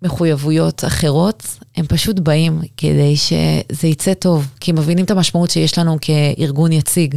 מחויבויות 0.02 0.86
אחרות, 0.86 1.60
הם 1.78 1.86
פשוט 1.88 2.20
באים 2.20 2.62
כדי 2.78 3.16
שזה 3.18 3.88
יצא 3.88 4.14
טוב, 4.14 4.52
כי 4.60 4.72
הם 4.72 4.78
מבינים 4.78 5.06
את 5.06 5.12
המשמעות 5.12 5.50
שיש 5.50 5.78
לנו 5.78 5.98
כארגון 6.02 6.72
יציג. 6.72 7.16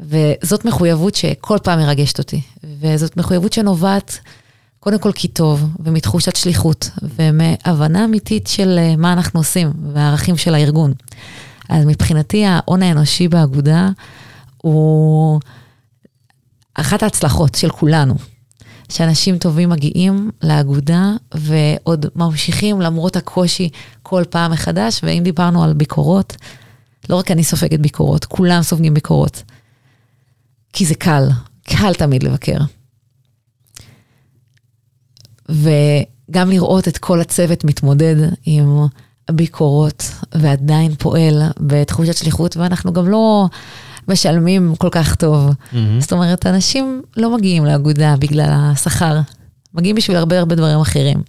וזאת 0.00 0.64
מחויבות 0.64 1.14
שכל 1.14 1.58
פעם 1.62 1.78
מרגשת 1.78 2.18
אותי, 2.18 2.40
וזאת 2.80 3.16
מחויבות 3.16 3.52
שנובעת 3.52 4.18
קודם 4.84 4.98
כל 4.98 5.12
כי 5.12 5.28
טוב, 5.28 5.68
ומתחושת 5.80 6.36
שליחות, 6.36 6.90
ומהבנה 7.02 8.04
אמיתית 8.04 8.46
של 8.46 8.78
אה, 8.78 8.96
מה 8.96 9.12
אנחנו 9.12 9.40
עושים, 9.40 9.72
והערכים 9.92 10.36
של 10.36 10.54
הארגון. 10.54 10.92
אז 11.68 11.84
מבחינתי 11.84 12.44
ההון 12.44 12.82
האנושי 12.82 13.28
באגודה 13.28 13.88
הוא 14.62 15.40
אחת 16.74 17.02
ההצלחות 17.02 17.54
של 17.54 17.70
כולנו. 17.70 18.14
שאנשים 18.88 19.38
טובים 19.38 19.68
מגיעים 19.68 20.30
לאגודה 20.42 21.12
ועוד 21.34 22.06
ממשיכים 22.16 22.80
למרות 22.80 23.16
הקושי 23.16 23.68
כל 24.02 24.22
פעם 24.30 24.52
מחדש, 24.52 25.00
ואם 25.02 25.22
דיברנו 25.24 25.64
על 25.64 25.72
ביקורות, 25.72 26.36
לא 27.08 27.16
רק 27.16 27.30
אני 27.30 27.44
סופגת 27.44 27.80
ביקורות, 27.80 28.24
כולם 28.24 28.62
סופגים 28.62 28.94
ביקורות. 28.94 29.42
כי 30.72 30.86
זה 30.86 30.94
קל, 30.94 31.28
קל 31.62 31.94
תמיד 31.94 32.22
לבקר. 32.22 32.58
גם 36.30 36.50
לראות 36.50 36.88
את 36.88 36.98
כל 36.98 37.20
הצוות 37.20 37.64
מתמודד 37.64 38.16
עם 38.46 38.86
הביקורות 39.28 40.10
ועדיין 40.34 40.94
פועל 40.94 41.42
בתחושת 41.60 42.16
שליחות, 42.16 42.56
ואנחנו 42.56 42.92
גם 42.92 43.08
לא 43.08 43.48
משלמים 44.08 44.74
כל 44.78 44.88
כך 44.90 45.14
טוב. 45.14 45.50
Mm-hmm. 45.50 45.76
זאת 46.00 46.12
אומרת, 46.12 46.46
אנשים 46.46 47.02
לא 47.16 47.36
מגיעים 47.36 47.64
לאגודה 47.64 48.14
בגלל 48.18 48.50
השכר, 48.52 49.20
מגיעים 49.74 49.96
בשביל 49.96 50.16
הרבה 50.16 50.38
הרבה 50.38 50.54
דברים 50.54 50.80
אחרים. 50.80 51.22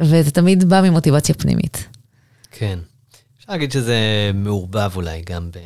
וזה 0.00 0.30
תמיד 0.30 0.68
בא 0.68 0.80
ממוטיבציה 0.80 1.34
פנימית. 1.34 1.86
כן. 2.50 2.78
אפשר 3.38 3.52
להגיד 3.52 3.72
שזה 3.72 4.30
מעורבב 4.34 4.90
אולי 4.96 5.22
גם 5.26 5.50
ב... 5.50 5.58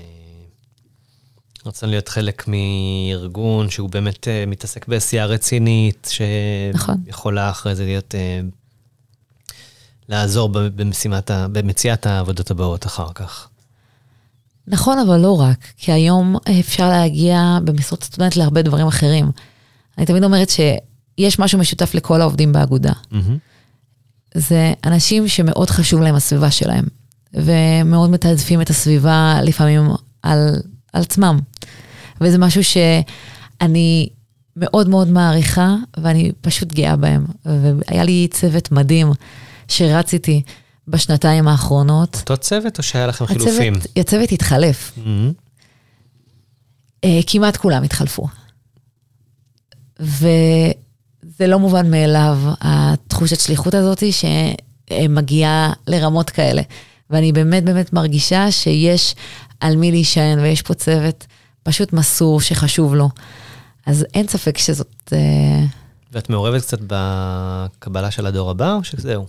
רצון 1.67 1.91
להיות 1.91 2.09
חלק 2.09 2.49
מארגון 2.49 3.71
שהוא 3.71 3.91
באמת 3.91 4.25
uh, 4.25 4.51
מתעסק 4.51 4.89
בעשייה 4.89 5.27
רצינית, 5.27 6.11
נכון. 6.75 6.97
שיכולה 7.05 7.51
אחרי 7.51 7.75
זה 7.75 7.85
להיות... 7.85 8.15
Uh, 8.15 8.57
לעזור 10.09 10.49
במשימת, 10.49 11.31
במציאת 11.53 12.07
העבודות 12.07 12.51
הבאות 12.51 12.87
אחר 12.87 13.13
כך. 13.15 13.49
נכון, 14.69 14.99
אבל 14.99 15.21
לא 15.21 15.41
רק, 15.41 15.59
כי 15.77 15.93
היום 15.93 16.37
אפשר 16.61 16.89
להגיע 16.89 17.59
במשרות 17.65 18.05
סטודנט 18.05 18.37
להרבה 18.37 18.63
דברים 18.63 18.87
אחרים. 18.87 19.31
אני 19.99 20.07
תמיד 20.07 20.25
אומרת 20.25 20.51
שיש 20.51 21.39
משהו 21.39 21.59
משותף 21.59 21.95
לכל 21.95 22.21
העובדים 22.21 22.53
באגודה. 22.53 22.93
Mm-hmm. 22.93 23.17
זה 24.35 24.73
אנשים 24.85 25.29
שמאוד 25.29 25.71
חשוב 25.71 26.01
להם 26.01 26.15
הסביבה 26.15 26.51
שלהם, 26.51 26.85
ומאוד 27.35 28.11
מתעדפים 28.11 28.61
את 28.61 28.71
הסביבה 28.71 29.41
לפעמים 29.43 29.91
על, 30.23 30.57
על 30.93 31.03
עצמם. 31.03 31.39
וזה 32.21 32.39
משהו 32.39 32.65
שאני 32.65 34.09
מאוד 34.57 34.89
מאוד 34.89 35.09
מעריכה, 35.09 35.77
ואני 35.97 36.33
פשוט 36.41 36.73
גאה 36.73 36.97
בהם. 36.97 37.27
והיה 37.45 38.05
לי 38.05 38.29
צוות 38.31 38.73
מדהים 38.73 39.13
שרץ 39.69 40.13
איתי 40.15 40.43
בשנתיים 40.89 41.49
האחרונות. 41.49 42.17
אותו 42.17 42.37
צוות 42.37 42.79
או 42.79 42.83
שהיה 42.83 43.07
לכם 43.07 43.27
חילופים? 43.27 43.75
הצוות, 43.75 43.99
הצוות 43.99 44.33
התחלף. 44.33 44.99
Mm-hmm. 44.99 47.07
כמעט 47.27 47.57
כולם 47.57 47.83
התחלפו. 47.83 48.27
וזה 50.01 51.47
לא 51.47 51.59
מובן 51.59 51.91
מאליו, 51.91 52.39
התחושת 52.61 53.41
שליחות 53.41 53.75
הזאת 53.75 54.03
שמגיעה 54.91 55.73
לרמות 55.87 56.31
כאלה. 56.31 56.63
ואני 57.11 57.33
באמת 57.33 57.65
באמת 57.65 57.93
מרגישה 57.93 58.51
שיש 58.51 59.15
על 59.61 59.77
מי 59.77 59.91
להישען 59.91 60.39
ויש 60.39 60.63
פה 60.63 60.75
צוות 60.75 61.27
פשוט 61.63 61.93
מסור 61.93 62.41
שחשוב 62.41 62.95
לו. 62.95 63.09
אז 63.87 64.07
אין 64.15 64.29
ספק 64.29 64.59
שזאת... 64.59 65.13
אה, 65.13 65.65
ואת 66.13 66.31
מעורבת 66.31 66.63
קצת 66.63 66.79
בקבלה 66.87 68.11
של 68.11 68.27
הדור 68.27 68.51
הבא, 68.51 68.75
או 68.75 68.85
שזהו? 68.85 69.27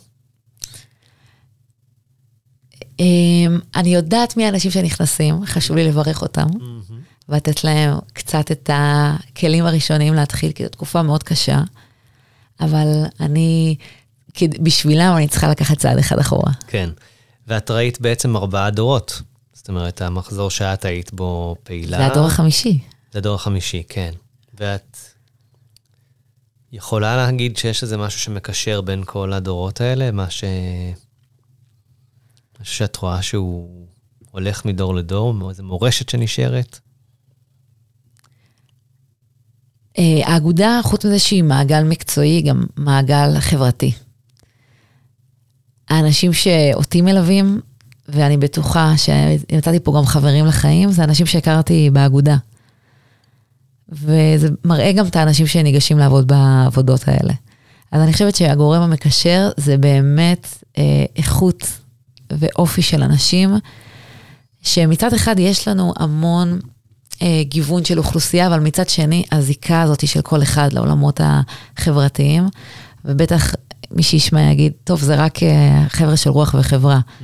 אמ, 2.99 3.59
אני 3.75 3.95
יודעת 3.95 4.37
מי 4.37 4.45
האנשים 4.45 4.71
שנכנסים, 4.71 5.45
חשוב 5.45 5.75
לי 5.75 5.87
לברך 5.87 6.21
אותם, 6.21 6.47
ולתת 7.29 7.63
להם 7.63 7.97
קצת 8.13 8.51
את 8.51 8.69
הכלים 8.73 9.65
הראשונים 9.65 10.13
להתחיל, 10.13 10.51
כי 10.51 10.63
זו 10.63 10.69
תקופה 10.69 11.01
מאוד 11.01 11.23
קשה, 11.23 11.61
אבל 12.59 12.87
אני, 13.19 13.75
בשבילם 14.41 15.13
אני 15.17 15.27
צריכה 15.27 15.47
לקחת 15.47 15.77
צעד 15.77 15.97
אחד 15.97 16.19
אחורה. 16.19 16.51
כן. 16.67 16.89
ואת 17.47 17.71
ראית 17.71 18.01
בעצם 18.01 18.35
ארבעה 18.35 18.69
דורות. 18.69 19.21
זאת 19.53 19.69
אומרת, 19.69 20.01
המחזור 20.01 20.49
שאת 20.49 20.85
היית 20.85 21.13
בו 21.13 21.55
פעילה. 21.63 21.97
זה 21.97 22.05
הדור 22.05 22.25
החמישי. 22.25 22.79
זה 23.11 23.19
הדור 23.19 23.35
החמישי, 23.35 23.83
כן. 23.89 24.11
ואת 24.59 24.97
יכולה 26.71 27.17
להגיד 27.17 27.57
שיש 27.57 27.83
איזה 27.83 27.97
משהו 27.97 28.19
שמקשר 28.19 28.81
בין 28.81 29.03
כל 29.05 29.33
הדורות 29.33 29.81
האלה? 29.81 30.11
מה 30.11 30.29
ש... 30.29 30.43
משהו 32.62 32.76
שאת 32.76 32.95
רואה 32.95 33.22
שהוא 33.22 33.88
הולך 34.32 34.66
מדור 34.66 34.95
לדור, 34.95 35.49
איזו 35.49 35.64
מורשת 35.64 36.10
שנשארת? 36.10 36.80
אה, 39.97 40.22
האגודה, 40.24 40.80
חוץ 40.84 41.05
מזה 41.05 41.20
שהיא 41.20 41.43
מעגל 41.43 41.84
מקצועי, 41.84 42.41
גם 42.41 42.66
מעגל 42.76 43.39
חברתי. 43.39 43.91
האנשים 45.89 46.34
שאותי 46.34 47.01
מלווים, 47.01 47.62
ואני 48.08 48.38
בטוחה 48.38 48.93
שנתתי 48.97 49.80
פה 49.84 49.93
גם 49.97 50.05
חברים 50.05 50.45
לחיים, 50.45 50.91
זה 50.91 51.03
אנשים 51.03 51.26
שהכרתי 51.26 51.89
באגודה. 51.89 52.38
וזה 53.89 54.47
מראה 54.66 54.91
גם 54.91 55.05
את 55.05 55.16
האנשים 55.16 55.47
שניגשים 55.47 55.97
לעבוד 55.97 56.28
בעבודות 56.28 57.08
האלה. 57.08 57.34
אז 57.91 58.01
אני 58.01 58.14
חושבת 58.14 58.36
שהגורם 58.36 58.82
המקשר 58.82 59.49
זה 59.58 59.78
באמת 59.78 60.47
אה, 60.78 61.05
איכות 61.16 61.64
ואופי 62.32 62.82
של 62.82 63.03
אנשים, 63.03 63.55
שמצד 64.61 65.13
אחד 65.13 65.39
יש 65.39 65.67
לנו 65.67 65.93
המון 65.97 66.59
אה, 67.21 67.41
גיוון 67.43 67.86
של 67.86 67.97
אוכלוסייה, 67.97 68.47
אבל 68.47 68.59
מצד 68.59 68.89
שני, 68.89 69.23
הזיקה 69.32 69.82
הזאת 69.82 70.07
של 70.07 70.21
כל 70.21 70.43
אחד 70.43 70.73
לעולמות 70.73 71.21
החברתיים, 71.23 72.47
ובטח 73.05 73.53
מי 73.91 74.03
שישמע 74.03 74.41
יגיד, 74.41 74.73
טוב, 74.84 75.01
זה 75.01 75.15
רק 75.15 75.43
אה, 75.43 75.86
חבר'ה 75.89 76.17
של 76.17 76.30
רוח 76.30 76.55
וחברה. 76.59 76.99
Mm. 76.99 77.23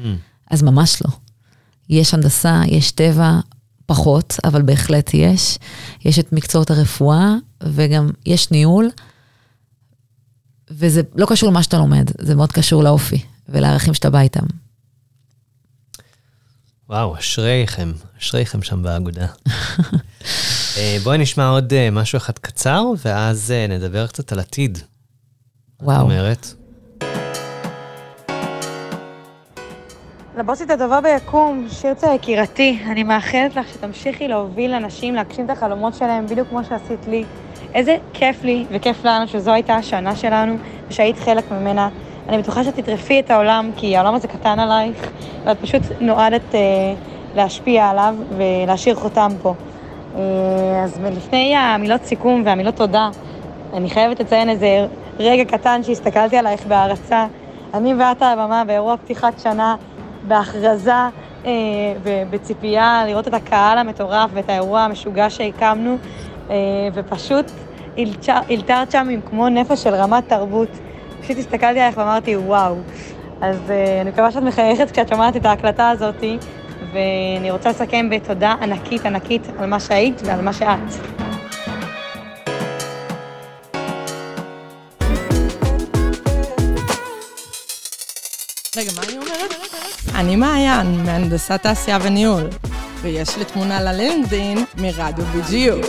אז 0.52 0.64
ממש 0.64 1.02
לא. 1.06 1.12
יש 1.90 2.14
הנדסה, 2.14 2.62
יש 2.68 2.92
טבע, 2.92 3.40
פחות, 3.86 4.40
אבל 4.44 4.62
בהחלט 4.62 5.14
יש. 5.14 5.58
יש 6.06 6.20
את 6.20 6.34
מקצועות 6.34 6.72
הרפואה, 6.72 7.36
וגם 7.64 8.10
יש 8.26 8.52
ניהול, 8.52 8.90
וזה 10.72 11.02
לא 11.16 11.26
קשור 11.26 11.50
למה 11.50 11.64
שאתה 11.64 11.78
לומד, 11.78 12.10
זה 12.22 12.36
מאוד 12.36 12.52
קשור 12.52 12.84
לאופי 12.84 13.22
ולערכים 13.50 13.94
שאתה 13.94 14.10
בא 14.10 14.20
איתם. 14.20 14.46
וואו, 16.94 17.18
אשריכם, 17.18 17.92
אשריכם 18.20 18.62
שם 18.62 18.84
באגודה. 18.84 19.26
אה, 20.78 20.98
בואי 21.04 21.18
נשמע 21.18 21.50
עוד 21.50 21.74
אה, 21.74 21.90
משהו 21.92 22.18
אחד 22.18 22.40
קצר, 22.40 22.84
ואז 23.06 23.52
אה, 23.52 23.68
נדבר 23.68 24.08
קצת 24.08 24.32
על 24.32 24.40
עתיד. 24.40 24.78
זאת 24.78 24.86
וואו. 25.82 26.02
אומרת, 26.02 26.48
לבוסית 30.38 30.70
הטובה 30.70 31.00
ביקום, 31.02 31.68
שירצה 31.70 32.14
יקירתי, 32.14 32.80
אני 32.92 33.04
מאחלת 33.04 33.56
לך 33.56 33.68
שתמשיכי 33.74 34.28
להוביל 34.28 34.74
אנשים 34.74 35.16
להגשים 35.16 35.46
את 35.46 35.50
החלומות 35.50 35.94
שלהם 35.96 36.28
בדיוק 36.28 36.50
כמו 36.50 36.64
שעשית 36.64 37.08
לי. 37.08 37.24
איזה 37.74 37.98
כיף 38.14 38.44
לי 38.44 38.66
וכיף 38.72 39.06
לנו 39.06 39.28
שזו 39.28 39.52
הייתה 39.52 39.76
השנה 39.76 40.16
שלנו 40.16 40.58
ושהיית 40.90 41.18
חלק 41.18 41.52
ממנה. 41.52 41.90
אני 42.30 42.38
בטוחה 42.38 42.64
שתטרפי 42.64 43.20
את 43.20 43.32
העולם, 43.32 43.72
כי 43.78 43.98
העולם 43.98 44.16
הזה 44.16 44.28
קטן 44.28 44.60
עלייך, 44.60 45.12
ואת 45.46 45.58
פשוט 45.62 45.82
נועדת 46.00 46.56
אה, 46.56 46.60
להשפיע 47.36 47.90
עליו 47.90 48.16
ולהשאיר 48.38 48.96
חותם 48.96 49.32
פה. 49.42 49.54
אה, 50.16 50.84
אז 50.84 51.00
לפני 51.18 51.56
המילות 51.56 52.04
סיכום 52.04 52.44
והמילות 52.46 52.76
תודה, 52.76 53.10
אני 53.74 53.90
חייבת 53.90 54.20
לציין 54.20 54.50
איזה 54.50 54.88
רגע 55.20 55.46
קטן 55.58 55.84
שהסתכלתי 55.84 56.38
עלייך 56.38 56.66
בהערצה. 56.66 57.26
אני 57.74 57.94
ואת 57.94 58.22
על 58.22 58.40
הבמה 58.40 58.64
באירוע 58.64 58.98
פתיחת 58.98 59.40
שנה, 59.40 59.76
בהכרזה 60.28 60.94
אה, 61.46 61.52
ובציפייה 62.04 63.04
לראות 63.08 63.28
את 63.28 63.34
הקהל 63.34 63.78
המטורף 63.78 64.30
ואת 64.34 64.50
האירוע 64.50 64.82
המשוגע 64.82 65.30
שהקמנו, 65.30 65.98
אה, 66.50 66.56
ופשוט 66.94 67.46
הילתרת 67.96 68.92
שם 68.92 69.08
עם 69.12 69.22
כמו 69.30 69.50
נפש 69.50 69.84
של 69.84 69.96
רמת 69.96 70.30
תרבות. 70.30 70.70
פשוט 71.24 71.38
הסתכלתי 71.38 71.66
עלייך 71.66 71.98
ואמרתי, 71.98 72.36
וואו. 72.36 72.76
אז 73.42 73.72
אה, 73.72 74.02
אני 74.02 74.10
מקווה 74.10 74.32
שאת 74.32 74.44
מחייכת 74.44 74.92
כשאת 74.92 75.08
שומעת 75.10 75.36
את 75.36 75.46
ההקלטה 75.46 75.90
הזאת, 75.90 76.24
ואני 76.94 77.52
רוצה 77.52 77.70
לסכם 77.70 78.10
בתודה 78.10 78.56
ענקית 78.62 79.06
ענקית 79.06 79.42
על 79.60 79.70
מה 79.70 79.80
שהיית 79.80 80.22
ועל 80.26 80.42
מה 80.42 80.54
שאת. 80.54 80.80
רגע, 88.78 88.92
מה 88.96 89.04
אני 89.04 89.18
אומרת? 89.18 89.54
אני 90.16 90.36
מעיין, 90.36 91.04
מהנדסת 91.06 91.60
תעשייה 91.64 91.98
וניהול, 92.02 92.50
ויש 93.02 93.38
לי 93.38 93.46
תמונה 93.46 93.82
ללינקדאין 93.82 94.58
מרדיו 94.78 95.26
BGU. 95.34 95.88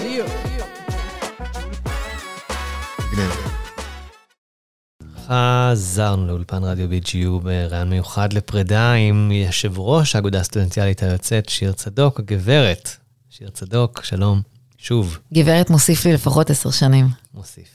חזרנו 5.28 6.26
לאולפן 6.26 6.64
רדיו 6.64 6.88
BGU 6.88 7.42
ברעיון 7.42 7.90
מיוחד 7.90 8.32
לפרידה 8.32 8.92
עם 8.92 9.30
יושב 9.32 9.78
ראש 9.78 10.16
האגודה 10.16 10.40
הסטודנטיאלית 10.40 11.02
היוצאת, 11.02 11.48
שיר 11.48 11.72
צדוק, 11.72 12.20
הגברת. 12.20 12.96
שיר 13.30 13.50
צדוק, 13.50 14.04
שלום. 14.04 14.42
שוב, 14.78 15.18
גברת 15.32 15.70
מוסיף 15.70 16.04
לי 16.04 16.12
לפחות 16.12 16.50
עשר 16.50 16.70
שנים. 16.70 17.08
מוסיף. 17.34 17.68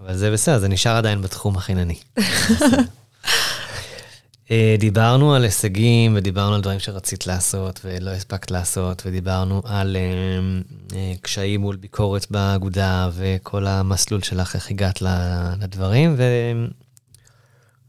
אבל 0.00 0.16
זה 0.16 0.30
בסדר, 0.30 0.58
זה 0.58 0.68
נשאר 0.68 0.96
עדיין 0.96 1.22
בתחום 1.22 1.56
החינני. 1.56 1.98
אה, 4.50 4.76
דיברנו 4.78 5.34
על 5.34 5.44
הישגים, 5.44 6.12
ודיברנו 6.16 6.54
על 6.54 6.60
דברים 6.60 6.78
שרצית 6.78 7.26
לעשות 7.26 7.80
ולא 7.84 8.10
הספקת 8.10 8.50
לעשות, 8.50 9.02
ודיברנו 9.06 9.62
על 9.64 9.96
אה, 9.96 10.02
אה, 10.98 11.14
קשיים 11.20 11.60
מול 11.60 11.76
ביקורת 11.76 12.26
באגודה, 12.30 13.08
וכל 13.14 13.66
המסלול 13.66 14.22
שלך, 14.22 14.54
איך 14.54 14.70
הגעת 14.70 15.02
לדברים, 15.60 16.16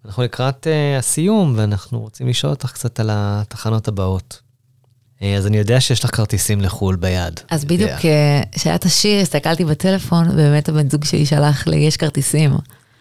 אנחנו 0.06 0.24
לקראת 0.24 0.68
הסיום, 1.00 1.54
ואנחנו 1.58 2.00
רוצים 2.00 2.28
לשאול 2.28 2.54
אותך 2.54 2.72
קצת 2.72 3.00
על 3.00 3.10
התחנות 3.12 3.88
הבאות. 3.88 4.42
אז 5.22 5.48
אני 5.48 5.58
יודע 5.58 5.82
שיש 5.82 6.04
לך 6.04 6.16
כרטיסים 6.16 6.62
לחו"ל 6.62 6.96
ביד. 6.96 7.40
אז 7.50 7.66
בדיוק 7.66 7.92
כשהיה 8.52 8.76
את 8.76 8.86
השיר, 8.86 9.22
הסתכלתי 9.22 9.66
בטלפון, 9.66 10.30
ובאמת 10.30 10.70
הבן 10.70 10.90
זוג 10.90 11.06
שלי 11.06 11.26
שלח 11.26 11.68
לי, 11.68 11.76
יש 11.76 11.98
כרטיסים. 11.98 12.52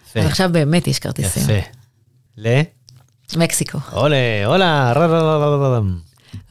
יפה. 0.07 0.19
אז 0.19 0.25
עכשיו 0.25 0.49
באמת 0.53 0.87
יש 0.87 0.99
כרטיסים. 0.99 1.43
יפה. 1.43 1.67
ל? 2.37 2.61
מקסיקו. 3.35 3.77
עולה, 3.91 4.45
עולה, 4.45 4.93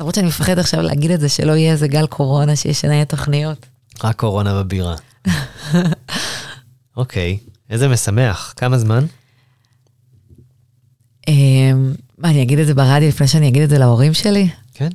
למרות 0.01 0.15
שאני 0.15 0.27
מפחד 0.27 0.59
עכשיו 0.59 0.83
להגיד 0.83 1.11
את 1.11 1.21
זה, 1.21 1.29
שלא 1.29 1.53
יהיה 1.53 1.73
איזה 1.73 1.89
גל 1.89 2.07
קורונה 2.07 2.57
שישנה 2.57 3.03
את 3.03 3.13
התוכניות. 3.13 3.67
רק 4.05 4.17
קורונה 4.17 4.63
בבירה. 4.63 4.97
אוקיי, 6.97 7.39
איזה 7.71 7.89
משמח. 7.89 8.55
כמה 8.57 8.79
זמן? 8.79 9.05
אמ, 11.29 11.95
מה, 12.19 12.31
אני 12.31 12.43
אגיד 12.43 12.59
את 12.59 12.67
זה 12.67 12.75
ברדיו 12.75 13.09
לפני 13.09 13.29
שאני 13.29 13.49
אגיד 13.49 13.63
את 13.63 13.71
זה 13.71 13.79
להורים 13.79 14.15
שלי? 14.15 14.49
כן. 14.75 14.89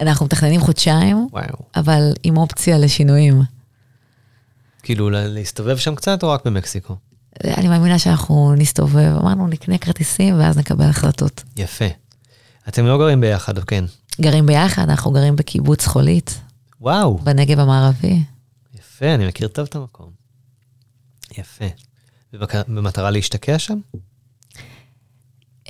אנחנו 0.00 0.26
מתכננים 0.26 0.60
חודשיים, 0.60 1.28
וואו. 1.32 1.58
אבל 1.76 2.12
עם 2.22 2.36
אופציה 2.36 2.78
לשינויים. 2.78 3.42
כאילו 4.82 5.10
להסתובב 5.10 5.76
שם 5.76 5.94
קצת 5.94 6.22
או 6.22 6.30
רק 6.30 6.44
במקסיקו? 6.44 6.96
אני 7.44 7.68
מאמינה 7.68 7.98
שאנחנו 7.98 8.54
נסתובב, 8.58 9.16
אמרנו 9.20 9.46
נקנה 9.46 9.78
כרטיסים 9.78 10.38
ואז 10.38 10.58
נקבל 10.58 10.84
החלטות. 10.84 11.42
יפה. 11.56 11.84
אתם 12.68 12.86
לא 12.86 12.98
גרים 12.98 13.20
ביחד, 13.20 13.58
או 13.58 13.66
כן? 13.66 13.84
גרים 14.20 14.46
ביחד, 14.46 14.82
אנחנו 14.82 15.10
גרים 15.10 15.36
בקיבוץ 15.36 15.86
חולית. 15.86 16.40
וואו. 16.80 17.18
בנגב 17.18 17.58
המערבי. 17.58 18.22
יפה, 18.78 19.14
אני 19.14 19.26
מכיר 19.26 19.48
טוב 19.48 19.66
את 19.70 19.76
המקום. 19.76 20.10
יפה. 21.38 21.64
במטרה 22.68 23.10
להשתקע 23.10 23.58
שם? 23.58 23.78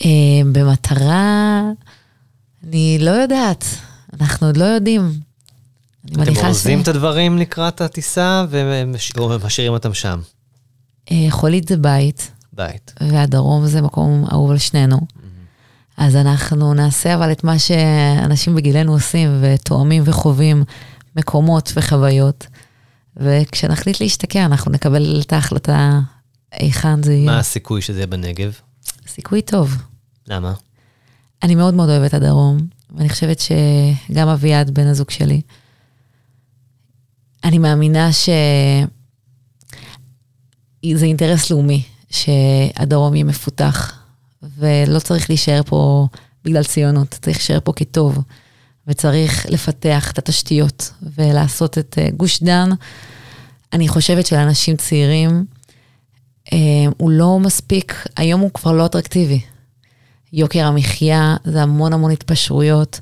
אה, 0.04 0.10
במטרה, 0.52 1.62
אני 2.64 2.98
לא 3.00 3.10
יודעת, 3.10 3.64
אנחנו 4.20 4.46
עוד 4.46 4.56
לא 4.56 4.64
יודעים. 4.64 5.12
אתם 6.06 6.36
אורזים 6.36 6.78
ש... 6.78 6.82
את 6.82 6.88
הדברים 6.88 7.38
לקראת 7.38 7.80
הטיסה 7.80 8.44
ומשאירים 8.50 9.72
אותם 9.72 9.94
שם? 9.94 10.20
אה, 11.10 11.26
חולית 11.30 11.68
זה 11.68 11.76
בית. 11.76 12.30
בית. 12.52 12.94
והדרום 13.00 13.66
זה 13.66 13.82
מקום 13.82 14.24
אהוב 14.32 14.50
על 14.50 14.58
שנינו. 14.58 15.00
אז 15.96 16.16
אנחנו 16.16 16.74
נעשה 16.74 17.14
אבל 17.14 17.32
את 17.32 17.44
מה 17.44 17.58
שאנשים 17.58 18.54
בגילנו 18.54 18.92
עושים, 18.92 19.38
ותואמים 19.40 20.02
וחווים 20.06 20.64
מקומות 21.16 21.72
וחוויות. 21.76 22.46
וכשנחליט 23.16 24.00
להשתקע, 24.00 24.44
אנחנו 24.44 24.72
נקבל 24.72 25.20
את 25.26 25.32
ההחלטה 25.32 26.00
היכן 26.52 27.02
זה 27.02 27.12
יהיה. 27.12 27.26
מה 27.26 27.38
הסיכוי 27.38 27.82
שזה 27.82 27.98
יהיה 27.98 28.06
בנגב? 28.06 28.52
סיכוי 29.06 29.42
טוב. 29.42 29.76
למה? 30.28 30.52
אני 31.42 31.54
מאוד 31.54 31.74
מאוד 31.74 31.88
אוהבת 31.88 32.14
הדרום, 32.14 32.58
ואני 32.96 33.08
חושבת 33.08 33.40
שגם 33.40 34.28
אביעד, 34.28 34.70
בן 34.70 34.86
הזוג 34.86 35.10
שלי, 35.10 35.40
אני 37.44 37.58
מאמינה 37.58 38.12
שזה 40.86 41.06
אינטרס 41.06 41.50
לאומי 41.50 41.82
שהדרום 42.10 43.14
יהיה 43.14 43.24
מפותח, 43.24 43.98
ולא 44.58 44.98
צריך 44.98 45.30
להישאר 45.30 45.60
פה 45.66 46.06
בגלל 46.44 46.64
ציונות, 46.64 47.08
צריך 47.22 47.36
להישאר 47.36 47.58
פה 47.64 47.72
כטוב, 47.76 48.18
וצריך 48.86 49.46
לפתח 49.48 50.10
את 50.10 50.18
התשתיות 50.18 50.92
ולעשות 51.16 51.78
את 51.78 51.98
אה, 51.98 52.10
גוש 52.16 52.42
דן. 52.42 52.70
אני 53.72 53.88
חושבת 53.88 54.26
שלאנשים 54.26 54.76
צעירים, 54.76 55.44
אה, 56.52 56.58
הוא 56.96 57.10
לא 57.10 57.38
מספיק, 57.38 58.06
היום 58.16 58.40
הוא 58.40 58.50
כבר 58.54 58.72
לא 58.72 58.86
אטרקטיבי. 58.86 59.40
יוקר 60.32 60.66
המחיה, 60.66 61.36
זה 61.44 61.62
המון 61.62 61.92
המון 61.92 62.10
התפשרויות, 62.10 63.00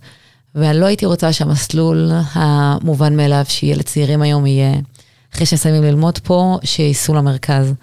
ואני 0.55 0.81
לא 0.81 0.87
הייתי 0.87 1.07
רוצה 1.07 1.33
שהמסלול 1.33 2.11
המובן 2.33 3.17
מאליו 3.17 3.45
שיהיה 3.49 3.77
לצעירים 3.77 4.23
היום 4.23 4.47
יהיה, 4.47 4.73
אחרי 5.35 5.47
שנסיימים 5.47 5.83
ללמוד 5.83 6.19
פה, 6.19 6.59
שייסעו 6.65 7.15
למרכז. 7.15 7.75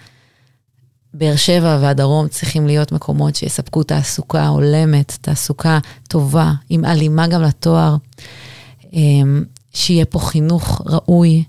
באר 1.13 1.35
שבע 1.35 1.77
והדרום 1.81 2.27
צריכים 2.27 2.67
להיות 2.67 2.91
מקומות 2.91 3.35
שיספקו 3.35 3.83
תעסוקה 3.83 4.47
הולמת, 4.47 5.17
תעסוקה 5.21 5.79
טובה, 6.07 6.51
עם 6.69 6.85
הלימה 6.85 7.27
גם 7.27 7.41
לתואר, 7.41 7.95
אמ, 8.93 9.43
שיהיה 9.73 10.05
פה 10.05 10.19
חינוך 10.19 10.81
ראוי, 10.85 11.43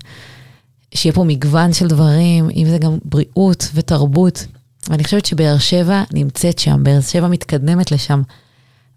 שיהיה 0.93 1.13
פה 1.13 1.23
מגוון 1.23 1.73
של 1.73 1.87
דברים, 1.87 2.49
אם 2.55 2.65
זה 2.69 2.77
גם 2.77 2.97
בריאות 3.05 3.69
ותרבות. 3.73 4.45
ואני 4.89 5.03
חושבת 5.03 5.25
שבאר 5.25 5.57
שבע 5.57 6.03
נמצאת 6.13 6.59
שם, 6.59 6.83
באר 6.83 7.01
שבע 7.01 7.27
מתקדמת 7.27 7.91
לשם. 7.91 8.21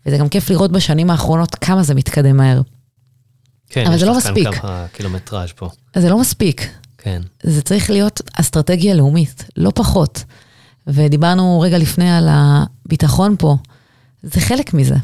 וזה 0.07 0.18
גם 0.18 0.28
כיף 0.28 0.51
לראות 0.51 0.72
בשנים 0.72 1.11
האחרונות 1.11 1.55
כמה 1.55 1.82
זה 1.82 1.94
מתקדם 1.94 2.36
מהר. 2.36 2.61
כן, 3.68 3.86
אבל 3.86 3.98
זה 3.98 4.07
לא 4.07 4.16
מספיק. 4.16 4.34
כן, 4.34 4.40
יש 4.40 4.46
לך 4.46 4.62
כאן 4.62 4.68
כמה 4.68 4.86
קילומטראז' 4.92 5.53
פה. 5.53 5.68
זה 5.96 6.11
לא 6.11 6.20
מספיק. 6.20 6.70
כן. 7.03 7.22
זה 7.42 7.62
צריך 7.62 7.90
להיות 7.90 8.20
אסטרטגיה 8.34 8.94
לאומית, 8.94 9.44
לא 9.57 9.72
פחות. 9.74 10.24
ודיברנו 10.86 11.61
רגע 11.61 11.78
לפני 11.78 12.11
על 12.11 12.28
הביטחון 12.30 13.36
פה, 13.38 13.57
זה 14.22 14.40
חלק 14.40 14.74
מזה. 14.74 14.96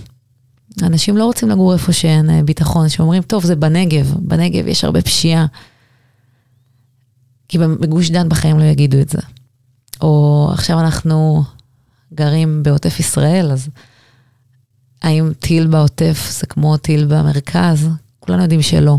אנשים 0.82 1.16
לא 1.16 1.24
רוצים 1.24 1.49
לגור 1.49 1.72
איפה 1.72 1.92
שאין 1.92 2.30
אה, 2.30 2.42
ביטחון, 2.42 2.88
שאומרים, 2.88 3.22
טוב, 3.22 3.44
זה 3.44 3.57
בנגב, 3.57 4.14
בנגב 4.18 4.66
יש 4.66 4.84
הרבה 4.84 5.03
פשיעה. 5.03 5.47
כי 7.49 7.59
בגוש 7.59 8.11
דן 8.11 8.28
בחיים 8.28 8.59
לא 8.59 8.64
יגידו 8.64 9.01
את 9.01 9.09
זה. 9.09 9.18
או 10.01 10.49
עכשיו 10.53 10.80
אנחנו 10.80 11.44
גרים 12.14 12.62
בעוטף 12.62 13.01
ישראל, 13.01 13.51
אז 13.53 13.68
האם 15.03 15.32
טיל 15.38 15.66
בעוטף 15.66 16.28
זה 16.30 16.47
כמו 16.47 16.76
טיל 16.76 17.05
במרכז? 17.05 17.88
כולנו 18.20 18.42
יודעים 18.42 18.62
שלא. 18.62 18.97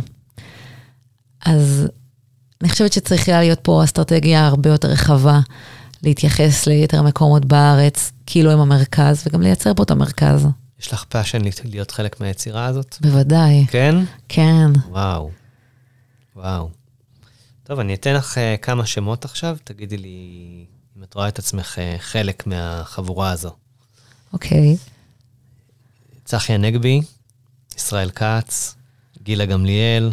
אז 1.45 1.87
אני 2.61 2.69
חושבת 2.69 2.93
שצריכה 2.93 3.39
להיות 3.39 3.59
פה 3.61 3.83
אסטרטגיה 3.83 4.47
הרבה 4.47 4.69
יותר 4.69 4.87
רחבה, 4.87 5.39
להתייחס 6.03 6.67
ליתר 6.67 6.99
המקומות 6.99 7.45
בארץ, 7.45 8.11
כאילו 8.25 8.51
הם 8.51 8.59
המרכז, 8.59 9.23
וגם 9.27 9.41
לייצר 9.41 9.73
פה 9.73 9.83
את 9.83 9.91
המרכז. 9.91 10.47
יש 10.79 10.93
לך 10.93 11.03
passion 11.03 11.41
להיות 11.63 11.91
חלק 11.91 12.21
מהיצירה 12.21 12.65
הזאת? 12.65 12.97
בוודאי. 13.01 13.65
כן? 13.69 13.95
כן. 14.29 14.71
וואו. 14.89 15.31
וואו. 16.35 16.69
טוב, 17.63 17.79
אני 17.79 17.93
אתן 17.93 18.13
לך 18.13 18.37
uh, 18.37 18.61
כמה 18.61 18.85
שמות 18.85 19.25
עכשיו, 19.25 19.57
תגידי 19.63 19.97
לי 19.97 20.65
אם 20.97 21.03
את 21.03 21.13
רואה 21.13 21.27
את 21.27 21.39
עצמך 21.39 21.75
uh, 21.75 22.01
חלק 22.01 22.47
מהחבורה 22.47 23.31
הזו. 23.31 23.51
אוקיי. 24.33 24.75
Okay. 24.75 24.89
צחי 26.25 26.53
הנגבי, 26.53 27.01
ישראל 27.77 28.09
כץ, 28.09 28.75
גילה 29.23 29.45
גמליאל, 29.45 30.11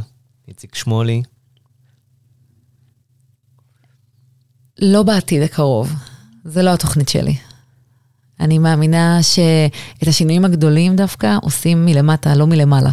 איציק 0.49 0.75
שמולי. 0.75 1.23
לא 4.85 5.03
בעתיד 5.03 5.43
הקרוב, 5.43 5.93
זה 6.45 6.63
לא 6.63 6.75
התוכנית 6.75 7.09
שלי. 7.09 7.37
אני 8.41 8.59
מאמינה 8.59 9.23
שאת 9.23 10.09
השינויים 10.09 10.45
הגדולים 10.45 10.97
דווקא 10.97 11.37
עושים 11.43 11.85
מלמטה, 11.85 12.35
לא 12.35 12.47
מלמעלה. 12.47 12.91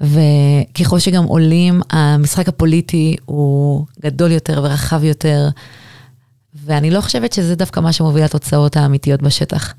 וככל 0.00 0.98
שגם 0.98 1.24
עולים, 1.24 1.80
המשחק 1.90 2.48
הפוליטי 2.48 3.16
הוא 3.24 3.86
גדול 4.00 4.30
יותר 4.30 4.60
ורחב 4.64 5.04
יותר, 5.04 5.48
ואני 6.54 6.90
לא 6.90 7.00
חושבת 7.00 7.32
שזה 7.32 7.54
דווקא 7.54 7.80
מה 7.80 7.92
שמוביל 7.92 8.24
לתוצאות 8.24 8.76
האמיתיות 8.76 9.22
בשטח. 9.22 9.74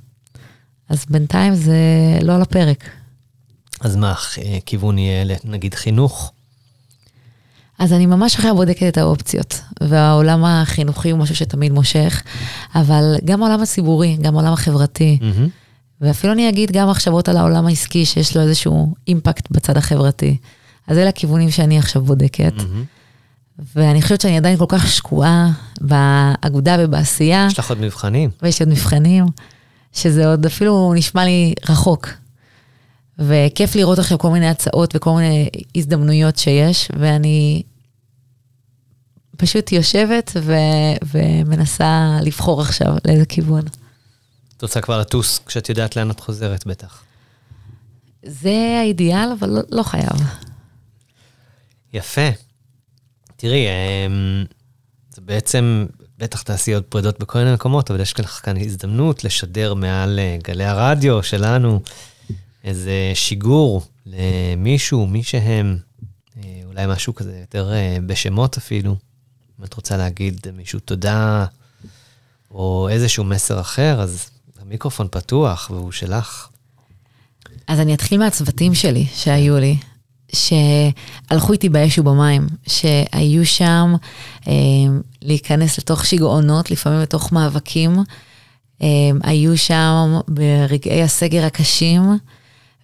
אז 0.89 1.05
בינתיים 1.09 1.55
זה 1.55 1.77
לא 2.21 2.35
על 2.35 2.41
הפרק. 2.41 2.89
אז 3.81 3.95
מה, 3.95 4.13
כיוון 4.65 4.97
יהיה 4.97 5.35
נגיד 5.43 5.73
חינוך? 5.73 6.31
אז 7.79 7.93
אני 7.93 8.05
ממש 8.05 8.35
אחרי 8.35 8.53
בודקת 8.53 8.83
את 8.87 8.97
האופציות, 8.97 9.61
והעולם 9.81 10.45
החינוכי 10.45 11.09
הוא 11.11 11.19
משהו 11.19 11.35
שתמיד 11.35 11.71
מושך, 11.71 12.23
אבל 12.75 13.15
גם 13.25 13.43
העולם 13.43 13.61
הציבורי, 13.61 14.17
גם 14.21 14.35
העולם 14.35 14.53
החברתי, 14.53 15.19
mm-hmm. 15.21 15.49
ואפילו 16.01 16.33
אני 16.33 16.49
אגיד 16.49 16.71
גם 16.71 16.89
מחשבות 16.89 17.29
על 17.29 17.37
העולם 17.37 17.67
העסקי, 17.67 18.05
שיש 18.05 18.37
לו 18.37 18.41
איזשהו 18.41 18.93
אימפקט 19.07 19.51
בצד 19.51 19.77
החברתי. 19.77 20.37
אז 20.87 20.97
אלה 20.97 21.09
הכיוונים 21.09 21.51
שאני 21.51 21.77
עכשיו 21.77 22.01
בודקת. 22.01 22.53
Mm-hmm. 22.57 22.99
ואני 23.75 24.01
חושבת 24.01 24.21
שאני 24.21 24.37
עדיין 24.37 24.57
כל 24.57 24.65
כך 24.67 24.87
שקועה 24.87 25.51
באגודה 25.81 26.75
ובעשייה. 26.79 27.47
יש 27.51 27.59
לך 27.59 27.69
עוד 27.69 27.81
מבחנים. 27.81 28.29
ויש 28.41 28.61
עוד 28.61 28.69
מבחנים, 28.69 29.25
שזה 29.93 30.27
עוד 30.27 30.45
אפילו 30.45 30.93
נשמע 30.95 31.25
לי 31.25 31.53
רחוק. 31.69 32.09
וכיף 33.19 33.75
לראות 33.75 33.99
עכשיו 33.99 34.17
כל 34.17 34.29
מיני 34.29 34.47
הצעות 34.47 34.95
וכל 34.95 35.11
מיני 35.11 35.49
הזדמנויות 35.75 36.37
שיש, 36.37 36.89
ואני 36.99 37.63
פשוט 39.39 39.71
יושבת 39.71 40.31
ו- 40.41 41.05
ומנסה 41.13 42.19
לבחור 42.21 42.61
עכשיו 42.61 42.93
לאיזה 43.07 43.25
כיוון. 43.25 43.63
את 44.57 44.61
רוצה 44.61 44.81
כבר 44.81 44.99
לטוס 44.99 45.39
כשאת 45.45 45.69
יודעת 45.69 45.95
לאן 45.95 46.11
את 46.11 46.19
חוזרת 46.19 46.65
בטח. 46.65 47.03
זה 48.23 48.77
האידיאל, 48.79 49.29
אבל 49.39 49.49
לא, 49.49 49.61
לא 49.69 49.83
חייב. 49.83 50.21
יפה. 51.93 52.29
תראי, 53.35 53.65
אמ, 53.67 54.45
זה 55.09 55.21
בעצם 55.21 55.85
בטח 56.17 56.41
תעשי 56.41 56.73
עוד 56.73 56.83
פרידות 56.83 57.19
בכל 57.19 57.39
מיני 57.39 57.53
מקומות, 57.53 57.91
אבל 57.91 57.99
יש 57.99 58.19
לך 58.19 58.39
כאן 58.43 58.57
הזדמנות 58.57 59.23
לשדר 59.23 59.73
מעל 59.73 60.19
אה, 60.19 60.37
גלי 60.43 60.65
הרדיו 60.65 61.23
שלנו 61.23 61.79
איזה 62.63 63.11
שיגור 63.13 63.81
למישהו, 64.05 65.07
מי 65.07 65.23
שהם, 65.23 65.77
אה, 66.37 66.61
אולי 66.65 66.85
משהו 66.87 67.15
כזה 67.15 67.37
יותר 67.39 67.73
אה, 67.73 67.97
בשמות 68.05 68.57
אפילו. 68.57 68.95
אם 69.59 69.63
את 69.63 69.73
רוצה 69.73 69.97
להגיד 69.97 70.39
למישהו 70.45 70.79
תודה, 70.79 71.45
או 72.51 72.87
איזשהו 72.91 73.23
מסר 73.23 73.59
אחר, 73.59 74.01
אז 74.01 74.29
המיקרופון 74.61 75.07
פתוח 75.11 75.71
והוא 75.73 75.91
שלך. 75.91 76.47
אז 77.67 77.79
אני 77.79 77.93
אתחיל 77.93 78.19
מהצוותים 78.19 78.75
שלי 78.75 79.05
שהיו 79.13 79.59
לי, 79.59 79.77
שהלכו 80.35 81.53
איתי 81.53 81.69
באש 81.69 81.99
ובמים, 81.99 82.47
שהיו 82.67 83.45
שם 83.45 83.93
אה, 84.47 84.53
להיכנס 85.21 85.77
לתוך 85.77 86.05
שיגעונות, 86.05 86.71
לפעמים 86.71 86.99
לתוך 86.99 87.31
מאבקים. 87.31 87.97
אה, 88.81 88.87
היו 89.23 89.57
שם 89.57 90.19
ברגעי 90.27 91.03
הסגר 91.03 91.45
הקשים 91.45 92.01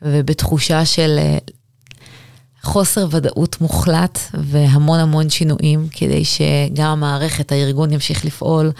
ובתחושה 0.01 0.85
של 0.85 1.15
אה, 1.17 1.37
חוסר 2.65 3.07
ודאות 3.11 3.61
מוחלט 3.61 4.19
והמון 4.33 4.99
המון 4.99 5.29
שינויים, 5.29 5.87
כדי 5.91 6.25
שגם 6.25 6.87
המערכת, 6.87 7.51
הארגון 7.51 7.93
ימשיך 7.93 8.25
לפעול, 8.25 8.71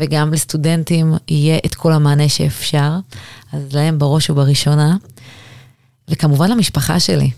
וגם 0.00 0.32
לסטודנטים 0.32 1.14
יהיה 1.28 1.58
את 1.66 1.74
כל 1.74 1.92
המענה 1.92 2.28
שאפשר. 2.28 2.90
אז 3.52 3.72
להם 3.72 3.98
בראש 3.98 4.30
ובראשונה. 4.30 4.96
וכמובן 6.08 6.50
למשפחה 6.50 7.00
שלי, 7.00 7.30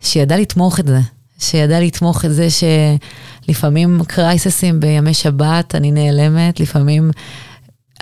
שידעה 0.00 0.38
לתמוך 0.38 0.80
את 0.80 0.86
זה, 0.86 1.00
שידעה 1.38 1.80
לתמוך 1.80 2.24
את 2.24 2.34
זה 2.34 2.48
שלפעמים 2.50 4.00
קרייססים 4.06 4.80
בימי 4.80 5.14
שבת 5.14 5.74
אני 5.74 5.90
נעלמת, 5.90 6.60
לפעמים 6.60 7.10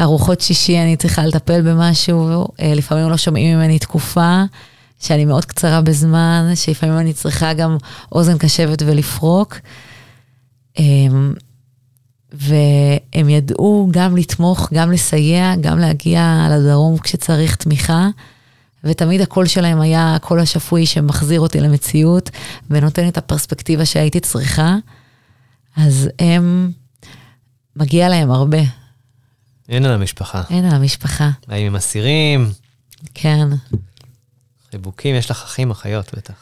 ארוחות 0.00 0.40
שישי 0.40 0.78
אני 0.78 0.96
צריכה 0.96 1.26
לטפל 1.26 1.62
במשהו, 1.62 2.48
אה, 2.60 2.74
לפעמים 2.74 3.10
לא 3.10 3.16
שומעים 3.16 3.56
ממני 3.56 3.78
תקופה, 3.78 4.42
שאני 5.04 5.24
מאוד 5.24 5.44
קצרה 5.44 5.80
בזמן, 5.80 6.52
שלפעמים 6.54 6.98
אני 6.98 7.12
צריכה 7.12 7.52
גם 7.52 7.76
אוזן 8.12 8.38
קשבת 8.38 8.82
ולפרוק. 8.86 9.58
אמ, 10.78 11.34
והם 12.32 13.28
ידעו 13.28 13.88
גם 13.90 14.16
לתמוך, 14.16 14.68
גם 14.74 14.92
לסייע, 14.92 15.54
גם 15.60 15.78
להגיע 15.78 16.48
לדרום 16.50 16.98
כשצריך 16.98 17.56
תמיכה. 17.56 18.08
ותמיד 18.84 19.20
הקול 19.20 19.46
שלהם 19.46 19.80
היה 19.80 20.14
הקול 20.14 20.40
השפוי 20.40 20.86
שמחזיר 20.86 21.40
אותי 21.40 21.60
למציאות 21.60 22.30
ונותן 22.70 23.08
את 23.08 23.18
הפרספקטיבה 23.18 23.84
שהייתי 23.84 24.20
צריכה. 24.20 24.76
אז 25.76 26.08
הם, 26.18 26.72
מגיע 27.76 28.08
להם 28.08 28.30
הרבה. 28.30 28.58
אין 29.68 29.84
על 29.84 29.92
המשפחה. 29.92 30.42
אין 30.50 30.64
על 30.64 30.74
המשפחה. 30.74 31.30
האם 31.48 31.66
הם 31.66 31.76
אסירים? 31.76 32.50
כן. 33.14 33.48
חיבוקים, 34.74 35.14
יש 35.14 35.30
לך 35.30 35.42
אחים, 35.44 35.70
אחיות 35.70 36.10
בטח. 36.16 36.34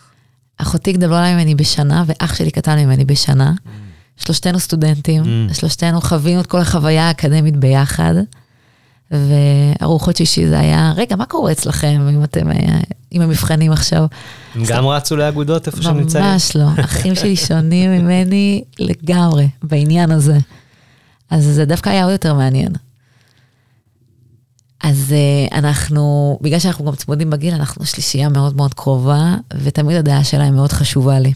אחותי 0.59 0.93
גדולה 0.93 1.35
ממני 1.35 1.55
בשנה, 1.55 2.05
ואח 2.07 2.35
שלי 2.35 2.51
קטן 2.51 2.79
ממני 2.79 3.05
בשנה. 3.05 3.53
Mm. 3.53 3.69
שלושתנו 4.25 4.61
סטודנטים, 4.61 5.23
mm. 5.23 5.55
שלושתנו 5.55 6.01
חווינו 6.01 6.41
את 6.41 6.47
כל 6.47 6.59
החוויה 6.59 7.09
האקדמית 7.09 7.57
ביחד. 7.57 8.15
וארוחות 9.11 10.17
שישי 10.17 10.49
זה 10.49 10.59
היה, 10.59 10.93
רגע, 10.97 11.17
מה 11.17 11.27
קורה 11.27 11.53
אצלכם 11.53 12.09
אם 12.15 12.25
אתם 12.25 12.51
אה, 12.51 12.81
עם 13.11 13.23
המבחנים 13.23 13.73
עכשיו? 13.73 14.05
הם 14.55 14.65
גם 14.67 14.87
רצו 14.87 15.17
לאגודות 15.17 15.67
איפה 15.67 15.83
שהם 15.83 15.97
נמצאים? 15.97 16.25
ממש 16.25 16.57
לא, 16.57 16.67
אחים 16.85 17.15
שלי 17.15 17.37
שונים 17.37 17.91
ממני 17.91 18.65
לגמרי 18.79 19.49
בעניין 19.63 20.11
הזה. 20.11 20.39
אז 21.31 21.45
זה 21.45 21.65
דווקא 21.65 21.91
היה 21.91 22.05
עוד 22.05 22.13
יותר 22.13 22.35
מעניין. 22.35 22.73
אז 24.83 25.15
uh, 25.15 25.55
אנחנו, 25.55 26.39
בגלל 26.41 26.59
שאנחנו 26.59 26.85
גם 26.85 26.95
צמודים 26.97 27.31
בגיל, 27.31 27.55
אנחנו 27.55 27.87
שלישייה 27.87 28.29
מאוד 28.29 28.57
מאוד 28.57 28.75
קרובה, 28.75 29.37
ותמיד 29.55 29.97
הדעה 29.97 30.25
שלהם 30.25 30.55
מאוד 30.55 30.73
חשובה 30.73 31.19
לי. 31.19 31.33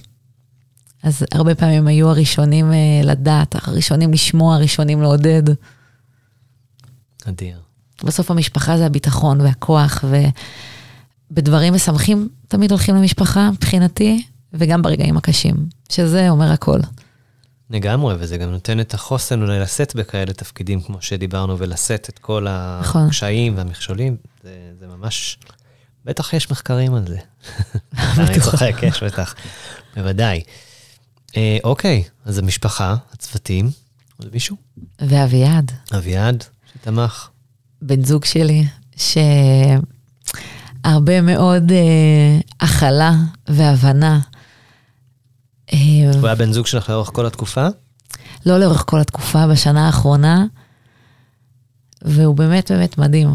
אז 1.03 1.25
הרבה 1.33 1.55
פעמים 1.55 1.87
היו 1.87 2.09
הראשונים 2.09 2.71
uh, 2.71 3.07
לדעת, 3.07 3.57
הראשונים 3.69 4.13
לשמוע, 4.13 4.55
הראשונים 4.55 5.03
לעודד. 5.03 5.43
אדיר. 7.25 7.61
בסוף 8.05 8.31
המשפחה 8.31 8.79
זה 8.79 8.87
הביטחון 8.87 9.41
והכוח, 9.41 10.05
ובדברים 11.31 11.75
משמחים 11.75 12.29
תמיד 12.49 12.71
הולכים 12.71 12.97
למשפחה, 12.97 13.51
מבחינתי, 13.51 14.23
וגם 14.53 14.83
ברגעים 14.83 15.17
הקשים, 15.17 15.55
שזה 15.89 16.31
אומר 16.31 16.53
הכל. 16.53 16.79
לגמרי, 17.71 18.15
וזה 18.19 18.37
גם 18.37 18.51
נותן 18.51 18.81
את 18.81 18.95
החוסן 18.95 19.43
אולי 19.43 19.61
לשאת 19.61 19.95
בכאלה 19.95 20.33
תפקידים, 20.33 20.81
כמו 20.81 21.03
שדיברנו, 21.03 21.59
ולשאת 21.59 22.09
את 22.09 22.19
כל 22.19 22.47
נכון. 22.81 23.07
הקשיים 23.07 23.57
והמכשולים. 23.57 24.17
זה, 24.43 24.51
זה 24.81 24.87
ממש, 24.87 25.39
בטח 26.05 26.33
יש 26.33 26.51
מחקרים 26.51 26.95
על 26.95 27.07
זה. 27.07 27.19
אני 28.19 28.41
צוחק, 28.41 28.77
יש 28.83 29.03
בטח, 29.03 29.35
בוודאי. 29.97 30.43
אה, 31.37 31.59
אוקיי, 31.65 32.05
אז 32.25 32.39
המשפחה, 32.39 32.97
הצוותים, 33.13 33.71
עוד 34.17 34.29
מישהו? 34.33 34.57
ואביעד. 34.99 35.73
אביעד, 35.97 36.45
שתמך. 36.73 37.29
בן 37.83 38.05
זוג 38.05 38.25
שלי, 38.25 38.65
שהרבה 38.97 39.81
מאוד 41.21 41.73
אה, 41.73 42.39
הכלה 42.61 43.13
והבנה. 43.49 44.21
אה, 45.73 45.79
הוא 46.21 46.27
היה 46.27 46.35
בן 46.35 46.53
זוג 46.53 46.67
שלך 46.67 46.91
לאורך 46.91 47.11
כל 47.13 47.27
התקופה? 47.27 47.67
לא 48.47 48.59
לאורך 48.59 48.85
כל 48.87 49.01
התקופה, 49.01 49.47
בשנה 49.47 49.87
האחרונה, 49.87 50.47
והוא 52.03 52.37
באמת 52.37 52.71
באמת 52.71 52.99
מדהים, 52.99 53.29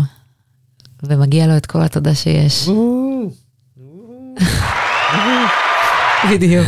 ומגיע 1.03 1.47
לו 1.47 1.57
את 1.57 1.65
כל 1.65 1.82
התודה 1.82 2.15
שיש. 2.15 2.69
בדיוק. 6.32 6.67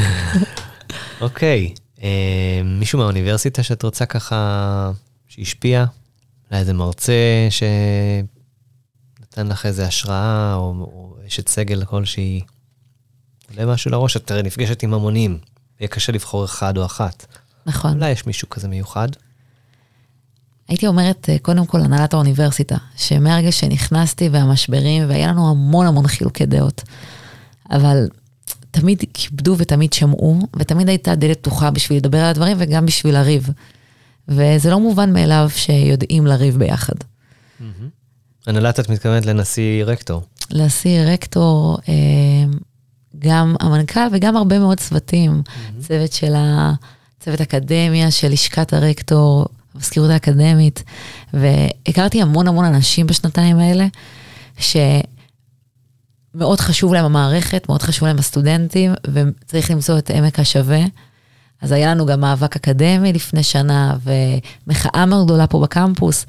אוקיי, 1.22 1.74
אה, 2.04 2.62
מישהו 2.64 3.00
מהאוניברסיטה 3.00 3.64
שאת 3.64 3.84
רוצה 3.84 4.06
ככה, 4.06 4.92
שהשפיע? 5.28 5.86
אולי 6.50 6.62
איזה 6.62 6.74
מרצה 6.74 7.48
שנתן 7.50 9.48
לך 9.48 9.66
איזה 9.66 9.86
השראה, 9.86 10.56
או, 10.56 11.16
אשת 11.28 11.48
סגל 11.48 11.86
כלשהי. 11.86 12.42
עולה 13.50 13.74
משהו 13.74 13.92
לראש, 13.92 14.18
את 14.18 14.32
נפגשת 14.32 14.84
עם 14.84 14.94
המונים, 14.94 15.38
יהיה 15.84 15.90
קשה 15.90 16.12
לבחור 16.12 16.46
אחד 16.46 16.78
או 16.78 16.86
אחת. 16.86 17.26
נכון. 17.66 17.94
אולי 17.94 18.10
יש 18.10 18.28
מישהו 18.28 18.50
כזה 18.50 18.68
מיוחד? 18.68 19.08
הייתי 20.68 20.88
אומרת, 20.88 21.30
אה, 21.30 21.40
קודם 21.42 21.66
כל, 21.66 21.82
הנהלת 21.82 22.14
האוניברסיטה, 22.14 22.78
שמהרגע 22.96 23.52
שנכנסתי 23.52 24.30
והמשברים, 24.30 25.10
והיה 25.10 25.28
לנו 25.28 25.50
המון 25.50 25.86
המון 25.86 26.08
חילוקי 26.08 26.46
דעות, 26.46 26.84
אבל 27.72 28.08
תמיד 28.72 29.04
כיבדו 29.14 29.56
ותמיד 29.58 29.94
שמעו, 29.94 30.40
ותמיד 30.56 30.90
הייתה 30.90 31.16
דלת 31.16 31.40
פתוחה 31.40 31.72
בשביל 31.72 31.98
לדבר 31.98 32.18
על 32.18 32.26
הדברים 32.26 32.58
וגם 32.60 32.86
בשביל 32.86 33.14
לריב. 33.14 33.50
וזה 34.28 34.70
לא 34.70 34.80
מובן 34.80 35.14
מאליו 35.14 35.50
שיודעים 35.56 36.28
לריב 36.28 36.58
ביחד. 36.58 36.96
הנהלת 38.48 38.80
את 38.80 38.90
מתכוונת 38.90 39.26
לנשיא 39.26 39.84
רקטור. 39.84 40.22
נשיא 40.52 41.02
רקטור, 41.02 41.78
אה, 41.88 41.94
גם 43.20 43.56
המנכ"ל 43.60 44.08
וגם 44.12 44.38
הרבה 44.38 44.60
מאוד 44.60 44.80
צוותים. 44.80 45.42
צוות 45.80 46.14
של 46.14 46.36
ה... 46.36 46.74
צוות 47.20 47.42
אקדמיה 47.42 48.12
של 48.12 48.30
לשכת 48.30 48.74
הרקטור, 48.74 49.46
המזכירות 49.76 50.10
האקדמית, 50.10 50.84
והכרתי 51.34 52.22
המון 52.22 52.48
המון 52.48 52.66
אנשים 52.66 53.08
בשנתיים 53.08 53.60
האלה, 53.60 53.88
שמאוד 56.36 56.60
חשוב 56.60 56.94
להם 56.94 57.06
המערכת, 57.06 57.70
מאוד 57.70 57.82
חשוב 57.82 58.08
להם 58.08 58.20
הסטודנטים, 58.20 58.94
וצריך 59.14 59.72
למצוא 59.72 59.98
את 59.98 60.10
עמק 60.10 60.40
השווה. 60.40 60.82
אז 61.62 61.72
היה 61.72 61.92
לנו 61.92 62.06
גם 62.06 62.22
מאבק 62.22 62.56
אקדמי 62.56 63.14
לפני 63.14 63.44
שנה, 63.44 63.98
ומחאה 64.68 65.06
מאוד 65.06 65.26
גדולה 65.26 65.48
פה 65.48 65.60
בקמפוס. 65.60 66.26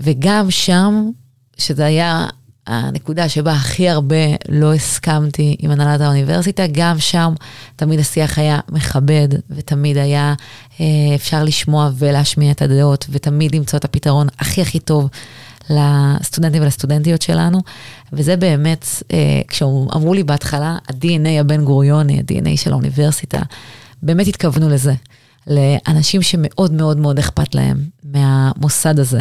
וגם 0.00 0.50
שם, 0.50 1.10
שזה 1.56 1.84
היה 1.84 2.26
הנקודה 2.68 3.28
שבה 3.28 3.52
הכי 3.52 3.88
הרבה 3.88 4.16
לא 4.48 4.74
הסכמתי 4.74 5.56
עם 5.58 5.70
הנהלת 5.70 6.00
האוניברסיטה, 6.00 6.62
גם 6.72 6.98
שם 6.98 7.34
תמיד 7.76 8.00
השיח 8.00 8.38
היה 8.38 8.60
מכבד, 8.68 9.28
ותמיד 9.50 9.96
היה 9.96 10.34
אה, 10.80 10.86
אפשר 11.14 11.44
לשמוע 11.44 11.90
ולהשמיע 11.98 12.50
את 12.50 12.62
הדעות, 12.62 13.06
ותמיד 13.10 13.54
למצוא 13.54 13.78
את 13.78 13.84
הפתרון 13.84 14.26
הכי 14.38 14.62
הכי 14.62 14.80
טוב 14.80 15.08
לסטודנטים 15.70 16.62
ולסטודנטיות 16.62 17.22
שלנו. 17.22 17.58
וזה 18.12 18.36
באמת, 18.36 18.86
אה, 19.12 19.40
כשאמרו 19.48 20.14
לי 20.14 20.22
בהתחלה, 20.22 20.76
ה-DNA 20.88 21.40
הבן 21.40 21.64
גוריוני, 21.64 22.18
ה-DNA 22.18 22.56
של 22.56 22.72
האוניברסיטה, 22.72 23.40
באמת 24.02 24.26
התכוונו 24.26 24.68
לזה, 24.68 24.94
לאנשים 25.46 26.22
שמאוד 26.22 26.72
מאוד 26.72 26.96
מאוד 26.96 27.18
אכפת 27.18 27.54
להם 27.54 27.84
מהמוסד 28.04 28.98
הזה. 28.98 29.20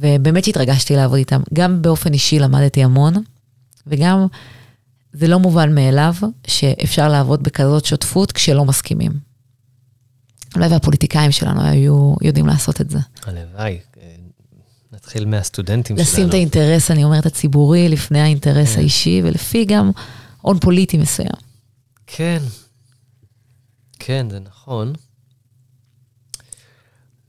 ובאמת 0.00 0.46
התרגשתי 0.46 0.96
לעבוד 0.96 1.18
איתם. 1.18 1.40
גם 1.54 1.82
באופן 1.82 2.12
אישי 2.12 2.38
למדתי 2.38 2.84
המון, 2.84 3.14
וגם 3.86 4.26
זה 5.12 5.28
לא 5.28 5.38
מובן 5.38 5.74
מאליו 5.74 6.14
שאפשר 6.46 7.08
לעבוד 7.08 7.42
בכזאת 7.42 7.84
שותפות 7.84 8.32
כשלא 8.32 8.64
מסכימים. 8.64 9.12
הלוואי 10.54 10.72
והפוליטיקאים 10.72 11.32
שלנו 11.32 11.62
היו 11.62 12.14
יודעים 12.22 12.46
לעשות 12.46 12.80
את 12.80 12.90
זה. 12.90 12.98
הלוואי. 13.22 13.78
נתחיל 14.92 15.24
מהסטודנטים 15.24 15.96
שלנו. 15.96 16.08
לשים 16.08 16.28
את 16.28 16.34
האינטרס, 16.34 16.90
אני 16.90 17.04
אומרת, 17.04 17.26
הציבורי, 17.26 17.88
לפני 17.88 18.20
האינטרס 18.20 18.72
כן. 18.72 18.80
האישי, 18.80 19.20
ולפי 19.24 19.64
גם 19.64 19.90
הון 20.40 20.58
פוליטי 20.58 20.98
מסוים. 20.98 21.28
כן. 22.06 22.42
כן, 23.98 24.26
זה 24.30 24.38
נכון. 24.40 24.92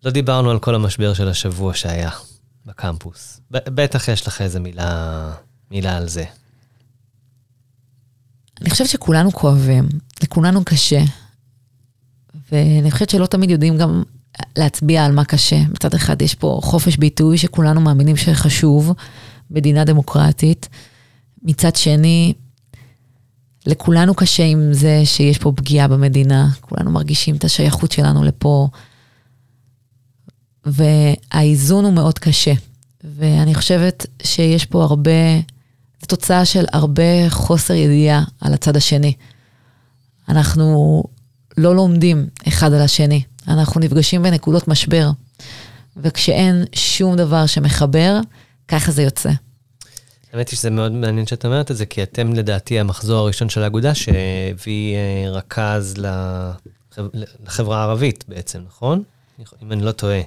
לא 0.04 0.12
דיברנו 0.12 0.52
על 0.52 0.60
כל 0.60 0.76
המשבר 0.76 1.14
של 1.14 1.28
השבוע 1.28 1.74
שהיה 1.74 2.10
בקמפוס. 2.68 3.42
בטח 3.52 4.08
יש 4.08 4.28
לך 4.28 4.42
איזה 4.42 4.60
מילה, 4.60 5.32
מילה 5.72 5.98
על 5.98 6.08
זה. 6.08 6.24
אני 8.62 8.70
חושבת 8.70 8.88
שכולנו 8.88 9.32
כואבים, 9.32 9.90
לכולנו 10.24 10.66
קשה. 10.66 11.02
ואני 12.52 12.92
חושבת 12.92 13.10
שלא 13.10 13.26
תמיד 13.26 13.50
יודעים 13.50 13.78
גם 13.78 14.04
להצביע 14.58 15.06
על 15.06 15.12
מה 15.12 15.26
קשה. 15.26 15.60
מצד 15.70 15.94
אחד 15.94 16.22
יש 16.22 16.36
פה 16.36 16.60
חופש 16.64 16.98
ביטוי 16.98 17.38
שכולנו 17.38 17.82
מאמינים 17.82 18.18
שחשוב, 18.18 18.94
מדינה 19.52 19.84
דמוקרטית. 19.84 20.70
מצד 21.44 21.76
שני, 21.76 22.34
לכולנו 23.66 24.16
קשה 24.16 24.44
עם 24.44 24.74
זה 24.74 25.02
שיש 25.06 25.38
פה 25.38 25.52
פגיעה 25.56 25.88
במדינה, 25.88 26.50
כולנו 26.62 26.92
מרגישים 26.92 27.36
את 27.36 27.44
השייכות 27.44 27.92
שלנו 27.92 28.24
לפה, 28.24 28.70
והאיזון 30.68 31.86
הוא 31.86 31.94
מאוד 31.94 32.20
קשה. 32.20 32.54
ואני 33.04 33.56
חושבת 33.56 34.06
שיש 34.24 34.66
פה 34.66 34.84
הרבה, 34.84 35.12
זו 36.02 36.08
תוצאה 36.08 36.46
של 36.46 36.66
הרבה 36.74 37.30
חוסר 37.30 37.74
ידיעה 37.74 38.24
על 38.42 38.54
הצד 38.54 38.76
השני. 38.78 39.14
אנחנו 40.30 41.04
לא 41.58 41.76
לומדים 41.76 42.28
אחד 42.48 42.74
על 42.74 42.82
השני, 42.82 43.24
אנחנו 43.48 43.82
נפגשים 43.82 44.24
בנקודות 44.24 44.68
משבר, 44.68 45.10
וכשאין 45.98 46.66
שום 46.76 47.16
דבר 47.16 47.46
שמחבר, 47.46 48.20
ככה 48.68 48.92
זה 48.92 49.04
יוצא. 49.04 49.32
האמת 50.34 50.50
היא 50.50 50.58
שזה 50.58 50.70
מאוד 50.70 50.92
מעניין 50.92 51.26
שאת 51.26 51.46
אומרת 51.46 51.72
את 51.72 51.78
זה, 51.78 51.86
כי 51.86 52.04
אתם 52.04 52.34
לדעתי 52.34 52.80
המחזור 52.80 53.20
הראשון 53.20 53.50
של 53.50 53.64
האגודה 53.64 53.96
שהביא 53.96 54.96
אה, 54.96 55.32
רכז 55.32 55.96
לחברה 57.46 57.80
הערבית 57.80 58.26
בעצם, 58.28 58.60
נכון? 58.68 59.04
אם 59.62 59.72
אני 59.72 59.82
לא 59.82 59.92
טועה. 59.92 60.22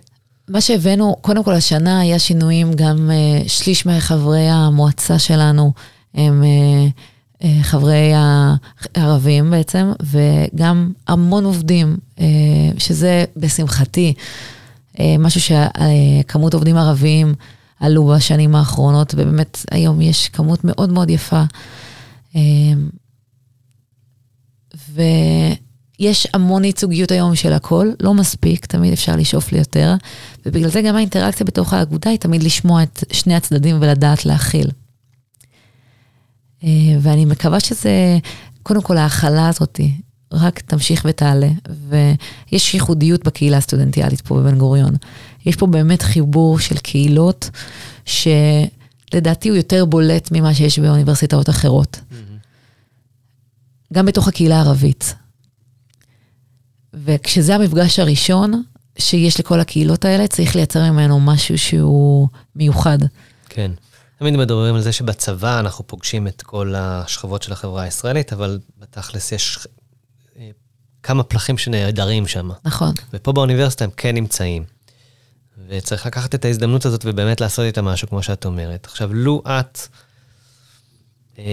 מה 0.51 0.61
שהבאנו, 0.61 1.17
קודם 1.21 1.45
כל 1.45 1.55
השנה 1.55 2.01
היה 2.01 2.19
שינויים, 2.19 2.73
גם 2.75 3.11
uh, 3.11 3.49
שליש 3.49 3.87
מחברי 3.87 4.49
המועצה 4.49 5.19
שלנו 5.19 5.73
הם 6.15 6.43
uh, 6.43 7.43
uh, 7.43 7.47
חברי 7.63 8.13
הערבים 8.95 9.51
בעצם, 9.51 9.93
וגם 10.03 10.93
המון 11.09 11.45
עובדים, 11.45 11.97
uh, 12.17 12.21
שזה 12.79 13.25
בשמחתי, 13.37 14.15
uh, 14.95 15.01
משהו 15.19 15.41
שכמות 15.41 16.55
עובדים 16.55 16.77
ערביים 16.77 17.35
עלו 17.81 18.07
בשנים 18.07 18.55
האחרונות, 18.55 19.15
ובאמת 19.15 19.59
היום 19.71 20.01
יש 20.01 20.29
כמות 20.29 20.65
מאוד 20.65 20.93
מאוד 20.93 21.11
יפה. 21.11 21.43
Uh. 22.33 22.39
יש 26.01 26.27
המון 26.35 26.65
ייצוגיות 26.65 27.11
היום 27.11 27.35
של 27.35 27.53
הכל, 27.53 27.91
לא 28.01 28.15
מספיק, 28.15 28.67
תמיד 28.67 28.93
אפשר 28.93 29.17
לשאוף 29.17 29.53
ליותר, 29.53 29.95
ובגלל 30.47 30.71
זה 30.71 30.83
גם 30.83 30.97
האינטראקציה 30.97 31.47
בתוך 31.47 31.73
האגודה 31.73 32.11
היא 32.11 32.19
תמיד 32.19 32.43
לשמוע 32.43 32.83
את 32.83 33.05
שני 33.13 33.35
הצדדים 33.35 33.77
ולדעת 33.81 34.25
להכיל. 34.25 34.71
אה, 36.65 36.69
ואני 37.01 37.25
מקווה 37.25 37.61
שזה, 37.61 38.19
קודם 38.63 38.83
כל 38.83 38.97
ההכלה 38.97 39.49
הזאת 39.49 39.81
רק 40.33 40.61
תמשיך 40.61 41.07
ותעלה, 41.09 41.49
ויש 41.89 42.75
ייחודיות 42.75 43.25
בקהילה 43.25 43.57
הסטודנטיאלית 43.57 44.21
פה 44.21 44.35
בבן 44.35 44.59
גוריון. 44.59 44.95
יש 45.47 45.57
פה 45.57 45.67
באמת 45.67 46.03
חיבור 46.03 46.59
של 46.59 46.79
קהילות, 46.79 47.51
שלדעתי 48.05 49.49
הוא 49.49 49.57
יותר 49.57 49.85
בולט 49.85 50.29
ממה 50.33 50.55
שיש 50.55 50.79
באוניברסיטאות 50.79 51.49
אחרות. 51.49 52.01
Mm-hmm. 52.01 53.93
גם 53.93 54.07
בתוך 54.07 54.29
הקהילה 54.29 54.57
הערבית. 54.57 55.15
וכשזה 56.95 57.55
המפגש 57.55 57.99
הראשון 57.99 58.63
שיש 58.99 59.41
לכל 59.41 59.61
הקהילות 59.61 60.05
האלה, 60.05 60.27
צריך 60.27 60.57
לייצר 60.57 60.93
ממנו 60.93 61.21
משהו 61.21 61.59
שהוא 61.59 62.29
מיוחד. 62.57 62.99
כן. 63.49 63.71
תמיד 64.19 64.37
מדברים 64.37 64.75
על 64.75 64.81
זה 64.81 64.93
שבצבא 64.93 65.61
אנחנו 65.61 65.87
פוגשים 65.87 66.27
את 66.27 66.43
כל 66.43 66.75
השכבות 66.77 67.43
של 67.43 67.53
החברה 67.53 67.83
הישראלית, 67.83 68.33
אבל 68.33 68.59
בתכלס 68.79 69.33
יש 69.33 69.59
אה, 70.39 70.51
כמה 71.03 71.23
פלחים 71.23 71.59
שנעדרים 71.59 72.27
שם. 72.27 72.51
נכון. 72.65 72.93
ופה 73.13 73.33
באוניברסיטה 73.33 73.85
הם 73.85 73.91
כן 73.97 74.15
נמצאים. 74.15 74.65
וצריך 75.69 76.07
לקחת 76.07 76.35
את 76.35 76.45
ההזדמנות 76.45 76.85
הזאת 76.85 77.03
ובאמת 77.05 77.41
לעשות 77.41 77.65
איתה 77.65 77.83
משהו, 77.83 78.09
כמו 78.09 78.23
שאת 78.23 78.45
אומרת. 78.45 78.87
עכשיו, 78.87 79.15
לו 79.15 79.43
את 79.47 79.79
אה, 81.39 81.45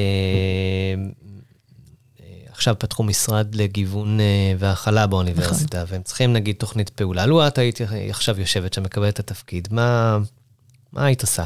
עכשיו 2.58 2.76
פתחו 2.80 3.04
משרד 3.04 3.56
לגיוון 3.56 4.20
אה, 4.20 4.54
והכלה 4.60 5.08
באוניברסיטה, 5.08 5.78
נכון. 5.78 5.94
והם 5.94 6.04
צריכים 6.04 6.34
נגיד 6.34 6.56
תוכנית 6.56 6.90
פעולה. 6.90 7.26
לו 7.26 7.48
את 7.48 7.58
היית 7.58 7.80
עכשיו 8.10 8.40
יושבת 8.40 8.74
שם, 8.74 8.84
מקבלת 8.84 9.14
את 9.14 9.20
התפקיד, 9.20 9.68
מה, 9.72 10.18
מה 10.94 11.06
היית 11.06 11.22
עושה? 11.22 11.44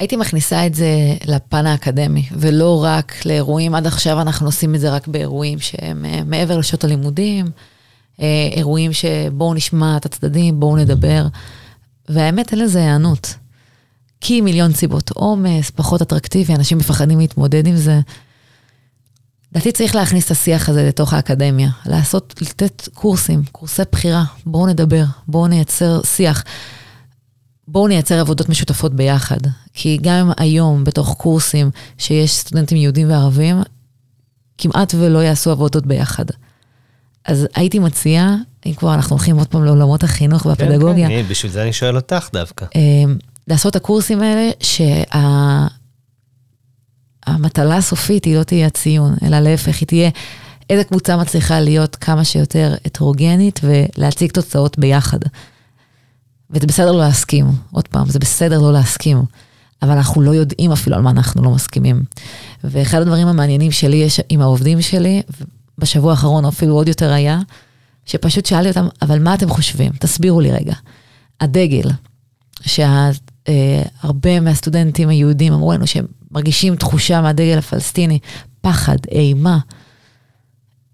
הייתי 0.00 0.16
מכניסה 0.16 0.66
את 0.66 0.74
זה 0.74 1.14
לפן 1.26 1.66
האקדמי, 1.66 2.28
ולא 2.32 2.84
רק 2.84 3.26
לאירועים. 3.26 3.74
עד 3.74 3.86
עכשיו 3.86 4.20
אנחנו 4.20 4.46
עושים 4.46 4.74
את 4.74 4.80
זה 4.80 4.90
רק 4.90 5.08
באירועים 5.08 5.58
שהם 5.58 6.04
אה, 6.04 6.24
מעבר 6.24 6.58
לשעות 6.58 6.84
הלימודים, 6.84 7.46
אה, 8.20 8.48
אירועים 8.52 8.92
שבואו 8.92 9.54
נשמע 9.54 9.96
את 9.96 10.06
הצדדים, 10.06 10.60
בואו 10.60 10.76
נדבר. 10.76 11.26
והאמת, 12.08 12.52
אין 12.52 12.60
לזה 12.60 12.78
היענות. 12.78 13.34
כי 14.20 14.40
מיליון 14.40 14.72
סיבות 14.72 15.10
עומס, 15.10 15.70
פחות 15.70 16.02
אטרקטיבי, 16.02 16.54
אנשים 16.54 16.78
מפחדים 16.78 17.18
להתמודד 17.18 17.66
עם 17.66 17.76
זה. 17.76 18.00
לדעתי 19.52 19.72
צריך 19.72 19.94
להכניס 19.94 20.26
את 20.26 20.30
השיח 20.30 20.68
הזה 20.68 20.88
לתוך 20.88 21.12
האקדמיה, 21.12 21.70
לעשות, 21.86 22.34
לתת 22.42 22.88
קורסים, 22.94 23.42
קורסי 23.52 23.82
בחירה, 23.92 24.24
בואו 24.46 24.66
נדבר, 24.66 25.04
בואו 25.28 25.46
נייצר 25.46 26.00
שיח. 26.04 26.44
בואו 27.68 27.88
נייצר 27.88 28.20
עבודות 28.20 28.48
משותפות 28.48 28.94
ביחד. 28.94 29.38
כי 29.72 29.98
גם 30.02 30.30
היום, 30.36 30.84
בתוך 30.84 31.14
קורסים 31.18 31.70
שיש 31.98 32.34
סטודנטים 32.34 32.78
יהודים 32.78 33.10
וערבים, 33.10 33.62
כמעט 34.58 34.94
ולא 34.98 35.18
יעשו 35.18 35.50
עבודות 35.50 35.86
ביחד. 35.86 36.24
אז 37.24 37.46
הייתי 37.54 37.78
מציעה, 37.78 38.36
אם 38.66 38.72
כבר 38.74 38.94
אנחנו 38.94 39.16
הולכים 39.16 39.38
עוד 39.38 39.46
פעם 39.46 39.64
לעולמות 39.64 40.02
החינוך 40.02 40.46
והפדגוגיה. 40.46 41.08
כן, 41.08 41.22
כן, 41.22 41.28
בשביל 41.28 41.52
זה 41.52 41.62
אני 41.62 41.72
שואל 41.72 41.96
אותך 41.96 42.28
דווקא. 42.32 42.66
אה, 42.76 43.12
לעשות 43.48 43.70
את 43.70 43.76
הקורסים 43.76 44.22
האלה, 44.22 44.50
שה... 44.60 45.66
המטלה 47.26 47.76
הסופית 47.76 48.24
היא 48.24 48.36
לא 48.36 48.42
תהיה 48.42 48.66
הציון, 48.66 49.14
אלא 49.24 49.40
להפך, 49.40 49.80
היא 49.80 49.86
תהיה 49.86 50.10
איזה 50.70 50.84
קבוצה 50.84 51.16
מצליחה 51.16 51.60
להיות 51.60 51.96
כמה 51.96 52.24
שיותר 52.24 52.74
הטרוגנית 52.84 53.60
ולהציג 53.62 54.30
תוצאות 54.30 54.78
ביחד. 54.78 55.18
וזה 56.50 56.66
בסדר 56.66 56.92
לא 56.92 56.98
להסכים, 56.98 57.46
עוד 57.70 57.88
פעם, 57.88 58.08
זה 58.08 58.18
בסדר 58.18 58.60
לא 58.60 58.72
להסכים, 58.72 59.22
אבל 59.82 59.90
אנחנו 59.90 60.22
לא 60.22 60.30
יודעים 60.30 60.72
אפילו 60.72 60.96
על 60.96 61.02
מה 61.02 61.10
אנחנו 61.10 61.42
לא 61.42 61.50
מסכימים. 61.50 62.02
ואחד 62.64 63.00
הדברים 63.00 63.28
המעניינים 63.28 63.70
שלי 63.70 63.96
יש 63.96 64.20
עם 64.28 64.40
העובדים 64.40 64.82
שלי, 64.82 65.22
בשבוע 65.78 66.10
האחרון 66.10 66.44
אפילו 66.44 66.74
עוד 66.74 66.88
יותר 66.88 67.12
היה, 67.12 67.40
שפשוט 68.06 68.46
שאלתי 68.46 68.68
אותם, 68.68 68.88
אבל 69.02 69.18
מה 69.18 69.34
אתם 69.34 69.48
חושבים? 69.48 69.92
תסבירו 69.98 70.40
לי 70.40 70.52
רגע. 70.52 70.74
הדגל, 71.40 71.90
שהרבה 72.62 73.31
אה, 73.48 74.40
מהסטודנטים 74.40 75.08
היהודים 75.08 75.52
אמרו 75.52 75.72
לנו 75.72 75.86
שהם 75.86 76.06
מרגישים 76.30 76.76
תחושה 76.76 77.20
מהדגל 77.20 77.58
הפלסטיני, 77.58 78.18
פחד, 78.60 78.96
אימה. 79.10 79.58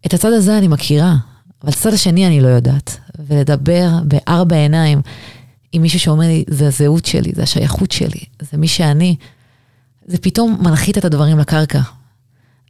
את 0.07 0.14
הצד 0.14 0.32
הזה 0.32 0.59
אני 0.59 0.68
מכירה, 0.68 1.16
אבל 1.62 1.72
את 1.72 1.76
הצד 1.76 1.92
השני 1.92 2.26
אני 2.26 2.40
לא 2.40 2.49
יודעת. 2.49 2.99
ולדבר 3.18 3.90
בארבע 4.05 4.57
עיניים 4.57 5.01
עם 5.72 5.82
מישהו 5.82 6.01
שאומר 6.01 6.26
לי, 6.26 6.44
זה 6.49 6.66
הזהות 6.66 7.07
שלי, 7.07 7.32
זה 7.34 7.42
השייכות 7.42 7.92
שלי, 7.92 8.20
זה 8.40 8.59
מי 8.59 8.68
שאני, 8.68 9.16
זה 10.07 10.18
פתאום 10.18 10.59
מנחית 10.61 10.99
את 10.99 11.05
הדברים 11.05 11.38
לקרקע. 11.38 11.80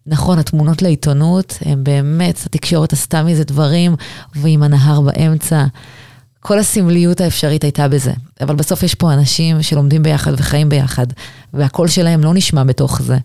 נכון, 0.06 0.38
התמונות 0.38 0.82
לעיתונות, 0.82 1.58
הן 1.64 1.84
באמת, 1.84 2.42
התקשורת 2.46 2.92
עשתה 2.92 3.22
מזה 3.22 3.44
דברים, 3.44 3.94
ועם 4.34 4.62
הנהר 4.62 5.00
באמצע. 5.00 5.64
כל 6.40 6.58
הסמליות 6.58 7.20
האפשרית 7.20 7.64
הייתה 7.64 7.88
בזה. 7.88 8.12
אבל 8.40 8.54
בסוף 8.54 8.82
יש 8.82 8.94
פה 8.94 9.12
אנשים 9.12 9.62
שלומדים 9.62 10.02
ביחד 10.02 10.32
וחיים 10.36 10.68
ביחד, 10.68 11.06
והקול 11.54 11.88
שלהם 11.88 12.24
לא 12.24 12.34
נשמע 12.34 12.64
בתוך 12.64 13.02
זה. 13.02 13.18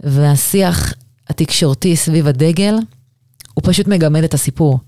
והשיח 0.00 0.94
התקשורתי 1.28 1.96
סביב 1.96 2.26
הדגל, 2.26 2.74
הוא 3.54 3.62
פשוט 3.64 3.88
מגמד 3.88 4.24
את 4.24 4.34
הסיפור. 4.34 4.78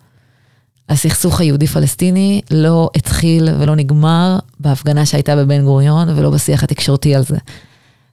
הסכסוך 0.88 1.40
היהודי-פלסטיני 1.40 2.40
לא 2.50 2.90
התחיל 2.94 3.48
ולא 3.58 3.76
נגמר 3.76 4.38
בהפגנה 4.60 5.06
שהייתה 5.06 5.36
בבן 5.36 5.64
גוריון, 5.64 6.08
ולא 6.08 6.30
בשיח 6.30 6.62
התקשורתי 6.62 7.14
על 7.14 7.24
זה. 7.24 7.36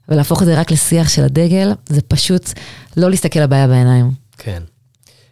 ולהפוך 0.09 0.41
את 0.41 0.47
זה 0.47 0.59
רק 0.59 0.71
לשיח 0.71 1.09
של 1.09 1.23
הדגל, 1.23 1.71
זה 1.85 2.01
פשוט 2.01 2.49
לא 2.97 3.09
להסתכל 3.09 3.39
לבעיה 3.39 3.67
בעיניים. 3.67 4.11
כן. 4.37 4.63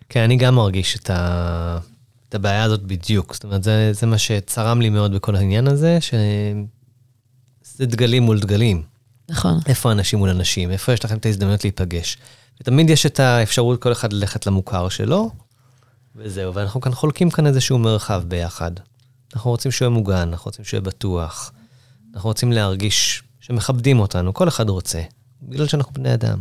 כן, 0.10 0.20
אני 0.20 0.36
גם 0.36 0.56
מרגיש 0.56 0.96
את 0.96 1.10
ה... 1.10 1.78
את 2.32 2.36
הבעיה 2.36 2.64
הזאת 2.64 2.82
בדיוק. 2.82 3.34
זאת 3.34 3.44
אומרת, 3.44 3.64
זה, 3.64 3.94
זה 3.94 4.08
מה 4.08 4.18
שצרם 4.18 4.82
לי 4.82 4.90
מאוד 4.90 5.14
בכל 5.16 5.36
העניין 5.36 5.68
הזה, 5.68 5.98
שזה 6.02 7.86
דגלים 7.86 8.24
מול 8.24 8.40
דגלים. 8.40 8.84
נכון. 9.30 9.60
איפה 9.66 9.92
אנשים 9.92 10.20
מול 10.20 10.30
אנשים, 10.30 10.72
איפה 10.72 10.94
יש 10.94 11.06
לכם 11.06 11.18
את 11.18 11.26
ההזדמנות 11.26 11.64
להיפגש. 11.64 12.18
ותמיד 12.62 12.90
יש 12.90 13.06
את 13.06 13.20
האפשרות 13.20 13.82
כל 13.82 13.92
אחד 13.92 14.14
ללכת 14.14 14.46
למוכר 14.48 14.90
שלו, 14.90 15.32
וזהו, 16.16 16.54
ואנחנו 16.54 16.82
כאן 16.82 16.92
חולקים 16.92 17.30
כאן 17.30 17.48
איזשהו 17.48 17.78
מרחב 17.78 18.24
ביחד. 18.28 18.72
אנחנו 19.34 19.52
רוצים 19.52 19.72
שהוא 19.72 19.86
יהיה 19.86 19.98
מוגן, 19.98 20.30
אנחנו 20.30 20.46
רוצים 20.46 20.66
שהוא 20.66 20.78
יהיה 20.78 20.86
בטוח. 20.86 21.52
אנחנו 22.14 22.30
רוצים 22.30 22.52
להרגיש 22.52 23.24
שמכבדים 23.40 24.00
אותנו, 24.00 24.34
כל 24.34 24.48
אחד 24.48 24.70
רוצה, 24.70 25.02
בגלל 25.42 25.68
שאנחנו 25.68 25.94
בני 25.94 26.14
אדם. 26.14 26.40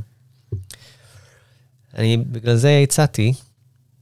אני 1.94 2.16
בגלל 2.16 2.56
זה 2.56 2.80
הצעתי 2.82 3.32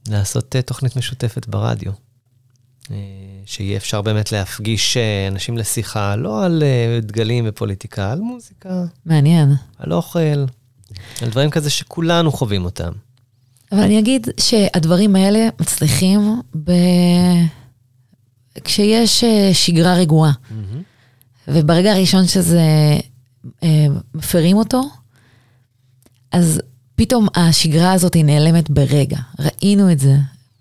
לעשות 0.07 0.55
אה, 0.55 0.61
תוכנית 0.61 0.95
משותפת 0.95 1.47
ברדיו. 1.47 1.91
אה, 2.91 2.95
שיהיה 3.45 3.77
אפשר 3.77 4.01
באמת 4.01 4.31
להפגיש 4.31 4.97
אה, 4.97 5.27
אנשים 5.27 5.57
לשיחה, 5.57 6.15
לא 6.15 6.45
על 6.45 6.63
דגלים 7.01 7.45
ופוליטיקה, 7.47 8.11
על 8.11 8.19
מוזיקה. 8.19 8.83
מעניין. 9.05 9.53
על 9.77 9.93
אוכל, 9.93 10.19
על 11.21 11.29
דברים 11.29 11.49
כזה 11.49 11.69
שכולנו 11.69 12.31
חווים 12.31 12.65
אותם. 12.65 12.91
אבל 13.71 13.79
אני 13.79 13.99
אגיד 13.99 14.27
שהדברים 14.39 15.15
האלה 15.15 15.47
מצליחים 15.59 16.41
ב... 16.63 16.71
כשיש 18.63 19.23
שגרה 19.53 19.93
רגועה. 19.95 20.31
Mm-hmm. 20.31 20.53
וברגע 21.47 21.91
הראשון 21.91 22.27
שזה, 22.27 22.61
מפרים 24.15 24.57
אותו, 24.57 24.81
אז 26.31 26.61
פתאום 26.99 27.27
השגרה 27.35 27.93
הזאת 27.93 28.13
היא 28.13 28.25
נעלמת 28.25 28.69
ברגע. 28.69 29.17
ראינו 29.39 29.91
את 29.91 29.99
זה 29.99 30.15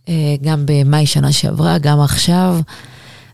אה, 0.08 0.14
גם 0.42 0.62
במאי 0.66 1.06
שנה 1.06 1.32
שעברה, 1.32 1.78
גם 1.78 2.00
עכשיו, 2.00 2.60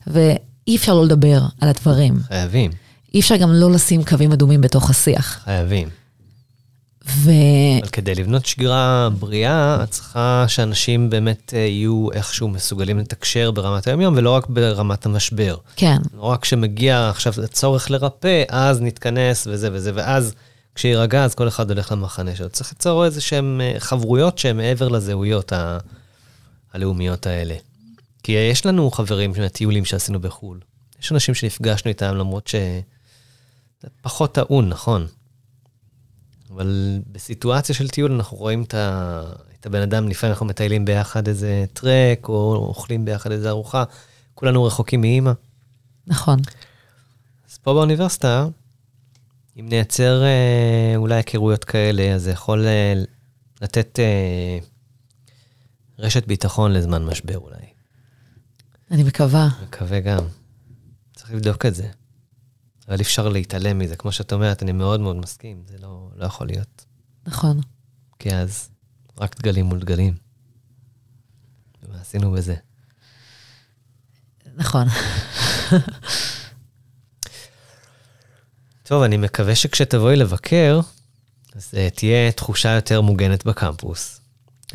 ואי 0.06 0.76
אפשר 0.76 0.94
לא 0.94 1.04
לדבר 1.04 1.42
על 1.60 1.68
הדברים. 1.68 2.18
חייבים. 2.28 2.70
אי 3.14 3.20
אפשר 3.20 3.36
גם 3.36 3.52
לא 3.52 3.70
לשים 3.70 4.04
קווים 4.04 4.32
אדומים 4.32 4.60
בתוך 4.60 4.90
השיח. 4.90 5.40
חייבים. 5.44 5.88
ו... 7.08 7.30
אבל 7.80 7.88
כדי 7.88 8.14
לבנות 8.14 8.46
שגרה 8.46 9.08
בריאה, 9.18 9.82
את 9.82 9.90
צריכה 9.90 10.44
שאנשים 10.48 11.10
באמת 11.10 11.54
אה, 11.56 11.58
יהיו 11.58 12.08
איכשהו 12.12 12.48
מסוגלים 12.48 12.98
לתקשר 12.98 13.50
ברמת 13.50 13.86
היום-יום, 13.86 14.14
ולא 14.16 14.30
רק 14.30 14.46
ברמת 14.48 15.06
המשבר. 15.06 15.56
כן. 15.76 15.96
לא 16.14 16.22
רק 16.22 16.42
כשמגיע 16.42 17.08
עכשיו 17.10 17.32
הצורך 17.44 17.90
לרפא, 17.90 18.42
אז 18.48 18.82
נתכנס 18.82 19.46
וזה 19.50 19.68
וזה, 19.72 19.92
ואז 19.94 20.34
כשיירגע, 20.74 21.24
אז 21.24 21.34
כל 21.34 21.48
אחד 21.48 21.70
הולך 21.70 21.92
למחנה 21.92 22.36
שלו. 22.36 22.48
צריך 22.48 22.72
ליצור 22.72 23.04
איזה 23.04 23.20
שהן 23.20 23.60
אה, 23.60 23.74
חברויות 23.78 24.38
שהן 24.38 24.56
מעבר 24.56 24.88
לזהויות 24.88 25.52
ה... 25.52 25.78
הלאומיות 26.72 27.26
האלה. 27.26 27.54
כי 28.22 28.32
יש 28.32 28.66
לנו 28.66 28.90
חברים 28.90 29.32
מהטיולים 29.38 29.84
שעשינו 29.84 30.20
בחו"ל. 30.20 30.60
יש 31.02 31.12
אנשים 31.12 31.34
שנפגשנו 31.34 31.88
איתם 31.88 32.16
למרות 32.16 32.48
ש... 32.48 32.54
זה 33.82 33.88
פחות 34.02 34.34
טעון, 34.34 34.68
נכון. 34.68 35.06
אבל 36.50 37.00
בסיטואציה 37.12 37.74
של 37.74 37.88
טיול 37.88 38.12
אנחנו 38.12 38.36
רואים 38.36 38.62
את, 38.62 38.74
ה... 38.74 39.22
את 39.60 39.66
הבן 39.66 39.82
אדם, 39.82 40.08
לפעמים 40.08 40.32
אנחנו 40.32 40.46
מטיילים 40.46 40.84
ביחד 40.84 41.28
איזה 41.28 41.64
טרק, 41.72 42.28
או 42.28 42.54
אוכלים 42.54 43.04
ביחד 43.04 43.32
איזה 43.32 43.48
ארוחה, 43.48 43.84
כולנו 44.34 44.64
רחוקים 44.64 45.00
מאימא. 45.00 45.32
נכון. 46.06 46.38
אז 47.50 47.58
פה 47.58 47.74
באוניברסיטה, 47.74 48.46
אם 49.60 49.68
נייצר 49.68 50.22
אה, 50.22 50.92
אולי 50.96 51.14
היכרויות 51.14 51.64
כאלה, 51.64 52.14
אז 52.14 52.22
זה 52.22 52.30
יכול 52.30 52.66
אה, 52.66 52.94
לתת 53.62 53.98
אה, 53.98 54.58
רשת 55.98 56.26
ביטחון 56.26 56.72
לזמן 56.72 57.04
משבר 57.04 57.38
אולי. 57.38 57.66
אני 58.90 59.02
מקווה. 59.02 59.48
מקווה 59.62 60.00
גם. 60.00 60.24
צריך 61.14 61.30
לבדוק 61.30 61.66
את 61.66 61.74
זה. 61.74 61.88
אבל 62.88 62.96
אי 62.96 63.02
אפשר 63.02 63.28
להתעלם 63.28 63.78
מזה. 63.78 63.96
כמו 63.96 64.12
שאת 64.12 64.32
אומרת, 64.32 64.62
אני 64.62 64.72
מאוד 64.72 65.00
מאוד 65.00 65.16
מסכים, 65.16 65.62
זה 65.66 65.78
לא, 65.78 66.10
לא 66.16 66.24
יכול 66.26 66.46
להיות. 66.46 66.84
נכון. 67.26 67.60
כי 68.18 68.34
אז 68.34 68.68
רק 69.18 69.40
דגלים 69.40 69.66
מול 69.66 69.78
דגלים. 69.78 70.16
ומה 71.82 72.00
עשינו 72.00 72.32
בזה? 72.32 72.54
נכון. 74.56 74.86
טוב, 78.86 79.02
אני 79.02 79.16
מקווה 79.16 79.54
שכשתבואי 79.54 80.16
לבקר, 80.16 80.80
אז 81.56 81.70
uh, 81.74 81.96
תהיה 81.96 82.32
תחושה 82.32 82.70
יותר 82.70 83.00
מוגנת 83.00 83.44
בקמפוס. 83.44 84.20
Uh, 84.68 84.74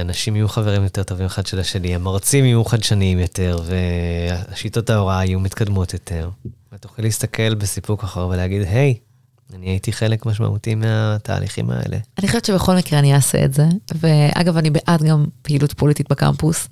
אנשים 0.00 0.36
יהיו 0.36 0.48
חברים 0.48 0.82
יותר 0.82 1.02
טובים 1.02 1.26
אחד 1.26 1.46
של 1.46 1.58
השני, 1.58 1.94
המרצים 1.94 2.44
יהיו 2.44 2.64
חדשניים 2.64 3.18
יותר, 3.18 3.58
והשיטות 3.64 4.90
ההוראה 4.90 5.24
יהיו 5.24 5.40
מתקדמות 5.40 5.92
יותר. 5.92 6.30
ותוכלי 6.72 7.04
להסתכל 7.04 7.54
בסיפוק 7.54 8.04
אחר 8.04 8.26
ולהגיד, 8.26 8.62
היי, 8.62 8.94
hey, 8.98 9.56
אני 9.56 9.66
הייתי 9.66 9.92
חלק 9.92 10.26
משמעותי 10.26 10.74
מהתהליכים 10.74 11.70
האלה. 11.70 11.98
אני 12.18 12.26
חושבת 12.26 12.44
שבכל 12.44 12.76
מקרה 12.76 12.98
אני 12.98 13.14
אעשה 13.14 13.44
את 13.44 13.54
זה. 13.54 13.66
ואגב, 13.94 14.56
אני 14.56 14.70
בעד 14.70 15.02
גם 15.02 15.24
פעילות 15.42 15.72
פוליטית 15.72 16.08
בקמפוס. 16.10 16.68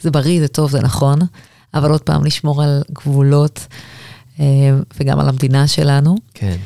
זה 0.00 0.10
בריא, 0.10 0.40
זה 0.40 0.48
טוב, 0.48 0.70
זה 0.70 0.80
נכון, 0.80 1.18
אבל 1.74 1.90
עוד 1.90 2.00
פעם, 2.00 2.24
לשמור 2.24 2.62
על 2.62 2.82
גבולות. 2.92 3.66
אה, 4.40 4.44
וגם 5.00 5.20
על 5.20 5.28
המדינה 5.28 5.66
שלנו. 5.68 6.16
כן. 6.34 6.56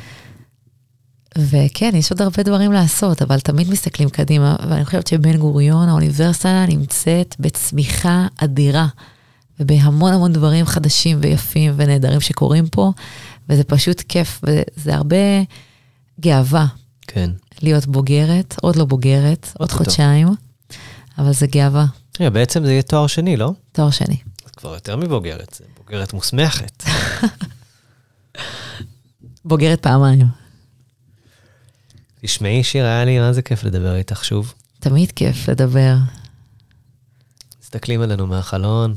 וכן, 1.39 1.91
יש 1.95 2.11
עוד 2.11 2.23
הרבה 2.23 2.43
דברים 2.43 2.73
לעשות, 2.73 3.23
אבל 3.23 3.41
תמיד 3.41 3.71
מסתכלים 3.71 4.09
קדימה, 4.09 4.57
ואני 4.69 4.85
חושבת 4.85 5.07
שבן 5.07 5.37
גוריון, 5.37 5.89
האוניברסיטה 5.89 6.65
נמצאת 6.69 7.37
בצמיחה 7.41 8.27
אדירה, 8.37 8.87
ובהמון 9.61 10.13
המון 10.13 10.33
דברים 10.33 10.67
חדשים 10.67 11.19
ויפים 11.21 11.73
ונהדרים 11.77 12.21
שקורים 12.21 12.69
פה, 12.69 12.93
וזה 13.49 13.65
פשוט 13.65 14.01
כיף, 14.01 14.41
וזה 14.45 14.95
הרבה 14.95 15.17
גאווה. 16.21 16.67
כן. 17.07 17.31
להיות 17.63 17.87
בוגרת, 17.87 18.55
עוד 18.63 18.77
לא 18.77 18.85
בוגרת, 18.85 19.53
עוד 19.59 19.73
חודשיים, 19.73 20.29
אבל 21.19 21.33
זה 21.33 21.47
גאווה. 21.47 21.87
תראה, 22.13 22.31
בעצם 22.31 22.65
זה 22.65 22.73
יהיה 22.73 22.83
תואר 22.83 23.07
שני, 23.07 23.37
לא? 23.37 23.53
תואר 23.73 23.91
שני. 23.91 24.17
זה 24.45 24.51
כבר 24.57 24.75
יותר 24.75 24.97
מבוגרת, 24.97 25.57
זה 25.59 25.65
בוגרת 25.79 26.13
מוסמכת. 26.13 26.85
בוגרת 29.45 29.83
פעמיים. 29.83 30.27
תשמעי, 32.21 32.65
שיר, 32.65 32.85
היה 32.85 33.05
לי 33.05 33.19
מה 33.19 33.33
זה 33.33 33.43
כיף 33.43 33.65
לדבר 33.65 33.97
איתך 33.97 34.25
שוב. 34.25 34.55
תמיד 34.81 35.13
כיף 35.13 35.49
לדבר. 35.49 35.97
מסתכלים 37.63 38.01
עלינו 38.01 38.27
מהחלון, 38.27 38.95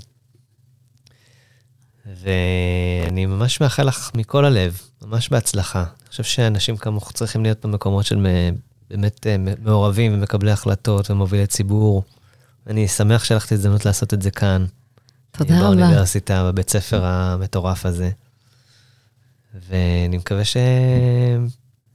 ואני 2.05 3.25
ממש 3.25 3.61
מאחל 3.61 3.83
לך 3.83 4.11
מכל 4.15 4.45
הלב, 4.45 4.81
ממש 5.01 5.29
בהצלחה. 5.29 5.79
אני 5.83 6.09
חושב 6.09 6.23
שאנשים 6.23 6.77
כמוך 6.77 7.11
צריכים 7.11 7.43
להיות 7.43 7.65
במקומות 7.65 8.05
של 8.05 8.27
באמת 8.89 9.27
אה, 9.27 9.35
מעורבים 9.61 10.13
ומקבלי 10.13 10.51
החלטות 10.51 11.11
ומובילי 11.11 11.47
ציבור. 11.47 12.03
אני 12.67 12.87
שמח 12.87 13.25
את 13.25 13.51
ההזדמנות 13.51 13.85
לעשות 13.85 14.13
את 14.13 14.21
זה 14.21 14.31
כאן. 14.31 14.65
תודה 15.31 15.59
רבה. 15.59 15.63
באוניברסיטה, 15.63 16.43
בבית 16.43 16.69
ספר 16.69 17.05
המטורף 17.05 17.85
הזה. 17.85 18.09
ואני 19.69 20.17
מקווה 20.17 20.45
ש... 20.45 20.57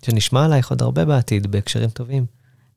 שנשמע 0.06 0.44
עלייך 0.44 0.70
עוד 0.70 0.82
הרבה 0.82 1.04
בעתיד 1.04 1.46
בהקשרים 1.46 1.90
טובים. 1.90 2.26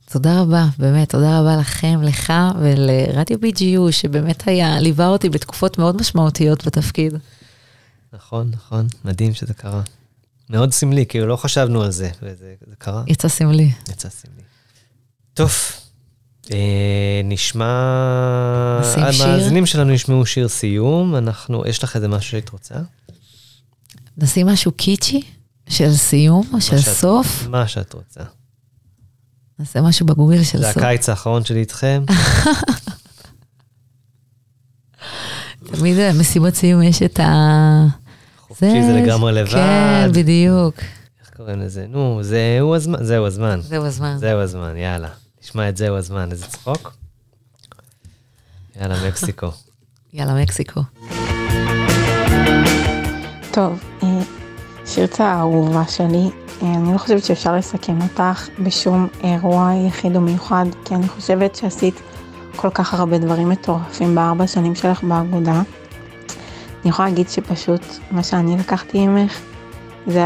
תודה 0.09 0.41
רבה, 0.41 0.65
באמת, 0.79 1.09
תודה 1.09 1.39
רבה 1.39 1.57
לכם, 1.57 2.01
לך 2.03 2.34
ולרדיו 2.59 3.38
BGU, 3.38 3.91
שבאמת 3.91 4.47
היה, 4.47 4.79
ליווה 4.79 5.07
אותי 5.07 5.29
בתקופות 5.29 5.77
מאוד 5.77 6.01
משמעותיות 6.01 6.65
בתפקיד. 6.65 7.13
נכון, 8.13 8.51
נכון, 8.53 8.88
מדהים 9.05 9.34
שזה 9.34 9.53
קרה. 9.53 9.81
מאוד 10.49 10.71
סמלי, 10.71 11.05
כאילו 11.05 11.27
לא 11.27 11.36
חשבנו 11.36 11.84
על 11.84 11.91
זה, 11.91 12.09
וזה 12.21 12.53
זה 12.67 12.75
קרה. 12.77 13.03
יצא 13.07 13.27
סמלי. 13.27 13.71
יצא 13.89 14.09
סמלי. 14.09 14.43
טוב, 15.34 15.51
אה, 16.51 17.21
נשמע... 17.23 18.79
נשים 18.81 19.11
שיר? 19.11 19.25
המאזינים 19.25 19.65
שלנו 19.65 19.91
ישמעו 19.91 20.25
שיר 20.25 20.47
סיום, 20.47 21.15
אנחנו, 21.15 21.63
יש 21.67 21.84
לך 21.84 21.95
איזה 21.95 22.07
משהו 22.07 22.31
שהיית 22.31 22.49
רוצה? 22.49 22.75
נשים 24.18 24.47
משהו 24.47 24.72
קיצ'י? 24.72 25.22
של 25.70 25.93
סיום 25.93 26.43
של 26.59 26.80
שאת, 26.80 26.93
סוף? 26.93 27.47
מה 27.47 27.68
שאת 27.68 27.93
רוצה. 27.93 28.22
נעשה 29.59 29.82
משהו 29.82 30.05
בגוגל 30.05 30.43
של 30.43 30.57
זה 30.57 30.66
סוף. 30.66 30.74
זה 30.74 30.88
הקיץ 30.88 31.09
האחרון 31.09 31.45
שלי 31.45 31.59
איתכם. 31.59 32.03
תמיד 35.72 35.97
במסיבות 35.97 36.55
סיום 36.55 36.82
יש 36.82 37.01
את 37.01 37.20
ה... 37.20 37.86
חופשי 38.39 38.82
זה, 38.82 38.88
זה 38.88 39.01
לגמרי 39.01 39.34
לבד. 39.34 39.51
כן, 39.51 40.11
בדיוק. 40.14 40.76
איך 41.22 41.30
קוראים 41.38 41.59
לזה? 41.59 41.86
נו, 41.89 42.20
זהו 42.22 42.76
הזמן. 42.76 43.03
זהו 43.03 43.26
הזמן. 43.26 43.61
זהו 43.61 43.86
הזמן. 43.86 44.18
זהו 44.20 44.39
הזמן, 44.39 44.78
יאללה. 44.78 45.09
נשמע 45.43 45.70
את 45.70 45.78
זהו 45.78 45.95
הזמן. 45.95 46.32
איזה 46.32 46.45
צחוק. 46.47 46.93
יאללה, 48.82 49.07
מקסיקו. 49.07 49.51
יאללה, 50.14 50.41
מקסיקו. 50.41 50.82
טוב, 53.54 53.84
אה, 54.04 54.08
שירצה 54.86 55.26
האהובה 55.26 55.84
שלי, 55.88 56.30
אה, 56.62 56.76
אני 56.76 56.93
לא 56.93 56.97
חושבת 56.97 57.24
שאפשר 57.24 57.56
לסכם 57.56 58.01
אותך 58.01 58.47
בשום 58.60 59.08
אירוע 59.24 59.72
יחיד 59.88 60.16
ומיוחד, 60.16 60.66
כי 60.86 60.95
אני 60.95 61.08
חושבת 61.08 61.56
שעשית 61.56 62.01
כל 62.56 62.70
כך 62.70 62.93
הרבה 62.93 63.18
דברים 63.18 63.49
מטורפים 63.49 64.16
בארבע 64.16 64.47
שנים 64.47 64.76
שלך 64.76 65.04
באגודה. 65.04 65.62
אני 66.82 66.89
יכולה 66.89 67.08
להגיד 67.10 67.30
שפשוט 67.30 67.82
מה 68.12 68.24
שאני 68.24 68.58
לקחתי 68.58 69.08
ממך 69.08 69.39
זה 70.08 70.26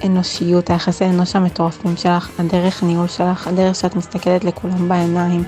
האנושיות, 0.00 0.70
היחסי 0.70 1.04
האנוש 1.04 1.36
המטורפים 1.36 1.96
שלך, 1.96 2.30
הדרך 2.38 2.82
ניהול 2.82 3.08
שלך, 3.08 3.46
הדרך 3.46 3.74
שאת 3.74 3.96
מסתכלת 3.96 4.44
לכולם 4.44 4.88
בעיניים, 4.88 5.44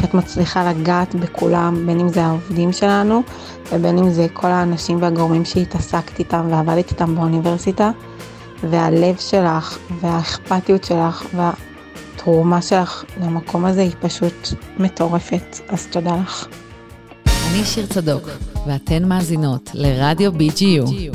שאת 0.00 0.14
מצליחה 0.14 0.70
לגעת 0.70 1.14
בכולם, 1.14 1.86
בין 1.86 2.00
אם 2.00 2.08
זה 2.08 2.24
העובדים 2.24 2.72
שלנו 2.72 3.22
ובין 3.72 3.98
אם 3.98 4.10
זה 4.10 4.26
כל 4.32 4.46
האנשים 4.46 5.02
והגורמים 5.02 5.44
שהתעסקת 5.44 6.18
איתם 6.18 6.46
ועבדת 6.50 6.90
איתם 6.90 7.14
באוניברסיטה, 7.14 7.90
והלב 8.70 9.16
שלך 9.18 9.78
והאכפתיות 10.00 10.84
שלך 10.84 11.24
והתרומה 11.34 12.62
שלך 12.62 13.04
למקום 13.20 13.64
הזה 13.64 13.80
היא 13.80 13.92
פשוט 14.00 14.48
מטורפת, 14.78 15.60
אז 15.68 15.86
תודה 15.86 16.16
לך. 16.16 16.46
אני 17.26 17.64
שיר 17.64 17.86
צדוק, 17.86 18.28
ואתן 18.66 19.08
מאזינות 19.08 19.70
לרדיו 19.74 20.32
BGU. 20.32 21.12